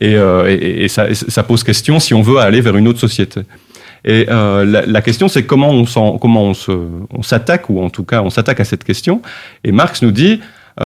Et, 0.00 0.14
euh, 0.14 0.48
et, 0.48 0.84
et, 0.84 0.88
ça, 0.88 1.12
ça 1.12 1.42
pose 1.42 1.64
question 1.64 1.98
si 1.98 2.14
on 2.14 2.22
veut 2.22 2.38
aller 2.38 2.60
vers 2.60 2.76
une 2.76 2.86
autre 2.86 3.00
société. 3.00 3.40
Et 4.04 4.26
euh, 4.28 4.64
la, 4.64 4.86
la, 4.86 5.02
question, 5.02 5.28
c'est 5.28 5.44
comment 5.44 5.70
on 5.70 6.18
comment 6.18 6.44
on 6.44 6.54
se, 6.54 6.72
on 7.10 7.22
s'attaque 7.22 7.68
ou 7.68 7.82
en 7.82 7.90
tout 7.90 8.04
cas 8.04 8.22
on 8.22 8.30
s'attaque 8.30 8.60
à 8.60 8.64
cette 8.64 8.84
question. 8.84 9.22
Et 9.64 9.72
Marx 9.72 10.02
nous 10.02 10.12
dit, 10.12 10.40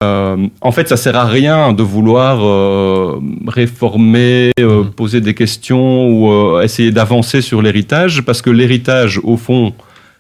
euh, 0.03 0.49
en 0.61 0.73
fait, 0.73 0.89
ça 0.89 0.97
sert 0.97 1.17
à 1.17 1.25
rien 1.25 1.73
de 1.73 1.83
vouloir 1.83 2.45
euh, 2.45 3.21
réformer, 3.47 4.53
euh, 4.61 4.85
mmh. 4.85 4.91
poser 4.93 5.21
des 5.21 5.35
questions 5.35 6.09
ou 6.09 6.31
euh, 6.31 6.63
essayer 6.63 6.93
d'avancer 6.93 7.41
sur 7.41 7.61
l'héritage, 7.61 8.23
parce 8.23 8.43
que 8.43 8.51
l'héritage, 8.51 9.21
au 9.25 9.37
fond, 9.37 9.75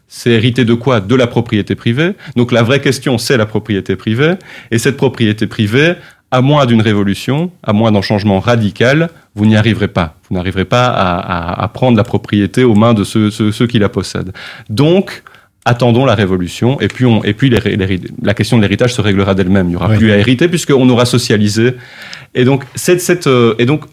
c'est 0.09 0.31
hérité 0.31 0.65
de 0.65 0.75
quoi? 0.75 1.01
De 1.01 1.15
la 1.15 1.29
propriété 1.29 1.77
privée. 1.77 2.15
Donc 2.35 2.51
la 2.51 2.63
vraie 2.63 2.81
question, 2.81 3.17
c'est 3.17 3.37
la 3.37 3.47
propriété 3.47 3.95
privée. 3.95 4.35
Et 4.73 4.79
cette 4.79 4.97
propriété 4.97 5.47
privée, 5.47 5.95
à 6.31 6.41
moins 6.41 6.67
d'une 6.67 6.81
révolution, 6.81 7.51
à 7.63 7.73
moins 7.73 7.93
d'un 7.93 8.03
changement 8.03 8.41
radical, 8.41 9.11
vous 9.35 9.47
n'y 9.47 9.57
arriverez 9.57 9.89
pas. 9.89 10.17
Vous 10.29 10.37
n'arriverez 10.37 10.65
pas 10.65 10.87
à, 10.87 11.19
à, 11.19 11.65
à, 11.65 11.69
prendre 11.69 11.97
la 11.97 12.05
propriété 12.05 12.63
aux 12.65 12.75
mains 12.75 12.95
de 12.95 13.05
ceux, 13.05 13.31
ceux, 13.31 13.53
ceux 13.53 13.67
qui 13.67 13.79
la 13.79 13.89
possèdent. 13.89 14.33
Donc, 14.69 15.23
attendons 15.65 16.05
la 16.05 16.15
révolution 16.15 16.81
et 16.81 16.89
puis, 16.89 17.05
on, 17.05 17.23
et 17.25 17.35
puis 17.35 17.51
les, 17.51 17.77
les, 17.77 18.01
la 18.23 18.35
question 18.35 18.57
de 18.57 18.63
l'héritage 18.63 18.95
se 18.95 19.01
réglera 19.01 19.35
d'elle-même. 19.35 19.67
Il 19.67 19.71
n'y 19.71 19.77
aura 19.77 19.89
oui. 19.89 19.97
plus 19.97 20.13
à 20.13 20.19
hériter 20.19 20.49
puisqu'on 20.49 20.89
aura 20.89 21.05
socialisé. 21.05 21.75
Et 22.35 22.45
donc, 22.45 22.65
cette, 22.75 23.01
cette, 23.01 23.27
euh, 23.27 23.55
et 23.59 23.67
donc, 23.67 23.85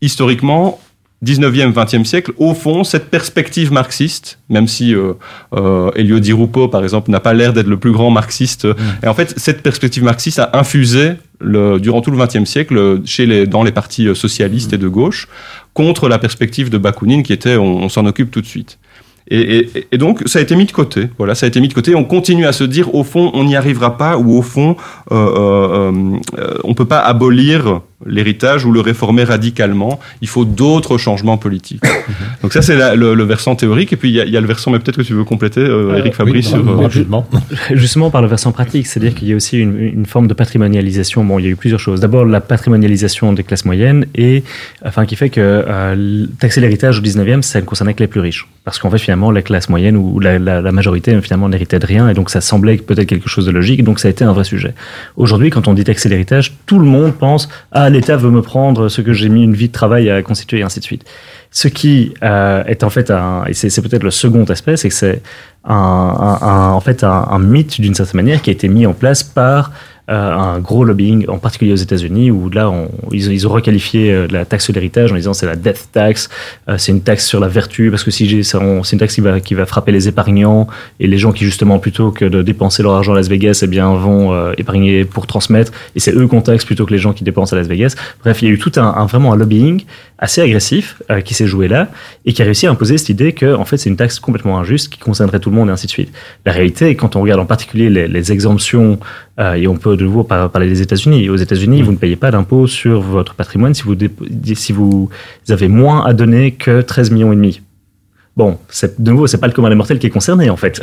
historiquement, 0.00 0.80
19e, 1.24 1.72
20e 1.72 2.04
siècle, 2.04 2.32
au 2.36 2.54
fond, 2.54 2.84
cette 2.84 3.10
perspective 3.10 3.72
marxiste, 3.72 4.38
même 4.48 4.68
si 4.68 4.94
euh, 4.94 5.14
euh, 5.52 5.90
Elio 5.96 6.20
Di 6.20 6.32
Rupo, 6.32 6.68
par 6.68 6.84
exemple, 6.84 7.10
n'a 7.10 7.18
pas 7.18 7.34
l'air 7.34 7.52
d'être 7.52 7.66
le 7.66 7.76
plus 7.76 7.90
grand 7.90 8.10
marxiste, 8.10 8.66
mmh. 8.66 8.76
et 9.02 9.08
en 9.08 9.14
fait, 9.14 9.34
cette 9.36 9.62
perspective 9.62 10.04
marxiste 10.04 10.38
a 10.38 10.50
infusé 10.52 11.14
le, 11.40 11.78
durant 11.80 12.02
tout 12.02 12.12
le 12.12 12.24
XXe 12.24 12.48
siècle 12.48 13.00
chez 13.04 13.26
les, 13.26 13.46
dans 13.46 13.64
les 13.64 13.72
partis 13.72 14.14
socialistes 14.14 14.72
mmh. 14.72 14.76
et 14.76 14.78
de 14.78 14.88
gauche 14.88 15.28
contre 15.74 16.08
la 16.08 16.18
perspective 16.18 16.70
de 16.70 16.78
Bakounine 16.78 17.22
qui 17.22 17.32
était 17.32 17.56
on, 17.56 17.82
on 17.82 17.88
s'en 17.88 18.06
occupe 18.06 18.30
tout 18.30 18.40
de 18.40 18.46
suite. 18.46 18.78
Et, 19.30 19.58
et, 19.58 19.86
et, 19.92 19.98
donc, 19.98 20.22
ça 20.26 20.38
a 20.38 20.42
été 20.42 20.56
mis 20.56 20.64
de 20.64 20.72
côté. 20.72 21.08
Voilà, 21.18 21.34
ça 21.34 21.46
a 21.46 21.48
été 21.48 21.60
mis 21.60 21.68
de 21.68 21.74
côté. 21.74 21.94
On 21.94 22.04
continue 22.04 22.46
à 22.46 22.52
se 22.52 22.64
dire, 22.64 22.94
au 22.94 23.04
fond, 23.04 23.30
on 23.34 23.44
n'y 23.44 23.56
arrivera 23.56 23.96
pas, 23.96 24.16
ou 24.16 24.36
au 24.36 24.42
fond, 24.42 24.76
euh, 25.12 25.14
euh, 25.14 26.16
euh, 26.38 26.54
on 26.64 26.74
peut 26.74 26.86
pas 26.86 27.00
abolir 27.00 27.82
l'héritage 28.06 28.64
ou 28.64 28.72
le 28.72 28.80
réformer 28.80 29.24
radicalement. 29.24 29.98
Il 30.22 30.28
faut 30.28 30.44
d'autres 30.44 30.98
changements 30.98 31.36
politiques. 31.36 31.82
Donc 32.42 32.52
ça, 32.52 32.62
c'est 32.62 32.76
le, 32.96 33.14
le, 33.14 33.24
versant 33.24 33.56
théorique. 33.56 33.92
Et 33.92 33.96
puis, 33.96 34.10
il 34.10 34.14
y, 34.14 34.30
y, 34.30 34.36
a 34.36 34.40
le 34.40 34.46
versant, 34.46 34.70
mais 34.70 34.78
peut-être 34.78 34.96
que 34.96 35.02
tu 35.02 35.14
veux 35.14 35.24
compléter, 35.24 35.60
euh, 35.60 35.96
Eric 35.96 36.14
Fabrice. 36.14 36.52
Oui, 36.52 36.62
sur, 36.64 36.80
rapidement. 36.80 37.26
Justement, 37.72 38.10
par 38.10 38.22
le 38.22 38.28
versant 38.28 38.52
pratique, 38.52 38.86
c'est-à-dire 38.86 39.14
qu'il 39.14 39.28
y 39.28 39.32
a 39.32 39.36
aussi 39.36 39.58
une, 39.58 39.78
une, 39.78 40.06
forme 40.06 40.28
de 40.28 40.34
patrimonialisation. 40.34 41.24
Bon, 41.24 41.38
il 41.38 41.44
y 41.44 41.48
a 41.48 41.50
eu 41.50 41.56
plusieurs 41.56 41.80
choses. 41.80 42.00
D'abord, 42.00 42.24
la 42.24 42.40
patrimonialisation 42.40 43.32
des 43.32 43.42
classes 43.42 43.64
moyennes, 43.64 44.06
et 44.14 44.44
enfin, 44.84 45.04
qui 45.04 45.16
fait 45.16 45.30
que 45.30 45.40
euh, 45.40 46.26
taxer 46.38 46.60
l'héritage 46.60 47.00
au 47.00 47.02
19e, 47.02 47.42
ça 47.42 47.60
ne 47.60 47.64
concernait 47.64 47.94
que 47.94 48.00
les 48.00 48.06
plus 48.06 48.20
riches. 48.20 48.46
Parce 48.64 48.78
qu'en 48.78 48.90
fait, 48.90 48.98
finalement, 48.98 49.17
la 49.30 49.42
classe 49.42 49.68
moyenne 49.68 49.96
ou 49.96 50.20
la, 50.20 50.38
majorité, 50.72 51.18
finalement, 51.20 51.48
n'héritait 51.48 51.78
de 51.78 51.86
rien. 51.86 52.08
Et 52.08 52.14
donc, 52.14 52.30
ça 52.30 52.40
semblait 52.40 52.76
peut-être 52.76 53.06
quelque 53.06 53.28
chose 53.28 53.46
de 53.46 53.50
logique. 53.50 53.84
Donc, 53.84 53.98
ça 53.98 54.08
a 54.08 54.10
été 54.10 54.24
un 54.24 54.32
vrai 54.32 54.44
sujet. 54.44 54.74
Aujourd'hui, 55.16 55.50
quand 55.50 55.68
on 55.68 55.74
dit 55.74 55.84
taxer 55.84 56.08
l'héritage, 56.08 56.56
tout 56.66 56.78
le 56.78 56.84
monde 56.84 57.14
pense 57.14 57.48
à 57.72 57.90
l'État 57.90 58.16
veut 58.16 58.30
me 58.30 58.42
prendre 58.42 58.88
ce 58.88 59.00
que 59.00 59.12
j'ai 59.12 59.28
mis 59.28 59.42
une 59.42 59.54
vie 59.54 59.68
de 59.68 59.72
travail 59.72 60.10
à 60.10 60.22
constituer 60.22 60.58
et 60.58 60.62
ainsi 60.62 60.80
de 60.80 60.84
suite. 60.84 61.04
Ce 61.50 61.68
qui 61.68 62.12
euh, 62.22 62.62
est 62.64 62.84
en 62.84 62.90
fait 62.90 63.10
un, 63.10 63.44
et 63.46 63.54
c'est 63.54 63.82
peut-être 63.82 64.02
le 64.02 64.10
second 64.10 64.44
aspect, 64.44 64.76
c'est 64.76 64.88
que 64.88 64.94
c'est 64.94 65.22
en 65.64 66.80
fait 66.80 67.04
un, 67.04 67.38
mythe 67.38 67.80
d'une 67.80 67.94
certaine 67.94 68.22
manière 68.22 68.42
qui 68.42 68.50
a 68.50 68.52
été 68.52 68.68
mis 68.68 68.86
en 68.86 68.94
place 68.94 69.22
par 69.22 69.72
un 70.14 70.58
gros 70.58 70.84
lobbying, 70.84 71.28
en 71.28 71.38
particulier 71.38 71.72
aux 71.72 71.76
États-Unis, 71.76 72.30
où 72.30 72.48
là, 72.48 72.70
on, 72.70 72.90
ils, 73.12 73.30
ils, 73.30 73.46
ont 73.46 73.50
requalifié 73.50 74.10
euh, 74.10 74.26
la 74.30 74.46
taxe 74.46 74.64
sur 74.64 74.72
l'héritage 74.72 75.12
en 75.12 75.16
disant 75.16 75.34
c'est 75.34 75.46
la 75.46 75.56
death 75.56 75.88
tax, 75.92 76.30
euh, 76.68 76.76
c'est 76.78 76.92
une 76.92 77.02
taxe 77.02 77.26
sur 77.26 77.40
la 77.40 77.48
vertu, 77.48 77.90
parce 77.90 78.04
que 78.04 78.10
si 78.10 78.42
c'est 78.42 78.58
une 78.58 78.98
taxe 78.98 79.14
qui 79.14 79.20
va, 79.20 79.40
qui 79.40 79.54
va 79.54 79.66
frapper 79.66 79.92
les 79.92 80.08
épargnants 80.08 80.66
et 80.98 81.06
les 81.06 81.18
gens 81.18 81.32
qui, 81.32 81.44
justement, 81.44 81.78
plutôt 81.78 82.10
que 82.10 82.24
de 82.24 82.40
dépenser 82.40 82.82
leur 82.82 82.94
argent 82.94 83.12
à 83.12 83.16
Las 83.16 83.28
Vegas, 83.28 83.60
eh 83.62 83.66
bien, 83.66 83.94
vont 83.94 84.32
euh, 84.32 84.52
épargner 84.56 85.04
pour 85.04 85.26
transmettre, 85.26 85.72
et 85.94 86.00
c'est 86.00 86.14
eux 86.14 86.26
qu'on 86.26 86.40
taxe 86.40 86.64
plutôt 86.64 86.86
que 86.86 86.92
les 86.92 86.98
gens 86.98 87.12
qui 87.12 87.24
dépensent 87.24 87.54
à 87.54 87.58
Las 87.58 87.68
Vegas. 87.68 87.94
Bref, 88.22 88.40
il 88.40 88.48
y 88.48 88.50
a 88.50 88.54
eu 88.54 88.58
tout 88.58 88.72
un, 88.76 88.86
un 88.86 89.04
vraiment 89.04 89.34
un 89.34 89.36
lobbying 89.36 89.84
assez 90.18 90.40
agressif 90.40 91.00
euh, 91.10 91.20
qui 91.20 91.34
s'est 91.34 91.46
joué 91.46 91.68
là 91.68 91.88
et 92.24 92.32
qui 92.32 92.42
a 92.42 92.44
réussi 92.44 92.66
à 92.66 92.70
imposer 92.70 92.98
cette 92.98 93.10
idée 93.10 93.32
que, 93.34 93.54
en 93.54 93.66
fait, 93.66 93.76
c'est 93.76 93.90
une 93.90 93.96
taxe 93.96 94.18
complètement 94.18 94.58
injuste 94.58 94.90
qui 94.90 94.98
concernerait 94.98 95.38
tout 95.38 95.50
le 95.50 95.56
monde 95.56 95.68
et 95.68 95.72
ainsi 95.72 95.86
de 95.86 95.92
suite. 95.92 96.12
La 96.46 96.52
réalité, 96.52 96.94
quand 96.96 97.14
on 97.14 97.20
regarde 97.20 97.40
en 97.40 97.46
particulier 97.46 97.90
les, 97.90 98.08
les 98.08 98.32
exemptions, 98.32 98.98
et 99.54 99.68
on 99.68 99.76
peut 99.76 99.96
de 99.98 100.04
nouveau 100.04 100.24
parler 100.24 100.68
des 100.68 100.80
États-Unis. 100.80 101.28
Aux 101.28 101.36
États-Unis, 101.36 101.82
mmh. 101.82 101.84
vous 101.84 101.92
ne 101.92 101.96
payez 101.96 102.16
pas 102.16 102.30
d'impôt 102.30 102.66
sur 102.66 103.02
votre 103.02 103.34
patrimoine 103.34 103.74
si 103.74 103.82
vous, 103.82 103.94
si 104.54 104.72
vous 104.72 105.10
avez 105.48 105.68
moins 105.68 106.04
à 106.06 106.14
donner 106.14 106.52
que 106.52 106.80
13 106.80 107.10
millions 107.10 107.32
et 107.32 107.36
demi. 107.36 107.60
Bon, 108.38 108.56
de 109.00 109.10
nouveau, 109.10 109.26
c'est 109.26 109.38
pas 109.38 109.48
le 109.48 109.52
commun 109.52 109.68
des 109.68 109.74
mortels 109.74 109.98
qui 109.98 110.06
est 110.06 110.10
concerné 110.10 110.48
en 110.48 110.56
fait. 110.56 110.80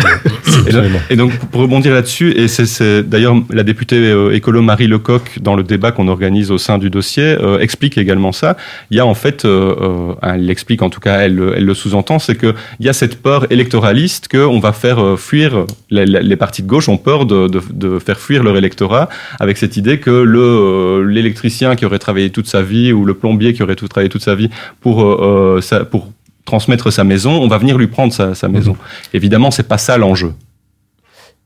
et, 1.10 1.16
donc, 1.16 1.32
pour 1.52 1.62
rebondir 1.62 1.94
là-dessus, 1.94 2.32
et 2.32 2.50
c'est 2.50 3.02
d'ailleurs 3.02 3.34
la 3.50 3.64
députée 3.64 3.96
euh, 3.96 4.36
écolo 4.36 4.62
Marie 4.62 4.88
Lecoq 4.88 5.40
dans 5.40 5.56
le 5.56 5.64
débat 5.64 5.94
qu'on 5.94 6.10
organise 6.10 6.52
au 6.52 6.58
sein 6.58 6.78
du 6.78 6.90
dossier 6.90 7.24
euh, 7.24 7.60
explique 7.60 7.98
également 7.98 8.34
ça. 8.34 8.58
Il 8.92 8.98
y 8.98 9.00
a 9.00 9.06
en 9.06 9.14
fait, 9.14 9.46
euh, 9.46 10.14
elle 10.22 10.48
l'explique 10.48 10.82
en 10.82 10.90
tout 10.90 11.00
cas, 11.00 11.20
elle, 11.20 11.42
elle 11.56 11.64
le 11.64 11.74
sous-entend, 11.74 12.20
c'est 12.20 12.36
que 12.36 12.54
il 12.82 12.88
y 12.88 12.90
a 12.90 12.94
cette 12.94 13.22
peur 13.22 13.50
électoraliste 13.50 14.28
qu'on 14.28 14.60
va 14.60 14.74
faire 14.74 15.18
fuir 15.18 15.66
les, 15.90 16.06
les, 16.06 16.36
partis 16.36 16.62
de 16.62 16.68
gauche 16.68 16.90
ont 16.90 16.98
peur 16.98 17.26
de, 17.26 17.48
de, 17.48 17.62
de, 17.72 18.00
faire 18.00 18.20
fuir 18.20 18.44
leur 18.44 18.58
électorat 18.58 19.08
avec 19.40 19.56
cette 19.56 19.78
idée 19.78 20.02
que 20.02 20.10
le 20.10 21.06
l'électricien 21.06 21.78
qui 21.78 21.86
aurait 21.86 22.00
travaillé 22.00 22.32
toute 22.32 22.48
sa 22.48 22.62
vie 22.62 22.92
ou 22.92 23.06
le 23.06 23.14
plombier 23.14 23.54
qui 23.54 23.64
aurait 23.64 23.78
tout 23.78 23.88
travaillé 23.88 24.10
toute 24.10 24.24
sa 24.24 24.36
vie 24.36 24.50
pour 24.82 25.18
ça, 25.62 25.86
pour 25.86 26.12
transmettre 26.46 26.92
sa 26.92 27.04
maison, 27.04 27.32
on 27.42 27.48
va 27.48 27.58
venir 27.58 27.78
lui 27.78 27.88
prendre 27.88 28.14
sa, 28.14 28.48
maison. 28.48 28.74
Mhm. 28.74 28.78
Évidemment, 29.14 29.52
c'est 29.52 29.68
pas 29.68 29.78
ça 29.78 29.98
l'enjeu. 29.98 30.34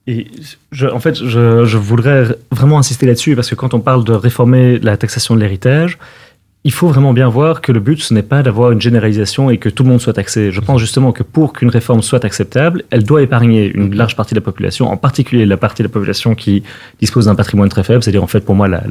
Et 0.08 0.28
je, 0.72 0.88
en 0.88 1.00
fait, 1.00 1.16
je, 1.16 1.66
je, 1.66 1.78
voudrais 1.78 2.26
vraiment 2.52 2.80
insister 2.80 3.06
là-dessus 3.06 3.36
parce 3.36 3.50
que 3.50 3.56
quand 3.56 3.74
on 3.74 3.80
parle 3.80 4.04
de 4.04 4.14
réformer 4.14 4.80
la 4.80 4.98
taxation 4.98 5.36
de 5.36 5.40
l'héritage, 5.40 5.98
il 6.66 6.74
faut 6.74 6.90
vraiment 6.90 7.14
bien 7.14 7.30
voir 7.30 7.62
que 7.62 7.72
le 7.72 7.80
but, 7.80 8.02
ce 8.02 8.14
n'est 8.14 8.22
pas 8.22 8.44
d'avoir 8.44 8.74
une 8.74 8.82
généralisation 8.82 9.50
et 9.50 9.58
que 9.58 9.70
tout 9.70 9.84
le 9.84 9.90
monde 9.90 10.02
soit 10.02 10.12
taxé. 10.12 10.52
Je 10.52 10.60
pense 10.60 10.82
justement 10.82 11.14
que 11.14 11.24
pour 11.24 11.54
qu'une 11.54 11.70
réforme 11.70 12.02
soit 12.02 12.26
acceptable, 12.26 12.84
elle 12.90 13.04
doit 13.04 13.22
épargner 13.22 13.72
une 13.74 13.96
large 13.96 14.18
partie 14.18 14.34
de 14.34 14.40
la 14.42 14.44
population, 14.44 14.90
en 14.92 14.98
particulier 14.98 15.46
la 15.46 15.56
partie 15.56 15.84
de 15.84 15.88
la 15.88 15.92
population 15.92 16.36
qui 16.36 16.64
dispose 17.00 17.26
d'un 17.28 17.36
patrimoine 17.36 17.70
très 17.70 17.84
faible, 17.84 18.04
c'est-à-dire 18.04 18.24
en 18.24 18.28
fait 18.28 18.42
pour 18.42 18.56
moi 18.56 18.68
la, 18.68 18.84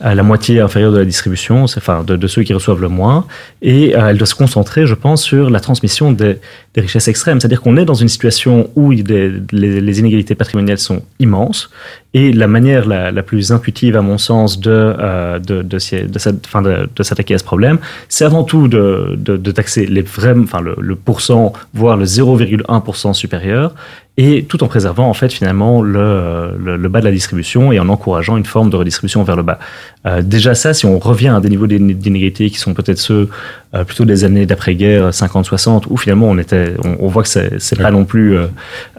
la, 0.00 0.22
moitié 0.22 0.60
inférieure 0.60 0.92
de 0.92 0.98
la 0.98 1.04
distribution, 1.04 1.64
enfin 1.64 2.02
de, 2.02 2.16
de, 2.16 2.26
ceux 2.26 2.42
qui 2.42 2.54
reçoivent 2.54 2.80
le 2.80 2.88
moins, 2.88 3.26
et 3.60 3.94
euh, 3.94 4.08
elle 4.08 4.16
doit 4.16 4.26
se 4.26 4.34
concentrer, 4.34 4.86
je 4.86 4.94
pense, 4.94 5.22
sur 5.22 5.50
la 5.50 5.60
transmission 5.60 6.10
des, 6.10 6.38
richesses 6.74 7.08
extrêmes. 7.08 7.38
C'est-à-dire 7.38 7.60
qu'on 7.60 7.76
est 7.76 7.84
dans 7.84 7.94
une 7.94 8.08
situation 8.08 8.70
où 8.76 8.90
les, 8.92 10.00
inégalités 10.00 10.34
patrimoniales 10.34 10.78
sont 10.78 11.02
immenses, 11.18 11.70
et 12.14 12.32
la 12.32 12.46
manière 12.46 12.86
la, 12.86 13.22
plus 13.22 13.52
intuitive, 13.52 13.96
à 13.96 14.02
mon 14.02 14.18
sens, 14.18 14.58
de, 14.60 14.70
euh, 14.70 15.38
de, 15.40 16.13
de, 16.14 17.02
s'attaquer 17.02 17.34
à 17.34 17.38
ce 17.38 17.44
problème, 17.44 17.78
c'est 18.08 18.24
avant 18.24 18.44
tout 18.44 18.68
de, 18.68 19.50
taxer 19.52 19.86
les 19.86 20.02
vrais, 20.02 20.34
enfin 20.38 20.60
le, 20.60 20.76
le 20.78 20.96
pourcent, 20.96 21.52
voire 21.74 21.96
le 21.96 22.04
0,1% 22.04 23.12
supérieur, 23.12 23.74
et 24.16 24.44
tout 24.44 24.62
en 24.62 24.68
préservant 24.68 25.08
en 25.08 25.14
fait 25.14 25.32
finalement 25.32 25.82
le, 25.82 26.56
le, 26.56 26.76
le, 26.76 26.88
bas 26.88 27.00
de 27.00 27.04
la 27.04 27.10
distribution 27.10 27.72
et 27.72 27.80
en 27.80 27.88
encourageant 27.88 28.36
une 28.36 28.44
forme 28.44 28.70
de 28.70 28.76
redistribution 28.76 29.24
vers 29.24 29.34
le 29.34 29.42
bas. 29.42 29.58
Euh, 30.06 30.22
déjà 30.22 30.54
ça, 30.54 30.72
si 30.72 30.86
on 30.86 30.98
revient 31.00 31.28
à 31.36 31.40
des 31.40 31.48
niveaux 31.48 31.66
d'inégalité 31.66 32.48
qui 32.50 32.58
sont 32.58 32.74
peut-être 32.74 32.98
ceux 32.98 33.28
euh, 33.74 33.82
plutôt 33.82 34.04
des 34.04 34.22
années 34.22 34.46
d'après-guerre 34.46 35.10
50-60, 35.10 35.84
où 35.90 35.96
finalement 35.96 36.28
on 36.28 36.38
était, 36.38 36.74
on, 36.84 36.96
on 37.00 37.08
voit 37.08 37.24
que 37.24 37.28
c'est 37.28 37.58
c'est 37.58 37.76
pas 37.76 37.90
non 37.90 38.04
plus 38.04 38.36
euh, 38.36 38.46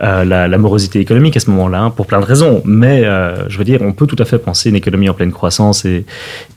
euh, 0.01 0.25
la, 0.25 0.47
la, 0.47 0.57
morosité 0.57 0.99
économique 0.99 1.37
à 1.37 1.39
ce 1.39 1.49
moment-là, 1.51 1.81
hein, 1.81 1.89
pour 1.91 2.07
plein 2.07 2.19
de 2.19 2.25
raisons. 2.25 2.61
Mais 2.65 3.05
euh, 3.05 3.47
je 3.47 3.57
veux 3.57 3.63
dire, 3.63 3.81
on 3.81 3.93
peut 3.93 4.07
tout 4.07 4.15
à 4.19 4.25
fait 4.25 4.37
penser 4.37 4.69
une 4.69 4.75
économie 4.75 5.07
en 5.07 5.13
pleine 5.13 5.31
croissance 5.31 5.85
et, 5.85 6.05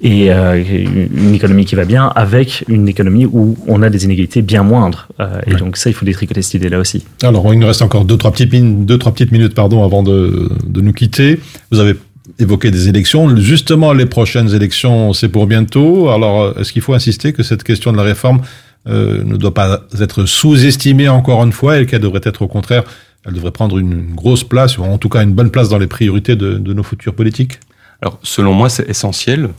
et 0.00 0.30
une 0.30 1.34
économie 1.34 1.64
qui 1.64 1.74
va 1.74 1.84
bien 1.84 2.06
avec 2.14 2.64
une 2.68 2.88
économie 2.88 3.26
où 3.26 3.56
on 3.66 3.82
a 3.82 3.90
des 3.90 4.04
inégalités 4.04 4.42
bien 4.42 4.62
moindres. 4.62 5.08
et 5.46 5.52
ouais. 5.52 5.58
donc 5.58 5.76
ça, 5.76 5.90
il 5.90 5.92
faut 5.92 6.06
détricoter 6.06 6.42
cette 6.42 6.54
idée-là 6.54 6.78
aussi. 6.78 7.04
Alors, 7.22 7.52
il 7.52 7.58
nous 7.58 7.66
reste 7.66 7.82
encore 7.82 8.04
deux 8.04 8.16
trois 8.16 8.32
petites 8.32 8.47
deux, 8.48 8.98
trois 8.98 9.12
petites 9.12 9.32
minutes 9.32 9.54
pardon, 9.54 9.84
avant 9.84 10.02
de, 10.02 10.50
nous 10.74 10.92
quitter. 10.92 11.40
Vous 11.70 11.80
avez 11.80 11.94
évoqué 12.38 12.70
des 12.70 12.88
élections. 12.88 13.36
Justement, 13.36 13.92
les 13.92 14.06
prochaines 14.06 14.54
élections, 14.54 15.12
c'est 15.12 15.28
pour 15.28 15.46
bientôt. 15.46 16.10
Alors, 16.10 16.58
est-ce 16.58 16.72
qu'il 16.72 16.82
faut 16.82 16.94
insister 16.94 17.32
que 17.32 17.42
cette 17.42 17.64
question 17.64 17.92
de 17.92 17.96
la 17.96 18.02
réforme 18.02 18.42
euh, 18.88 19.22
ne 19.24 19.36
doit 19.36 19.54
pas 19.54 19.82
être 20.00 20.24
sous-estimée 20.24 21.08
encore 21.08 21.42
une 21.44 21.52
fois 21.52 21.78
et 21.78 21.86
qu'elle 21.86 22.00
devrait 22.00 22.20
être 22.24 22.42
au 22.42 22.48
contraire, 22.48 22.84
elle 23.26 23.34
devrait 23.34 23.50
prendre 23.50 23.78
une 23.78 24.14
grosse 24.14 24.44
place, 24.44 24.78
ou 24.78 24.84
en 24.84 24.98
tout 24.98 25.08
cas 25.08 25.22
une 25.22 25.32
bonne 25.32 25.50
place 25.50 25.68
dans 25.68 25.78
les 25.78 25.86
priorités 25.86 26.36
de, 26.36 26.72
nos 26.72 26.82
futures 26.82 27.14
politiques? 27.14 27.60
Alors, 28.00 28.18
selon 28.22 28.54
moi, 28.54 28.68
c'est 28.68 28.88
essentiel. 28.88 29.50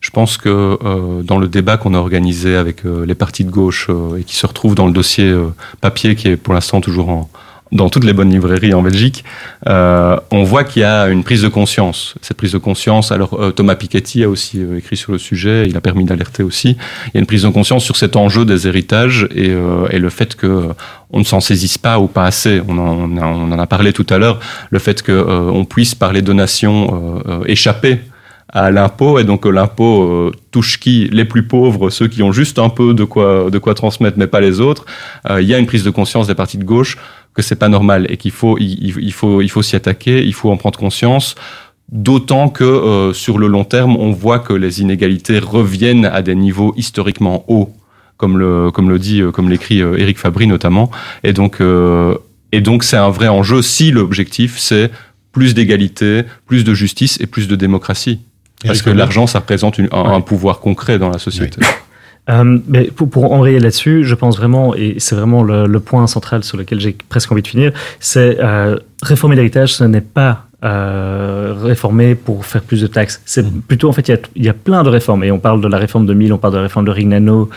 Je 0.00 0.10
pense 0.10 0.36
que 0.36 0.48
euh, 0.48 1.22
dans 1.22 1.38
le 1.38 1.48
débat 1.48 1.78
qu'on 1.78 1.94
a 1.94 1.98
organisé 1.98 2.54
avec 2.54 2.84
euh, 2.84 3.06
les 3.06 3.14
partis 3.14 3.44
de 3.44 3.50
gauche 3.50 3.86
euh, 3.88 4.18
et 4.18 4.24
qui 4.24 4.36
se 4.36 4.46
retrouve 4.46 4.74
dans 4.74 4.86
le 4.86 4.92
dossier 4.92 5.24
euh, 5.24 5.48
papier 5.80 6.14
qui 6.14 6.28
est 6.28 6.36
pour 6.36 6.52
l'instant 6.52 6.80
toujours 6.80 7.08
en, 7.08 7.30
dans 7.72 7.88
toutes 7.88 8.04
les 8.04 8.12
bonnes 8.12 8.30
librairies 8.30 8.74
en 8.74 8.82
Belgique, 8.82 9.24
euh, 9.66 10.16
on 10.30 10.44
voit 10.44 10.64
qu'il 10.64 10.82
y 10.82 10.84
a 10.84 11.08
une 11.08 11.24
prise 11.24 11.42
de 11.42 11.48
conscience. 11.48 12.14
Cette 12.22 12.36
prise 12.36 12.52
de 12.52 12.58
conscience, 12.58 13.10
alors 13.10 13.40
euh, 13.40 13.50
Thomas 13.50 13.74
Piketty 13.74 14.22
a 14.22 14.28
aussi 14.28 14.60
euh, 14.60 14.78
écrit 14.78 14.96
sur 14.96 15.12
le 15.12 15.18
sujet, 15.18 15.64
il 15.66 15.76
a 15.76 15.80
permis 15.80 16.04
d'alerter 16.04 16.42
aussi. 16.42 16.76
Il 17.06 17.10
y 17.14 17.16
a 17.16 17.20
une 17.20 17.26
prise 17.26 17.42
de 17.42 17.48
conscience 17.48 17.84
sur 17.84 17.96
cet 17.96 18.14
enjeu 18.14 18.44
des 18.44 18.68
héritages 18.68 19.28
et, 19.34 19.50
euh, 19.50 19.88
et 19.90 19.98
le 19.98 20.10
fait 20.10 20.36
que 20.36 20.46
euh, 20.46 20.72
on 21.10 21.18
ne 21.18 21.24
s'en 21.24 21.40
saisisse 21.40 21.78
pas 21.78 21.98
ou 21.98 22.06
pas 22.06 22.24
assez. 22.24 22.60
On 22.68 22.78
en, 22.78 23.18
on, 23.18 23.52
en 23.52 23.58
a 23.58 23.66
parlé 23.66 23.92
tout 23.92 24.06
à 24.10 24.18
l'heure. 24.18 24.38
Le 24.70 24.78
fait 24.78 25.02
euh, 25.08 25.50
on 25.52 25.64
puisse 25.64 25.94
par 25.94 26.12
les 26.12 26.22
donations 26.22 27.22
échapper 27.46 28.00
à 28.48 28.70
l'impôt 28.70 29.18
et 29.18 29.24
donc 29.24 29.44
l'impôt 29.44 30.02
euh, 30.02 30.32
touche 30.50 30.78
qui? 30.78 31.08
Les 31.12 31.24
plus 31.24 31.46
pauvres 31.46 31.90
ceux 31.90 32.08
qui 32.08 32.22
ont 32.22 32.32
juste 32.32 32.58
un 32.58 32.68
peu 32.68 32.94
de 32.94 33.04
quoi 33.04 33.50
de 33.50 33.58
quoi 33.58 33.74
transmettre 33.74 34.18
mais 34.18 34.26
pas 34.26 34.40
les 34.40 34.60
autres 34.60 34.84
il 35.28 35.44
y 35.44 35.54
a 35.54 35.58
une 35.58 35.66
prise 35.66 35.84
de 35.84 35.90
conscience 35.90 36.26
des 36.26 36.34
partis 36.34 36.58
de 36.58 36.64
gauche 36.64 36.96
que 37.36 37.42
c'est 37.42 37.56
pas 37.56 37.68
normal 37.68 38.06
et 38.08 38.16
qu'il 38.16 38.30
faut 38.30 38.56
il, 38.58 38.96
il, 38.98 39.12
faut 39.12 39.42
il 39.42 39.50
faut 39.50 39.62
s'y 39.62 39.76
attaquer 39.76 40.24
il 40.24 40.34
faut 40.34 40.50
en 40.50 40.56
prendre 40.56 40.78
conscience 40.78 41.34
d'autant 41.92 42.48
que 42.48 42.64
euh, 42.64 43.12
sur 43.12 43.38
le 43.38 43.46
long 43.46 43.64
terme 43.64 43.96
on 43.96 44.10
voit 44.10 44.38
que 44.38 44.52
les 44.52 44.80
inégalités 44.80 45.38
reviennent 45.38 46.06
à 46.06 46.22
des 46.22 46.34
niveaux 46.34 46.72
historiquement 46.76 47.44
hauts 47.48 47.70
comme 48.16 48.38
le 48.38 48.70
comme 48.70 48.88
le 48.88 48.98
dit 48.98 49.22
comme 49.32 49.50
l'écrit 49.50 49.80
Éric 49.80 50.18
Fabry 50.18 50.46
notamment 50.46 50.90
et 51.22 51.32
donc 51.32 51.60
euh, 51.60 52.16
et 52.52 52.60
donc 52.60 52.82
c'est 52.82 52.96
un 52.96 53.10
vrai 53.10 53.28
enjeu 53.28 53.60
si 53.62 53.90
l'objectif 53.90 54.58
c'est 54.58 54.90
plus 55.36 55.52
d'égalité, 55.52 56.24
plus 56.46 56.64
de 56.64 56.72
justice 56.72 57.20
et 57.20 57.26
plus 57.26 57.46
de 57.46 57.56
démocratie. 57.56 58.20
Parce 58.64 58.80
que 58.80 58.88
l'argent, 58.88 59.26
ça 59.26 59.40
représente 59.40 59.76
une, 59.76 59.88
un, 59.92 60.02
ouais. 60.02 60.14
un, 60.14 60.22
pouvoir 60.22 60.60
concret 60.60 60.98
dans 60.98 61.10
la 61.10 61.18
société. 61.18 61.60
Euh, 62.28 62.58
mais 62.66 62.84
pour, 62.84 63.08
pour 63.08 63.32
enrayer 63.32 63.60
là-dessus, 63.60 64.04
je 64.04 64.14
pense 64.14 64.36
vraiment, 64.36 64.74
et 64.74 64.96
c'est 64.98 65.14
vraiment 65.14 65.42
le, 65.42 65.66
le, 65.66 65.80
point 65.80 66.06
central 66.08 66.42
sur 66.42 66.56
lequel 66.56 66.80
j'ai 66.80 66.96
presque 67.08 67.30
envie 67.30 67.42
de 67.42 67.46
finir, 67.46 67.72
c'est 68.00 68.38
euh, 68.40 68.76
réformer 69.02 69.36
l'héritage, 69.36 69.74
ce 69.74 69.84
n'est 69.84 70.00
pas 70.00 70.46
euh, 70.64 71.54
réformer 71.62 72.16
pour 72.16 72.44
faire 72.44 72.62
plus 72.62 72.80
de 72.80 72.88
taxes. 72.88 73.22
C'est 73.24 73.44
mmh. 73.44 73.60
plutôt, 73.68 73.88
en 73.88 73.92
fait, 73.92 74.08
il 74.08 74.42
y, 74.42 74.44
y 74.46 74.48
a 74.48 74.54
plein 74.54 74.82
de 74.82 74.88
réformes, 74.88 75.22
et 75.22 75.30
on 75.30 75.38
parle 75.38 75.60
de 75.60 75.68
la 75.68 75.78
réforme 75.78 76.04
de 76.04 76.14
1000, 76.14 76.32
on 76.32 76.38
parle 76.38 76.54
de 76.54 76.58
la 76.58 76.64
réforme 76.64 76.86
de 76.86 76.90
Rignano, 76.90 77.48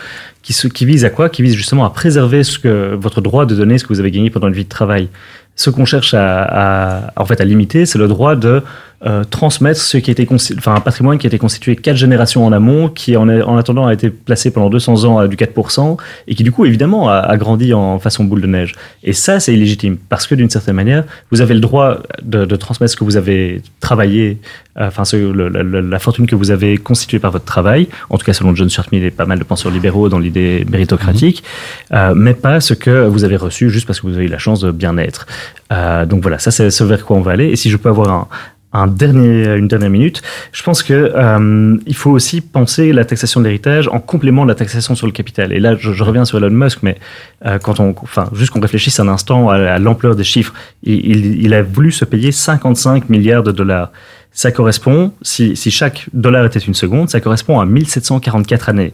qui, 0.42 0.54
qui 0.54 0.84
vise 0.84 1.04
à 1.04 1.10
quoi? 1.10 1.28
Qui 1.28 1.42
vise 1.42 1.56
justement 1.56 1.84
à 1.84 1.90
préserver 1.90 2.44
ce 2.44 2.58
que, 2.60 2.94
votre 2.94 3.20
droit 3.20 3.46
de 3.46 3.56
donner 3.56 3.76
ce 3.76 3.84
que 3.84 3.92
vous 3.92 4.00
avez 4.00 4.12
gagné 4.12 4.30
pendant 4.30 4.46
une 4.46 4.54
vie 4.54 4.64
de 4.64 4.68
travail. 4.68 5.08
Ce 5.56 5.68
qu'on 5.68 5.84
cherche 5.84 6.14
à, 6.14 6.42
à, 6.42 7.12
en 7.20 7.24
fait, 7.24 7.40
à 7.40 7.44
limiter, 7.44 7.86
c'est 7.86 7.98
le 7.98 8.06
droit 8.06 8.36
de 8.36 8.62
euh, 9.06 9.24
transmettre 9.24 9.80
ce 9.80 9.96
qui 9.96 10.10
a 10.10 10.12
été 10.12 10.28
enfin 10.58 10.74
un 10.74 10.80
patrimoine 10.80 11.16
qui 11.16 11.26
a 11.26 11.28
été 11.28 11.38
constitué 11.38 11.74
quatre 11.74 11.96
générations 11.96 12.44
en 12.44 12.52
amont, 12.52 12.88
qui 12.88 13.16
en, 13.16 13.28
est, 13.28 13.40
en 13.42 13.56
attendant 13.56 13.86
a 13.86 13.94
été 13.94 14.10
placé 14.10 14.50
pendant 14.50 14.68
200 14.68 15.04
ans 15.04 15.18
à 15.18 15.26
du 15.26 15.36
4%, 15.36 15.96
et 16.28 16.34
qui 16.34 16.42
du 16.42 16.52
coup 16.52 16.66
évidemment 16.66 17.08
a, 17.08 17.14
a 17.16 17.36
grandi 17.38 17.72
en 17.72 17.98
façon 17.98 18.24
boule 18.24 18.42
de 18.42 18.46
neige. 18.46 18.74
Et 19.02 19.12
ça 19.12 19.40
c'est 19.40 19.54
illégitime 19.54 19.96
parce 20.08 20.26
que 20.26 20.34
d'une 20.34 20.50
certaine 20.50 20.74
manière 20.76 21.04
vous 21.30 21.40
avez 21.40 21.54
le 21.54 21.60
droit 21.60 21.98
de, 22.22 22.44
de 22.44 22.56
transmettre 22.56 22.92
ce 22.92 22.96
que 22.96 23.04
vous 23.04 23.16
avez 23.16 23.62
travaillé, 23.80 24.38
euh, 24.78 24.88
enfin 24.88 25.04
ce, 25.04 25.16
le, 25.16 25.48
la, 25.48 25.62
la, 25.62 25.98
fortune 25.98 26.26
que 26.26 26.34
vous 26.34 26.50
avez 26.50 26.76
constituée 26.76 27.18
par 27.18 27.30
votre 27.30 27.46
travail, 27.46 27.88
en 28.10 28.18
tout 28.18 28.26
cas 28.26 28.34
selon 28.34 28.54
John 28.54 28.68
Stuart 28.68 28.86
Mill 28.92 29.04
et 29.04 29.10
pas 29.10 29.24
mal 29.24 29.38
de 29.38 29.44
penseurs 29.44 29.72
libéraux 29.72 30.08
dans 30.08 30.18
l'idée 30.18 30.66
méritocratique, 30.70 31.42
mmh. 31.90 31.94
euh, 31.94 32.14
mais 32.14 32.34
pas 32.34 32.60
ce 32.60 32.74
que 32.74 33.06
vous 33.06 33.24
avez 33.24 33.36
reçu 33.36 33.70
juste 33.70 33.86
parce 33.86 34.00
que 34.00 34.06
vous 34.06 34.14
avez 34.14 34.26
eu 34.26 34.28
la 34.28 34.38
chance 34.38 34.60
de 34.60 34.70
bien 34.70 34.96
être. 34.98 35.26
Euh, 35.72 36.04
donc 36.04 36.22
voilà, 36.22 36.38
ça 36.38 36.50
c'est 36.50 36.70
ce 36.70 36.84
vers 36.84 37.04
quoi 37.04 37.16
on 37.16 37.22
va 37.22 37.32
aller. 37.32 37.46
Et 37.46 37.56
si 37.56 37.70
je 37.70 37.76
peux 37.76 37.88
avoir 37.88 38.10
un 38.10 38.28
un 38.72 38.86
dernier, 38.86 39.56
une 39.56 39.68
dernière 39.68 39.90
minute. 39.90 40.22
Je 40.52 40.62
pense 40.62 40.82
que 40.82 41.12
euh, 41.14 41.76
il 41.86 41.94
faut 41.94 42.10
aussi 42.10 42.40
penser 42.40 42.92
la 42.92 43.04
taxation 43.04 43.40
de 43.40 43.46
l'héritage 43.46 43.88
en 43.88 43.98
complément 43.98 44.44
de 44.44 44.48
la 44.48 44.54
taxation 44.54 44.94
sur 44.94 45.06
le 45.06 45.12
capital. 45.12 45.52
Et 45.52 45.58
là, 45.58 45.74
je, 45.76 45.92
je 45.92 46.04
reviens 46.04 46.24
sur 46.24 46.38
Elon 46.38 46.50
Musk, 46.50 46.80
mais 46.82 46.98
euh, 47.46 47.58
quand 47.58 47.80
on, 47.80 47.94
enfin, 48.02 48.28
juste 48.32 48.52
qu'on 48.52 48.60
réfléchisse 48.60 49.00
un 49.00 49.08
instant 49.08 49.48
à, 49.50 49.78
l'ampleur 49.78 50.14
des 50.14 50.24
chiffres, 50.24 50.54
il, 50.82 51.04
il, 51.04 51.42
il, 51.42 51.54
a 51.54 51.62
voulu 51.62 51.90
se 51.90 52.04
payer 52.04 52.30
55 52.32 53.08
milliards 53.08 53.42
de 53.42 53.52
dollars. 53.52 53.90
Ça 54.32 54.52
correspond, 54.52 55.12
si, 55.22 55.56
si 55.56 55.72
chaque 55.72 56.06
dollar 56.12 56.44
était 56.44 56.60
une 56.60 56.74
seconde, 56.74 57.10
ça 57.10 57.20
correspond 57.20 57.58
à 57.58 57.66
1744 57.66 58.68
années. 58.68 58.92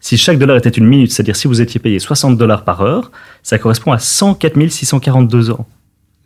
Si 0.00 0.18
chaque 0.18 0.38
dollar 0.38 0.58
était 0.58 0.68
une 0.68 0.86
minute, 0.86 1.10
c'est-à-dire 1.10 1.36
si 1.36 1.48
vous 1.48 1.62
étiez 1.62 1.80
payé 1.80 1.98
60 1.98 2.36
dollars 2.36 2.64
par 2.64 2.82
heure, 2.82 3.10
ça 3.42 3.58
correspond 3.58 3.92
à 3.92 3.98
104 3.98 4.68
642 4.68 5.50
ans. 5.50 5.66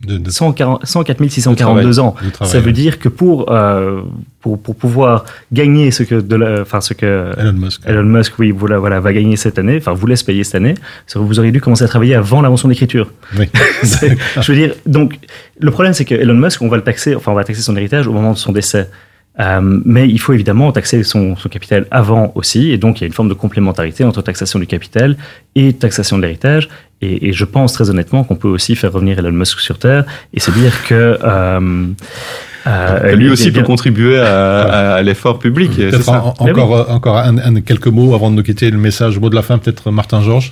De, 0.05 0.17
de 0.17 0.31
104 0.31 0.85
642 1.29 1.99
ans. 1.99 2.15
Ça 2.41 2.59
veut 2.59 2.71
dire 2.71 2.97
que 2.97 3.07
pour, 3.07 3.51
euh, 3.51 4.01
pour, 4.41 4.59
pour 4.59 4.75
pouvoir 4.75 5.25
gagner 5.51 5.91
ce 5.91 6.01
que, 6.03 6.15
de 6.15 6.35
la, 6.35 6.61
enfin, 6.61 6.81
ce 6.81 6.93
que 6.93 7.31
Elon 7.37 7.53
Musk, 7.53 7.81
Elon 7.85 8.03
Musk 8.03 8.33
oui, 8.39 8.51
voilà, 8.51 8.79
voilà, 8.79 8.99
va 8.99 9.13
gagner 9.13 9.35
cette 9.35 9.59
année, 9.59 9.77
enfin, 9.77 9.93
vous 9.93 10.07
laisse 10.07 10.23
payer 10.23 10.43
cette 10.43 10.55
année, 10.55 10.73
vous 11.15 11.37
auriez 11.37 11.51
dû 11.51 11.61
commencer 11.61 11.83
à 11.83 11.87
travailler 11.87 12.15
avant 12.15 12.41
l'invention 12.41 12.67
de 12.67 12.73
l'écriture. 12.73 13.11
Oui. 13.37 13.47
je 13.83 14.51
veux 14.51 14.57
dire, 14.57 14.73
donc, 14.87 15.19
le 15.59 15.69
problème, 15.71 15.93
c'est 15.93 16.05
que 16.05 16.15
Elon 16.15 16.33
Musk, 16.33 16.61
on 16.61 16.67
va 16.67 16.77
le 16.77 16.83
taxer, 16.83 17.15
enfin, 17.15 17.31
on 17.31 17.35
va 17.35 17.43
taxer 17.43 17.61
son 17.61 17.75
héritage 17.77 18.07
au 18.07 18.13
moment 18.13 18.33
de 18.33 18.37
son 18.37 18.51
décès. 18.51 18.89
Euh, 19.39 19.79
mais 19.85 20.09
il 20.09 20.19
faut 20.19 20.33
évidemment 20.33 20.71
taxer 20.71 21.03
son, 21.03 21.37
son, 21.37 21.47
capital 21.47 21.87
avant 21.89 22.33
aussi, 22.35 22.71
et 22.71 22.77
donc 22.77 22.99
il 22.99 23.01
y 23.01 23.05
a 23.05 23.07
une 23.07 23.13
forme 23.13 23.29
de 23.29 23.33
complémentarité 23.33 24.03
entre 24.03 24.21
taxation 24.21 24.59
du 24.59 24.67
capital 24.67 25.15
et 25.55 25.73
taxation 25.73 26.17
de 26.17 26.23
l'héritage. 26.23 26.67
Et, 27.01 27.29
et, 27.29 27.33
je 27.33 27.45
pense 27.45 27.73
très 27.73 27.89
honnêtement 27.89 28.23
qu'on 28.23 28.35
peut 28.35 28.49
aussi 28.49 28.75
faire 28.75 28.91
revenir 28.91 29.17
Elon 29.17 29.31
Musk 29.31 29.59
sur 29.59 29.79
Terre 29.79 30.05
et 30.33 30.39
se 30.39 30.51
dire 30.51 30.83
que... 30.83 31.17
Euh, 31.23 31.87
euh, 32.67 33.15
lui 33.15 33.31
aussi 33.31 33.51
peut 33.51 33.63
contribuer 33.63 34.19
à, 34.19 34.95
à, 34.95 35.01
l'effort 35.01 35.39
public. 35.39 35.71
En, 36.07 36.11
encore, 36.11 36.71
oui. 36.71 36.93
encore 36.93 37.17
un, 37.17 37.37
un, 37.39 37.61
quelques 37.61 37.87
mots 37.87 38.13
avant 38.13 38.29
de 38.29 38.35
nous 38.35 38.43
quitter, 38.43 38.69
le 38.69 38.77
message, 38.77 39.17
mot 39.17 39.31
de 39.31 39.35
la 39.35 39.41
fin, 39.41 39.57
peut-être 39.57 39.89
Martin 39.89 40.21
Georges 40.21 40.51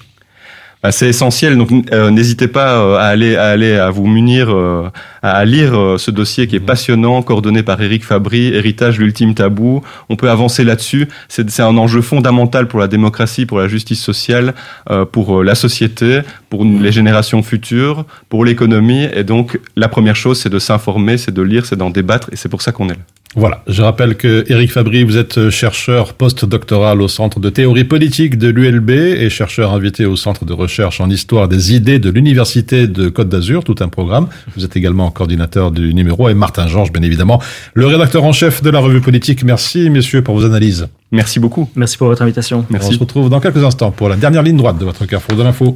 c'est 0.92 1.10
essentiel. 1.10 1.58
Donc 1.58 1.70
euh, 1.92 2.10
n'hésitez 2.10 2.48
pas 2.48 2.80
euh, 2.80 2.96
à 2.96 3.04
aller 3.04 3.36
à 3.36 3.48
aller 3.48 3.76
à 3.76 3.90
vous 3.90 4.08
munir 4.08 4.50
euh, 4.50 4.90
à 5.22 5.44
lire 5.44 5.78
euh, 5.78 5.98
ce 5.98 6.10
dossier 6.10 6.48
qui 6.48 6.56
est 6.56 6.62
passionnant, 6.62 7.22
coordonné 7.22 7.64
par 7.64 7.82
Éric 7.82 8.06
Fabry, 8.06 8.54
Héritage 8.54 8.98
l'ultime 8.98 9.36
tabou. 9.36 9.82
On 10.08 10.16
peut 10.16 10.30
avancer 10.30 10.64
là-dessus. 10.64 11.08
C'est 11.28 11.60
un 11.60 11.78
enjeu 11.78 12.02
fondamental 12.02 12.68
pour 12.68 12.80
la 12.80 12.88
démocratie, 12.88 13.46
pour 13.46 13.60
la 13.60 13.68
justice 13.68 14.02
sociale, 14.02 14.54
euh, 14.90 15.04
pour 15.06 15.44
la 15.44 15.56
société, 15.56 16.22
pour 16.50 16.64
les 16.64 16.92
générations 16.92 17.44
futures, 17.44 18.06
pour 18.30 18.46
l'économie. 18.46 19.08
Et 19.14 19.26
donc 19.26 19.60
la 19.76 19.90
première 19.90 20.16
chose, 20.16 20.40
c'est 20.40 20.50
de 20.50 20.60
s'informer, 20.60 21.18
c'est 21.18 21.34
de 21.34 21.42
lire, 21.42 21.66
c'est 21.66 21.76
d'en 21.76 21.90
débattre, 21.90 22.30
et 22.32 22.38
c'est 22.38 22.50
pour 22.50 22.62
ça 22.62 22.72
qu'on 22.72 22.88
est 22.90 22.94
là. 22.94 23.19
Voilà, 23.36 23.62
je 23.68 23.84
rappelle 23.84 24.16
que 24.16 24.44
Éric 24.52 24.72
Fabry, 24.72 25.04
vous 25.04 25.16
êtes 25.16 25.52
chercheur 25.52 26.14
post-doctoral 26.14 27.00
au 27.00 27.08
Centre 27.08 27.40
de 27.40 27.52
théorie 27.52 27.84
politique 27.84 28.40
de 28.40 28.48
l'ULB 28.48 28.90
et 28.90 29.30
chercheur 29.30 29.72
invité 29.72 30.08
au 30.08 30.16
Centre 30.16 30.46
de 30.46 30.54
recherche 30.54 31.00
en 31.00 31.12
histoire 31.12 31.48
des 31.48 31.76
idées 31.76 32.00
de 32.00 32.10
l'Université 32.10 32.88
de 32.88 33.08
Côte 33.08 33.30
d'Azur, 33.30 33.64
tout 33.64 33.76
un 33.82 33.88
programme. 33.88 34.30
Vous 34.56 34.66
êtes 34.66 34.76
également 34.76 35.12
coordinateur 35.12 35.70
du 35.70 35.94
numéro 35.94 36.28
et 36.28 36.34
Martin 36.34 36.68
Georges, 36.68 36.92
bien 36.92 37.04
évidemment, 37.04 37.40
le 37.76 37.86
rédacteur 37.86 38.24
en 38.24 38.34
chef 38.34 38.64
de 38.64 38.70
la 38.72 38.80
revue 38.80 39.02
politique. 39.02 39.44
Merci, 39.44 39.92
messieurs, 39.92 40.24
pour 40.24 40.34
vos 40.34 40.46
analyses. 40.46 40.88
Merci 41.12 41.40
beaucoup. 41.40 41.70
Merci 41.76 42.00
pour 42.00 42.08
votre 42.08 42.24
invitation. 42.24 42.66
Merci. 42.72 42.90
On 42.90 42.94
se 42.94 43.00
retrouve 43.00 43.30
dans 43.30 43.40
quelques 43.40 43.64
instants 43.64 43.92
pour 43.92 44.10
la 44.10 44.16
dernière 44.16 44.42
ligne 44.42 44.58
droite 44.58 44.80
de 44.80 44.86
votre 44.86 45.06
carrefour 45.06 45.36
de 45.36 45.44
l'info. 45.44 45.76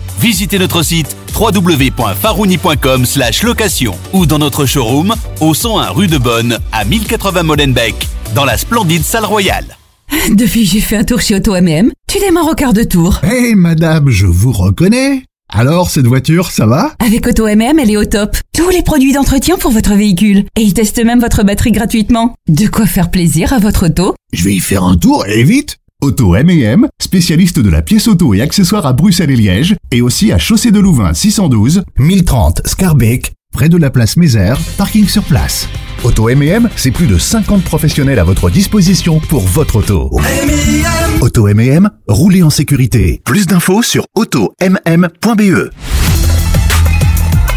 Visitez 0.19 0.59
notre 0.59 0.83
site 0.83 1.15
www.farouni.com 1.39 3.05
location 3.43 3.95
ou 4.13 4.25
dans 4.25 4.39
notre 4.39 4.65
showroom 4.65 5.13
au 5.39 5.53
101 5.53 5.89
rue 5.89 6.07
de 6.07 6.17
Bonne 6.17 6.59
à 6.71 6.85
1080 6.85 7.43
Molenbeek 7.43 8.07
dans 8.35 8.45
la 8.45 8.57
splendide 8.57 9.03
salle 9.03 9.25
royale. 9.25 9.77
Depuis 10.31 10.65
j'ai 10.65 10.81
fait 10.81 10.97
un 10.97 11.03
tour 11.03 11.21
chez 11.21 11.35
Auto 11.35 11.53
MM, 11.53 11.91
tu 12.07 12.19
démarres 12.19 12.49
au 12.49 12.55
quart 12.55 12.73
de 12.73 12.83
tour. 12.83 13.19
Hé 13.23 13.49
hey, 13.49 13.55
madame, 13.55 14.09
je 14.09 14.25
vous 14.25 14.51
reconnais. 14.51 15.23
Alors, 15.53 15.89
cette 15.89 16.07
voiture, 16.07 16.49
ça 16.49 16.65
va? 16.65 16.93
Avec 16.99 17.27
Auto 17.27 17.45
MM, 17.45 17.77
elle 17.77 17.91
est 17.91 17.97
au 17.97 18.05
top. 18.05 18.37
Tous 18.55 18.69
les 18.69 18.83
produits 18.83 19.11
d'entretien 19.11 19.57
pour 19.57 19.71
votre 19.71 19.95
véhicule. 19.95 20.45
Et 20.57 20.61
ils 20.61 20.73
testent 20.73 21.03
même 21.03 21.19
votre 21.19 21.43
batterie 21.43 21.73
gratuitement. 21.73 22.35
De 22.47 22.67
quoi 22.67 22.85
faire 22.85 23.11
plaisir 23.11 23.51
à 23.51 23.59
votre 23.59 23.87
auto 23.87 24.15
Je 24.31 24.45
vais 24.45 24.53
y 24.53 24.59
faire 24.61 24.85
un 24.85 24.95
tour 24.95 25.25
et 25.27 25.43
vite 25.43 25.77
Auto 26.03 26.35
M&M, 26.35 26.87
spécialiste 26.99 27.59
de 27.59 27.69
la 27.69 27.83
pièce 27.83 28.07
auto 28.07 28.33
et 28.33 28.41
accessoires 28.41 28.87
à 28.87 28.93
Bruxelles 28.93 29.29
et 29.29 29.35
Liège, 29.35 29.75
et 29.91 30.01
aussi 30.01 30.31
à 30.31 30.39
Chaussée 30.39 30.71
de 30.71 30.79
Louvain 30.79 31.13
612, 31.13 31.83
1030 31.99 32.63
Scarbeck, 32.65 33.33
près 33.53 33.69
de 33.69 33.77
la 33.77 33.91
place 33.91 34.17
Mézère, 34.17 34.59
parking 34.79 35.07
sur 35.07 35.21
place. 35.21 35.69
Auto 36.03 36.27
M&M, 36.27 36.69
c'est 36.75 36.89
plus 36.89 37.05
de 37.05 37.19
50 37.19 37.63
professionnels 37.63 38.17
à 38.17 38.23
votre 38.23 38.49
disposition 38.49 39.19
pour 39.19 39.41
votre 39.41 39.75
auto. 39.75 40.09
Auto 41.21 41.47
M&M, 41.47 41.87
roulez 42.07 42.41
en 42.41 42.49
sécurité. 42.49 43.21
Plus 43.23 43.45
d'infos 43.45 43.83
sur 43.83 44.05
automm.be. 44.15 45.69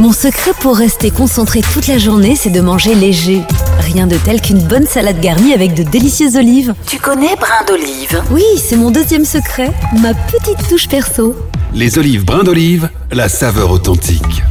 Mon 0.00 0.10
secret 0.10 0.50
pour 0.58 0.76
rester 0.76 1.12
concentré 1.12 1.60
toute 1.60 1.86
la 1.86 1.98
journée, 1.98 2.34
c'est 2.34 2.50
de 2.50 2.60
manger 2.60 2.96
léger. 2.96 3.42
Rien 3.78 4.08
de 4.08 4.16
tel 4.16 4.40
qu'une 4.40 4.58
bonne 4.58 4.88
salade 4.88 5.20
garnie 5.20 5.52
avec 5.52 5.72
de 5.74 5.84
délicieuses 5.84 6.34
olives. 6.34 6.74
Tu 6.88 6.98
connais 6.98 7.36
brin 7.36 7.64
d'olive? 7.68 8.20
Oui, 8.32 8.42
c'est 8.56 8.74
mon 8.74 8.90
deuxième 8.90 9.24
secret, 9.24 9.70
ma 10.02 10.12
petite 10.12 10.68
touche 10.68 10.88
perso. 10.88 11.36
Les 11.72 11.96
olives 11.96 12.24
brin 12.24 12.42
d'olive, 12.42 12.90
la 13.12 13.28
saveur 13.28 13.70
authentique. 13.70 14.42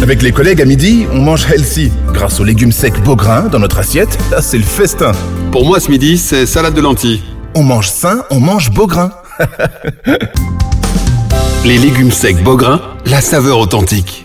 Avec 0.00 0.22
les 0.22 0.32
collègues 0.32 0.62
à 0.62 0.64
midi, 0.64 1.04
on 1.12 1.20
mange 1.20 1.44
healthy. 1.44 1.92
Grâce 2.14 2.40
aux 2.40 2.44
légumes 2.44 2.72
secs 2.72 3.02
Beaugrain 3.04 3.48
dans 3.48 3.58
notre 3.58 3.78
assiette, 3.80 4.16
là 4.30 4.40
c'est 4.40 4.56
le 4.56 4.64
festin. 4.64 5.12
Pour 5.52 5.66
moi 5.66 5.78
ce 5.78 5.90
midi, 5.90 6.16
c'est 6.16 6.46
salade 6.46 6.72
de 6.72 6.80
lentilles. 6.80 7.22
On 7.54 7.62
mange 7.62 7.90
sain, 7.90 8.24
on 8.30 8.40
mange 8.40 8.70
Beaugrain. 8.70 9.10
Les 11.62 11.76
légumes 11.76 12.10
secs 12.10 12.42
Beaugrain, 12.42 12.80
la 13.04 13.20
saveur 13.20 13.58
authentique. 13.58 14.24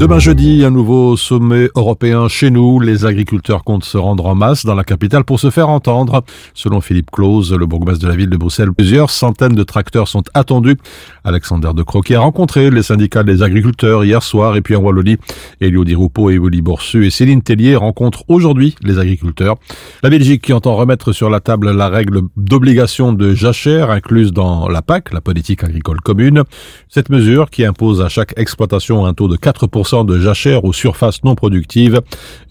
Demain 0.00 0.18
jeudi, 0.18 0.64
un 0.64 0.72
nouveau 0.72 1.16
sommet 1.16 1.70
européen 1.76 2.26
chez 2.26 2.50
nous. 2.50 2.80
Les 2.80 3.06
agriculteurs 3.06 3.62
comptent 3.62 3.84
se 3.84 3.96
rendre 3.96 4.26
en 4.26 4.34
masse 4.34 4.66
dans 4.66 4.74
la 4.74 4.82
capitale 4.82 5.22
pour 5.22 5.38
se 5.38 5.50
faire 5.50 5.68
entendre. 5.68 6.24
Selon 6.52 6.80
Philippe 6.80 7.12
Claus, 7.12 7.52
le 7.52 7.64
bourgmestre 7.64 8.02
de 8.02 8.08
la 8.08 8.16
ville 8.16 8.28
de 8.28 8.36
Bruxelles, 8.36 8.72
plusieurs 8.72 9.10
centaines 9.10 9.54
de 9.54 9.62
tracteurs 9.62 10.08
sont 10.08 10.24
attendus. 10.34 10.76
Alexander 11.22 11.70
de 11.74 11.82
Croquier 11.84 12.16
a 12.16 12.20
rencontré 12.20 12.70
les 12.70 12.82
syndicats 12.82 13.22
des 13.22 13.42
agriculteurs 13.42 14.04
hier 14.04 14.22
soir 14.22 14.56
et 14.56 14.62
puis 14.62 14.74
en 14.74 14.80
Wallonie. 14.80 15.16
Elio 15.60 15.84
Di 15.84 15.94
Rupo 15.94 16.28
et 16.28 16.38
Willy 16.38 16.60
Borsu 16.60 17.06
et 17.06 17.10
Céline 17.10 17.42
Tellier 17.42 17.76
rencontrent 17.76 18.24
aujourd'hui 18.26 18.74
les 18.82 18.98
agriculteurs. 18.98 19.56
La 20.02 20.10
Belgique 20.10 20.42
qui 20.42 20.52
entend 20.52 20.74
remettre 20.74 21.12
sur 21.12 21.30
la 21.30 21.38
table 21.38 21.70
la 21.70 21.88
règle 21.88 22.22
d'obligation 22.36 23.12
de 23.12 23.32
jachère 23.32 23.92
incluse 23.92 24.32
dans 24.32 24.68
la 24.68 24.82
PAC, 24.82 25.12
la 25.12 25.20
politique 25.20 25.62
agricole 25.62 26.00
commune. 26.00 26.42
Cette 26.88 27.10
mesure 27.10 27.48
qui 27.48 27.64
impose 27.64 28.02
à 28.02 28.08
chaque 28.08 28.34
exploitation 28.36 29.06
un 29.06 29.14
taux 29.14 29.28
de 29.28 29.36
4% 29.36 29.83
de 29.84 30.18
jachère 30.18 30.64
aux 30.64 30.72
surfaces 30.72 31.22
non 31.24 31.34
productives 31.34 32.00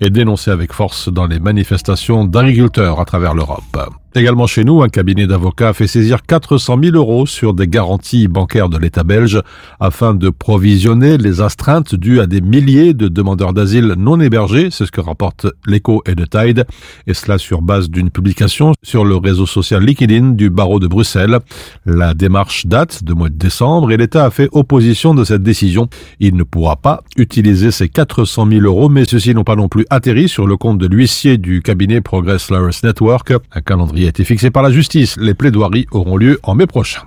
est 0.02 0.12
dénoncée 0.12 0.52
avec 0.52 0.72
force 0.72 1.10
dans 1.10 1.26
les 1.26 1.40
manifestations 1.40 2.26
d'agriculteurs 2.26 3.00
à 3.00 3.06
travers 3.06 3.34
l'Europe. 3.34 3.76
Également 4.16 4.46
chez 4.46 4.64
nous, 4.64 4.84
un 4.84 4.90
cabinet 4.90 5.26
d'avocats 5.26 5.74
fait 5.74 5.88
saisir 5.88 6.22
400 6.22 6.78
000 6.84 6.96
euros 6.96 7.26
sur 7.26 7.56
des 7.56 7.68
garanties 7.68 8.28
bancaires 8.28 8.70
de 8.70 8.78
l'État 8.78 9.04
belge 9.04 9.42
afin 9.80 10.14
de 10.14 10.30
provisionner 10.30 11.18
les 11.18 11.42
astreintes 11.42 11.96
dues 11.96 12.20
à 12.20 12.28
des 12.28 12.40
milliers 12.40 12.94
de 12.94 13.08
demandeurs 13.08 13.54
d'asile 13.54 13.96
non 13.98 14.20
hébergés, 14.20 14.70
c'est 14.70 14.86
ce 14.86 14.92
que 14.92 15.02
rapporte 15.02 15.48
l'écho 15.66 16.04
et 16.06 16.14
de 16.14 16.26
Tide, 16.26 16.66
et 17.08 17.16
cela 17.16 17.40
sur 17.40 17.64
base 17.64 17.90
d'une 17.90 18.12
publication 18.12 18.74
sur 18.84 19.04
le 19.04 19.16
réseau 19.16 19.48
social 19.48 19.84
LinkedIn 19.84 20.34
du 20.34 20.52
barreau 20.52 20.80
de 20.80 20.86
Bruxelles. 20.86 21.40
La 21.88 22.14
démarche 22.14 22.68
date 22.68 23.04
de 23.04 23.14
mois 23.14 23.30
de 23.30 23.36
décembre 23.36 23.92
et 23.92 23.98
l'État 23.98 24.26
a 24.26 24.30
fait 24.30 24.48
opposition 24.52 25.16
de 25.16 25.24
cette 25.24 25.42
décision. 25.42 25.90
Il 26.20 26.36
ne 26.36 26.44
pourra 26.44 26.76
pas 26.76 27.02
utiliser 27.24 27.72
ces 27.72 27.90
400 27.90 28.48
000 28.50 28.62
euros, 28.62 28.90
mais 28.90 29.06
ceux-ci 29.06 29.34
n'ont 29.34 29.44
pas 29.44 29.56
non 29.56 29.68
plus 29.68 29.86
atterri 29.90 30.30
sur 30.30 30.46
le 30.46 30.58
compte 30.58 30.78
de 30.78 30.88
l'huissier 30.88 31.38
du 31.38 31.62
cabinet 31.62 32.02
Progress 32.02 32.52
Lawyers 32.52 32.80
Network, 32.84 33.34
un 33.52 33.62
calendrier 33.62 34.06
a 34.06 34.10
été 34.10 34.24
fixé 34.24 34.52
par 34.52 34.62
la 34.62 34.72
justice. 34.72 35.18
Les 35.18 35.34
plaidoiries 35.34 35.88
auront 35.92 36.18
lieu 36.18 36.40
en 36.44 36.56
mai 36.56 36.68
prochain. 36.68 37.02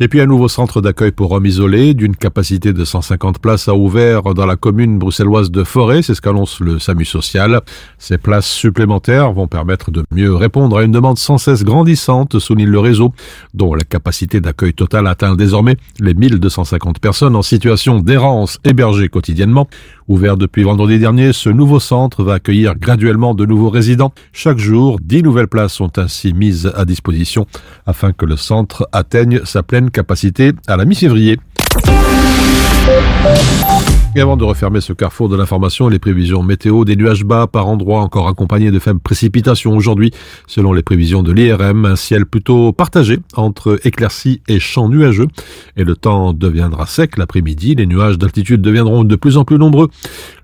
Et 0.00 0.06
puis 0.06 0.20
un 0.20 0.26
nouveau 0.26 0.46
centre 0.46 0.80
d'accueil 0.80 1.10
pour 1.10 1.32
hommes 1.32 1.46
isolés 1.46 1.92
d'une 1.92 2.14
capacité 2.14 2.72
de 2.72 2.84
150 2.84 3.40
places 3.40 3.66
a 3.66 3.74
ouvert 3.74 4.22
dans 4.32 4.46
la 4.46 4.54
commune 4.54 4.96
bruxelloise 4.96 5.50
de 5.50 5.64
Forêt, 5.64 6.02
c'est 6.02 6.14
ce 6.14 6.20
qu'annonce 6.20 6.60
le 6.60 6.78
SAMU 6.78 7.04
social. 7.04 7.60
Ces 7.98 8.16
places 8.16 8.46
supplémentaires 8.46 9.32
vont 9.32 9.48
permettre 9.48 9.90
de 9.90 10.04
mieux 10.12 10.32
répondre 10.36 10.78
à 10.78 10.84
une 10.84 10.92
demande 10.92 11.18
sans 11.18 11.36
cesse 11.36 11.64
grandissante, 11.64 12.38
souligne 12.38 12.68
le 12.68 12.78
réseau, 12.78 13.12
dont 13.54 13.74
la 13.74 13.82
capacité 13.82 14.40
d'accueil 14.40 14.72
totale 14.72 15.08
atteint 15.08 15.34
désormais 15.34 15.76
les 15.98 16.14
1250 16.14 17.00
personnes 17.00 17.34
en 17.34 17.42
situation 17.42 17.98
d'errance 17.98 18.60
hébergées 18.62 19.08
quotidiennement. 19.08 19.66
Ouvert 20.08 20.38
depuis 20.38 20.62
vendredi 20.62 20.98
dernier, 20.98 21.34
ce 21.34 21.50
nouveau 21.50 21.80
centre 21.80 22.24
va 22.24 22.34
accueillir 22.34 22.74
graduellement 22.76 23.34
de 23.34 23.44
nouveaux 23.44 23.68
résidents. 23.68 24.12
Chaque 24.32 24.56
jour, 24.56 24.98
10 25.02 25.22
nouvelles 25.22 25.48
places 25.48 25.74
sont 25.74 25.98
ainsi 25.98 26.32
mises 26.32 26.72
à 26.74 26.86
disposition 26.86 27.46
afin 27.84 28.12
que 28.12 28.24
le 28.24 28.38
centre 28.38 28.88
atteigne 28.92 29.40
sa 29.44 29.62
pleine 29.62 29.90
capacité 29.90 30.52
à 30.66 30.78
la 30.78 30.86
mi-février. 30.86 31.38
Avant 34.20 34.36
de 34.36 34.42
refermer 34.42 34.80
ce 34.80 34.92
carrefour 34.92 35.28
de 35.28 35.36
l'information, 35.36 35.88
les 35.88 36.00
prévisions 36.00 36.42
météo, 36.42 36.84
des 36.84 36.96
nuages 36.96 37.22
bas 37.22 37.46
par 37.46 37.68
endroits 37.68 38.00
encore 38.00 38.26
accompagnés 38.26 38.72
de 38.72 38.78
faibles 38.80 38.98
précipitations 38.98 39.76
aujourd'hui. 39.76 40.10
Selon 40.48 40.72
les 40.72 40.82
prévisions 40.82 41.22
de 41.22 41.30
l'IRM, 41.30 41.84
un 41.84 41.94
ciel 41.94 42.26
plutôt 42.26 42.72
partagé 42.72 43.20
entre 43.36 43.78
éclaircies 43.84 44.42
et 44.48 44.58
champs 44.58 44.88
nuageux. 44.88 45.28
Et 45.76 45.84
le 45.84 45.94
temps 45.94 46.32
deviendra 46.32 46.86
sec 46.86 47.16
l'après-midi. 47.16 47.76
Les 47.76 47.86
nuages 47.86 48.18
d'altitude 48.18 48.60
deviendront 48.60 49.04
de 49.04 49.14
plus 49.14 49.36
en 49.36 49.44
plus 49.44 49.56
nombreux. 49.56 49.88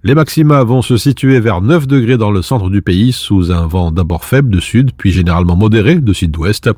Les 0.04 0.14
maxima 0.14 0.62
vont 0.62 0.82
se 0.82 0.96
situer 0.96 1.40
vers 1.40 1.60
9 1.60 1.88
degrés 1.88 2.16
dans 2.16 2.30
le 2.30 2.42
centre 2.42 2.70
du 2.70 2.80
pays 2.80 3.10
sous 3.10 3.50
un 3.50 3.66
vent 3.66 3.90
d'abord 3.90 4.24
faible 4.24 4.50
de 4.50 4.60
sud, 4.60 4.92
puis 4.96 5.10
généralement 5.10 5.56
modéré 5.56 5.96
de 5.96 6.12
sud-ouest. 6.12 6.70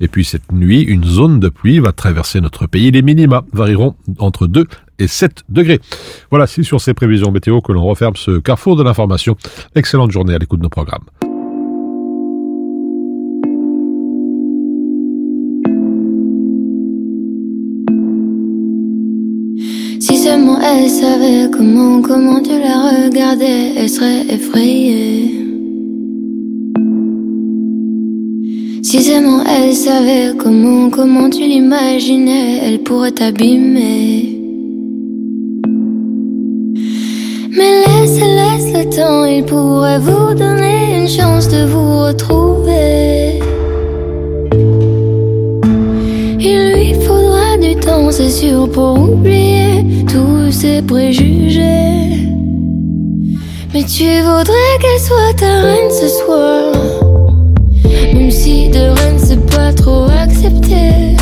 Et 0.00 0.08
puis 0.08 0.24
cette 0.24 0.50
nuit, 0.50 0.80
une 0.80 1.04
zone 1.04 1.40
de 1.40 1.50
pluie 1.50 1.78
va 1.78 1.92
traverser 1.92 2.40
notre 2.40 2.66
pays. 2.66 2.90
Les 2.90 3.02
minima 3.02 3.44
varieront 3.52 3.96
entre 4.18 4.46
2 4.46 4.66
et 4.98 5.06
7 5.06 5.44
degrés. 5.48 5.80
Voilà, 6.30 6.46
c'est 6.46 6.62
sur 6.62 6.80
ces 6.80 6.94
prévisions 6.94 7.30
météo 7.30 7.60
que 7.60 7.72
l'on 7.72 7.84
referme 7.84 8.16
ce 8.16 8.38
carrefour 8.38 8.76
de 8.76 8.82
l'information. 8.82 9.36
Excellente 9.74 10.10
journée 10.10 10.34
à 10.34 10.38
l'écoute 10.38 10.60
de 10.60 10.64
nos 10.64 10.68
programmes. 10.68 11.04
Si 20.00 20.16
seulement 20.16 20.60
elle 20.60 20.88
savait 20.88 21.50
comment, 21.50 22.00
comment 22.02 22.40
tu 22.40 22.50
la 22.50 23.04
regardais, 23.06 23.74
elle 23.76 23.88
serait 23.88 24.26
effrayée. 24.28 25.34
Si 28.82 29.02
seulement 29.02 29.44
elle 29.44 29.74
savait 29.74 30.34
comment, 30.38 30.88
comment 30.88 31.28
tu 31.28 31.40
l'imaginais, 31.40 32.60
elle 32.62 32.82
pourrait 32.82 33.12
t'abîmer. 33.12 34.37
Mais 37.56 37.84
laisse, 37.86 38.20
laisse 38.20 38.72
le 38.74 38.90
temps, 38.94 39.24
il 39.24 39.44
pourrait 39.44 39.98
vous 39.98 40.34
donner 40.34 41.00
une 41.00 41.08
chance 41.08 41.48
de 41.48 41.64
vous 41.66 42.00
retrouver. 42.04 43.40
Il 46.40 46.72
lui 46.72 46.94
faudra 47.06 47.56
du 47.60 47.74
temps, 47.76 48.10
c'est 48.10 48.30
sûr, 48.30 48.68
pour 48.70 48.98
oublier 48.98 49.84
tous 50.06 50.52
ses 50.52 50.82
préjugés. 50.82 51.98
Mais 53.72 53.84
tu 53.84 54.20
voudrais 54.22 54.74
qu'elle 54.80 55.00
soit 55.00 55.34
ta 55.36 55.60
reine 55.62 55.90
ce 55.90 56.08
soir. 56.08 56.72
Même 58.14 58.30
si 58.30 58.68
de 58.68 58.78
reine 58.78 59.18
c'est 59.18 59.44
pas 59.54 59.72
trop 59.72 60.06
accepté. 60.22 61.16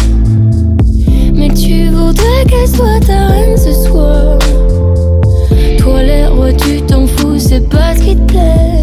Mais 1.35 1.49
tu 1.49 1.89
voudrais 1.89 2.45
qu'elle 2.49 2.69
soit 2.69 3.01
ta 3.07 3.27
reine 3.27 3.57
ce 3.57 3.73
soir. 3.73 4.39
Tu 6.59 6.81
t'en 6.83 7.07
fous, 7.07 7.39
c'est 7.39 7.69
pas 7.69 7.95
ce 7.95 8.03
qui 8.03 8.17
te 8.17 8.33
plaît. 8.33 8.83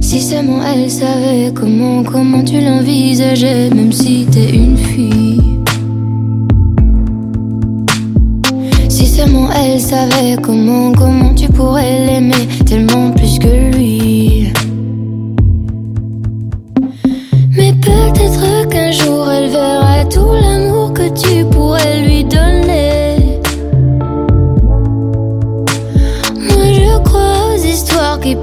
Si 0.00 0.20
seulement 0.20 0.60
elle 0.64 0.90
savait 0.90 1.52
comment, 1.54 2.02
comment 2.02 2.42
tu 2.42 2.60
l'envisageais, 2.60 3.70
même 3.70 3.92
si 3.92 4.26
t'es 4.30 4.50
une 4.50 4.76
fille. 4.76 5.40
Si 8.88 9.06
seulement 9.06 9.48
elle 9.52 9.80
savait 9.80 10.36
comment, 10.42 10.92
comment 10.92 11.32
tu 11.34 11.48
pourrais 11.48 12.06
l'aimer 12.06 12.48
tellement 12.66 13.12
plus 13.12 13.38
que 13.38 13.76
lui. 13.76 14.52
Mais 17.56 17.72
peut-être 17.80 18.68
qu'un 18.68 18.90
jour 18.90 19.30
elle 19.30 19.50
verra 19.50 20.04
tout 20.06 20.32
l'amour 20.32 20.92
que 20.92 21.08
tu 21.08 21.44
pourrais 21.44 22.02
lui 22.02 22.09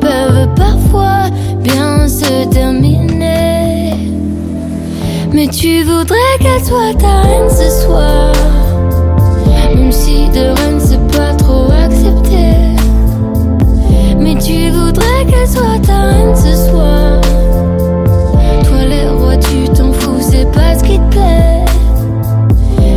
peuvent 0.07 0.47
parfois 0.55 1.29
bien 1.61 2.07
se 2.07 2.45
terminer. 2.49 3.93
Mais 5.33 5.47
tu 5.47 5.83
voudrais 5.83 6.33
qu'elle 6.39 6.63
soit 6.63 6.93
ta 6.97 7.21
reine 7.21 7.49
ce 7.49 7.69
soir. 7.83 8.31
Même 9.75 9.91
si 9.91 10.29
de 10.29 10.45
reine 10.57 10.79
c'est 10.79 11.05
pas 11.17 11.33
trop 11.43 11.67
accepté. 11.85 12.45
Mais 14.19 14.35
tu 14.35 14.69
voudrais 14.69 15.25
qu'elle 15.29 15.49
soit 15.49 15.79
ta 15.85 15.99
reine 16.11 16.35
ce 16.35 16.53
soir. 16.69 17.21
Toi 18.67 18.81
les 18.89 19.09
rois 19.09 19.37
tu 19.37 19.69
t'en 19.75 19.91
fous, 19.91 20.21
c'est 20.21 20.49
pas 20.51 20.71
ce 20.77 20.83
qui 20.83 20.97
te 20.99 21.09
plaît. 21.15 21.65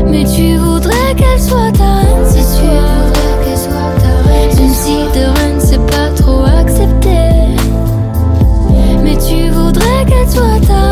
Mais 0.06 0.24
tu 0.24 0.56
voudrais 0.56 1.14
qu'elle 1.16 1.40
soit 1.40 1.72
ta 1.72 1.92
reine 2.02 2.26
ce 2.34 2.42
soir. 2.56 3.00
Même 4.58 4.74
si 4.74 4.94
de 5.18 5.24
reine 5.24 5.58
c'est 5.58 5.84
pas 5.86 6.09
voudrais 10.10 10.24
qu'elle 10.24 10.66
soit 10.66 10.89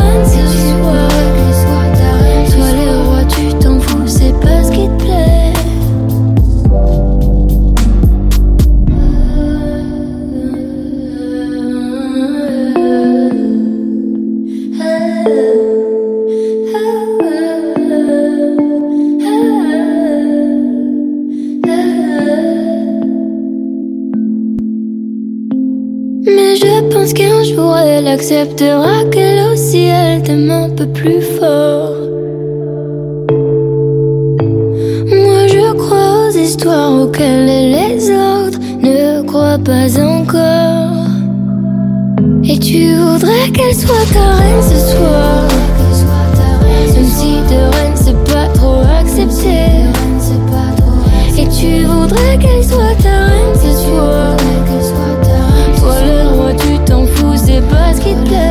jour 28.19 28.31
elle 28.31 28.39
acceptera 28.39 29.05
qu'elle 29.11 29.53
aussi 29.53 29.85
elle 29.87 30.23
t'aime 30.23 30.51
un 30.51 30.69
peu 30.71 30.87
plus 30.87 31.23
fort. 31.23 31.95
Moi 35.07 35.47
je 35.47 35.73
crois 35.75 36.27
aux 36.27 36.37
histoires 36.37 37.03
auxquelles 37.03 37.47
les 37.47 38.11
autres 38.11 38.59
ne 38.83 39.23
croient 39.23 39.59
pas 39.59 40.01
encore. 40.01 41.07
Et 42.45 42.59
tu 42.59 42.95
voudrais 42.95 43.51
qu'elle 43.53 43.75
soit 43.75 44.07
ta 44.13 44.35
reine 44.37 44.63
ce 44.63 44.79
soir. 44.93 45.49
Même 46.95 47.05
si 47.05 47.41
de 47.51 47.61
reine 47.77 47.97
c'est 47.97 48.33
pas 48.33 48.49
trop 48.55 48.83
accepté. 49.01 49.59
Et 51.41 51.47
tu 51.49 51.85
voudrais 51.85 52.39
qu'elle 52.39 52.65
soit 52.65 52.97
ta 53.03 53.27
reine 53.27 53.55
ce 53.55 53.71
soir. 53.85 54.38
C'est 58.09 58.31
pas 58.31 58.48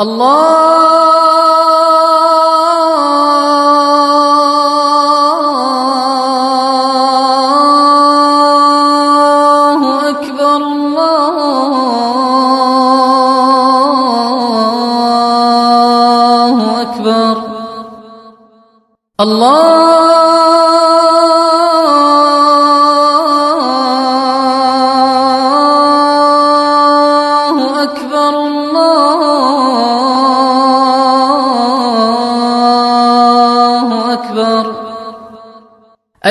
الله 0.00 0.75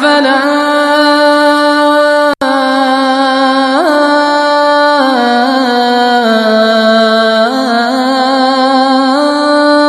الفلاح 0.00 0.49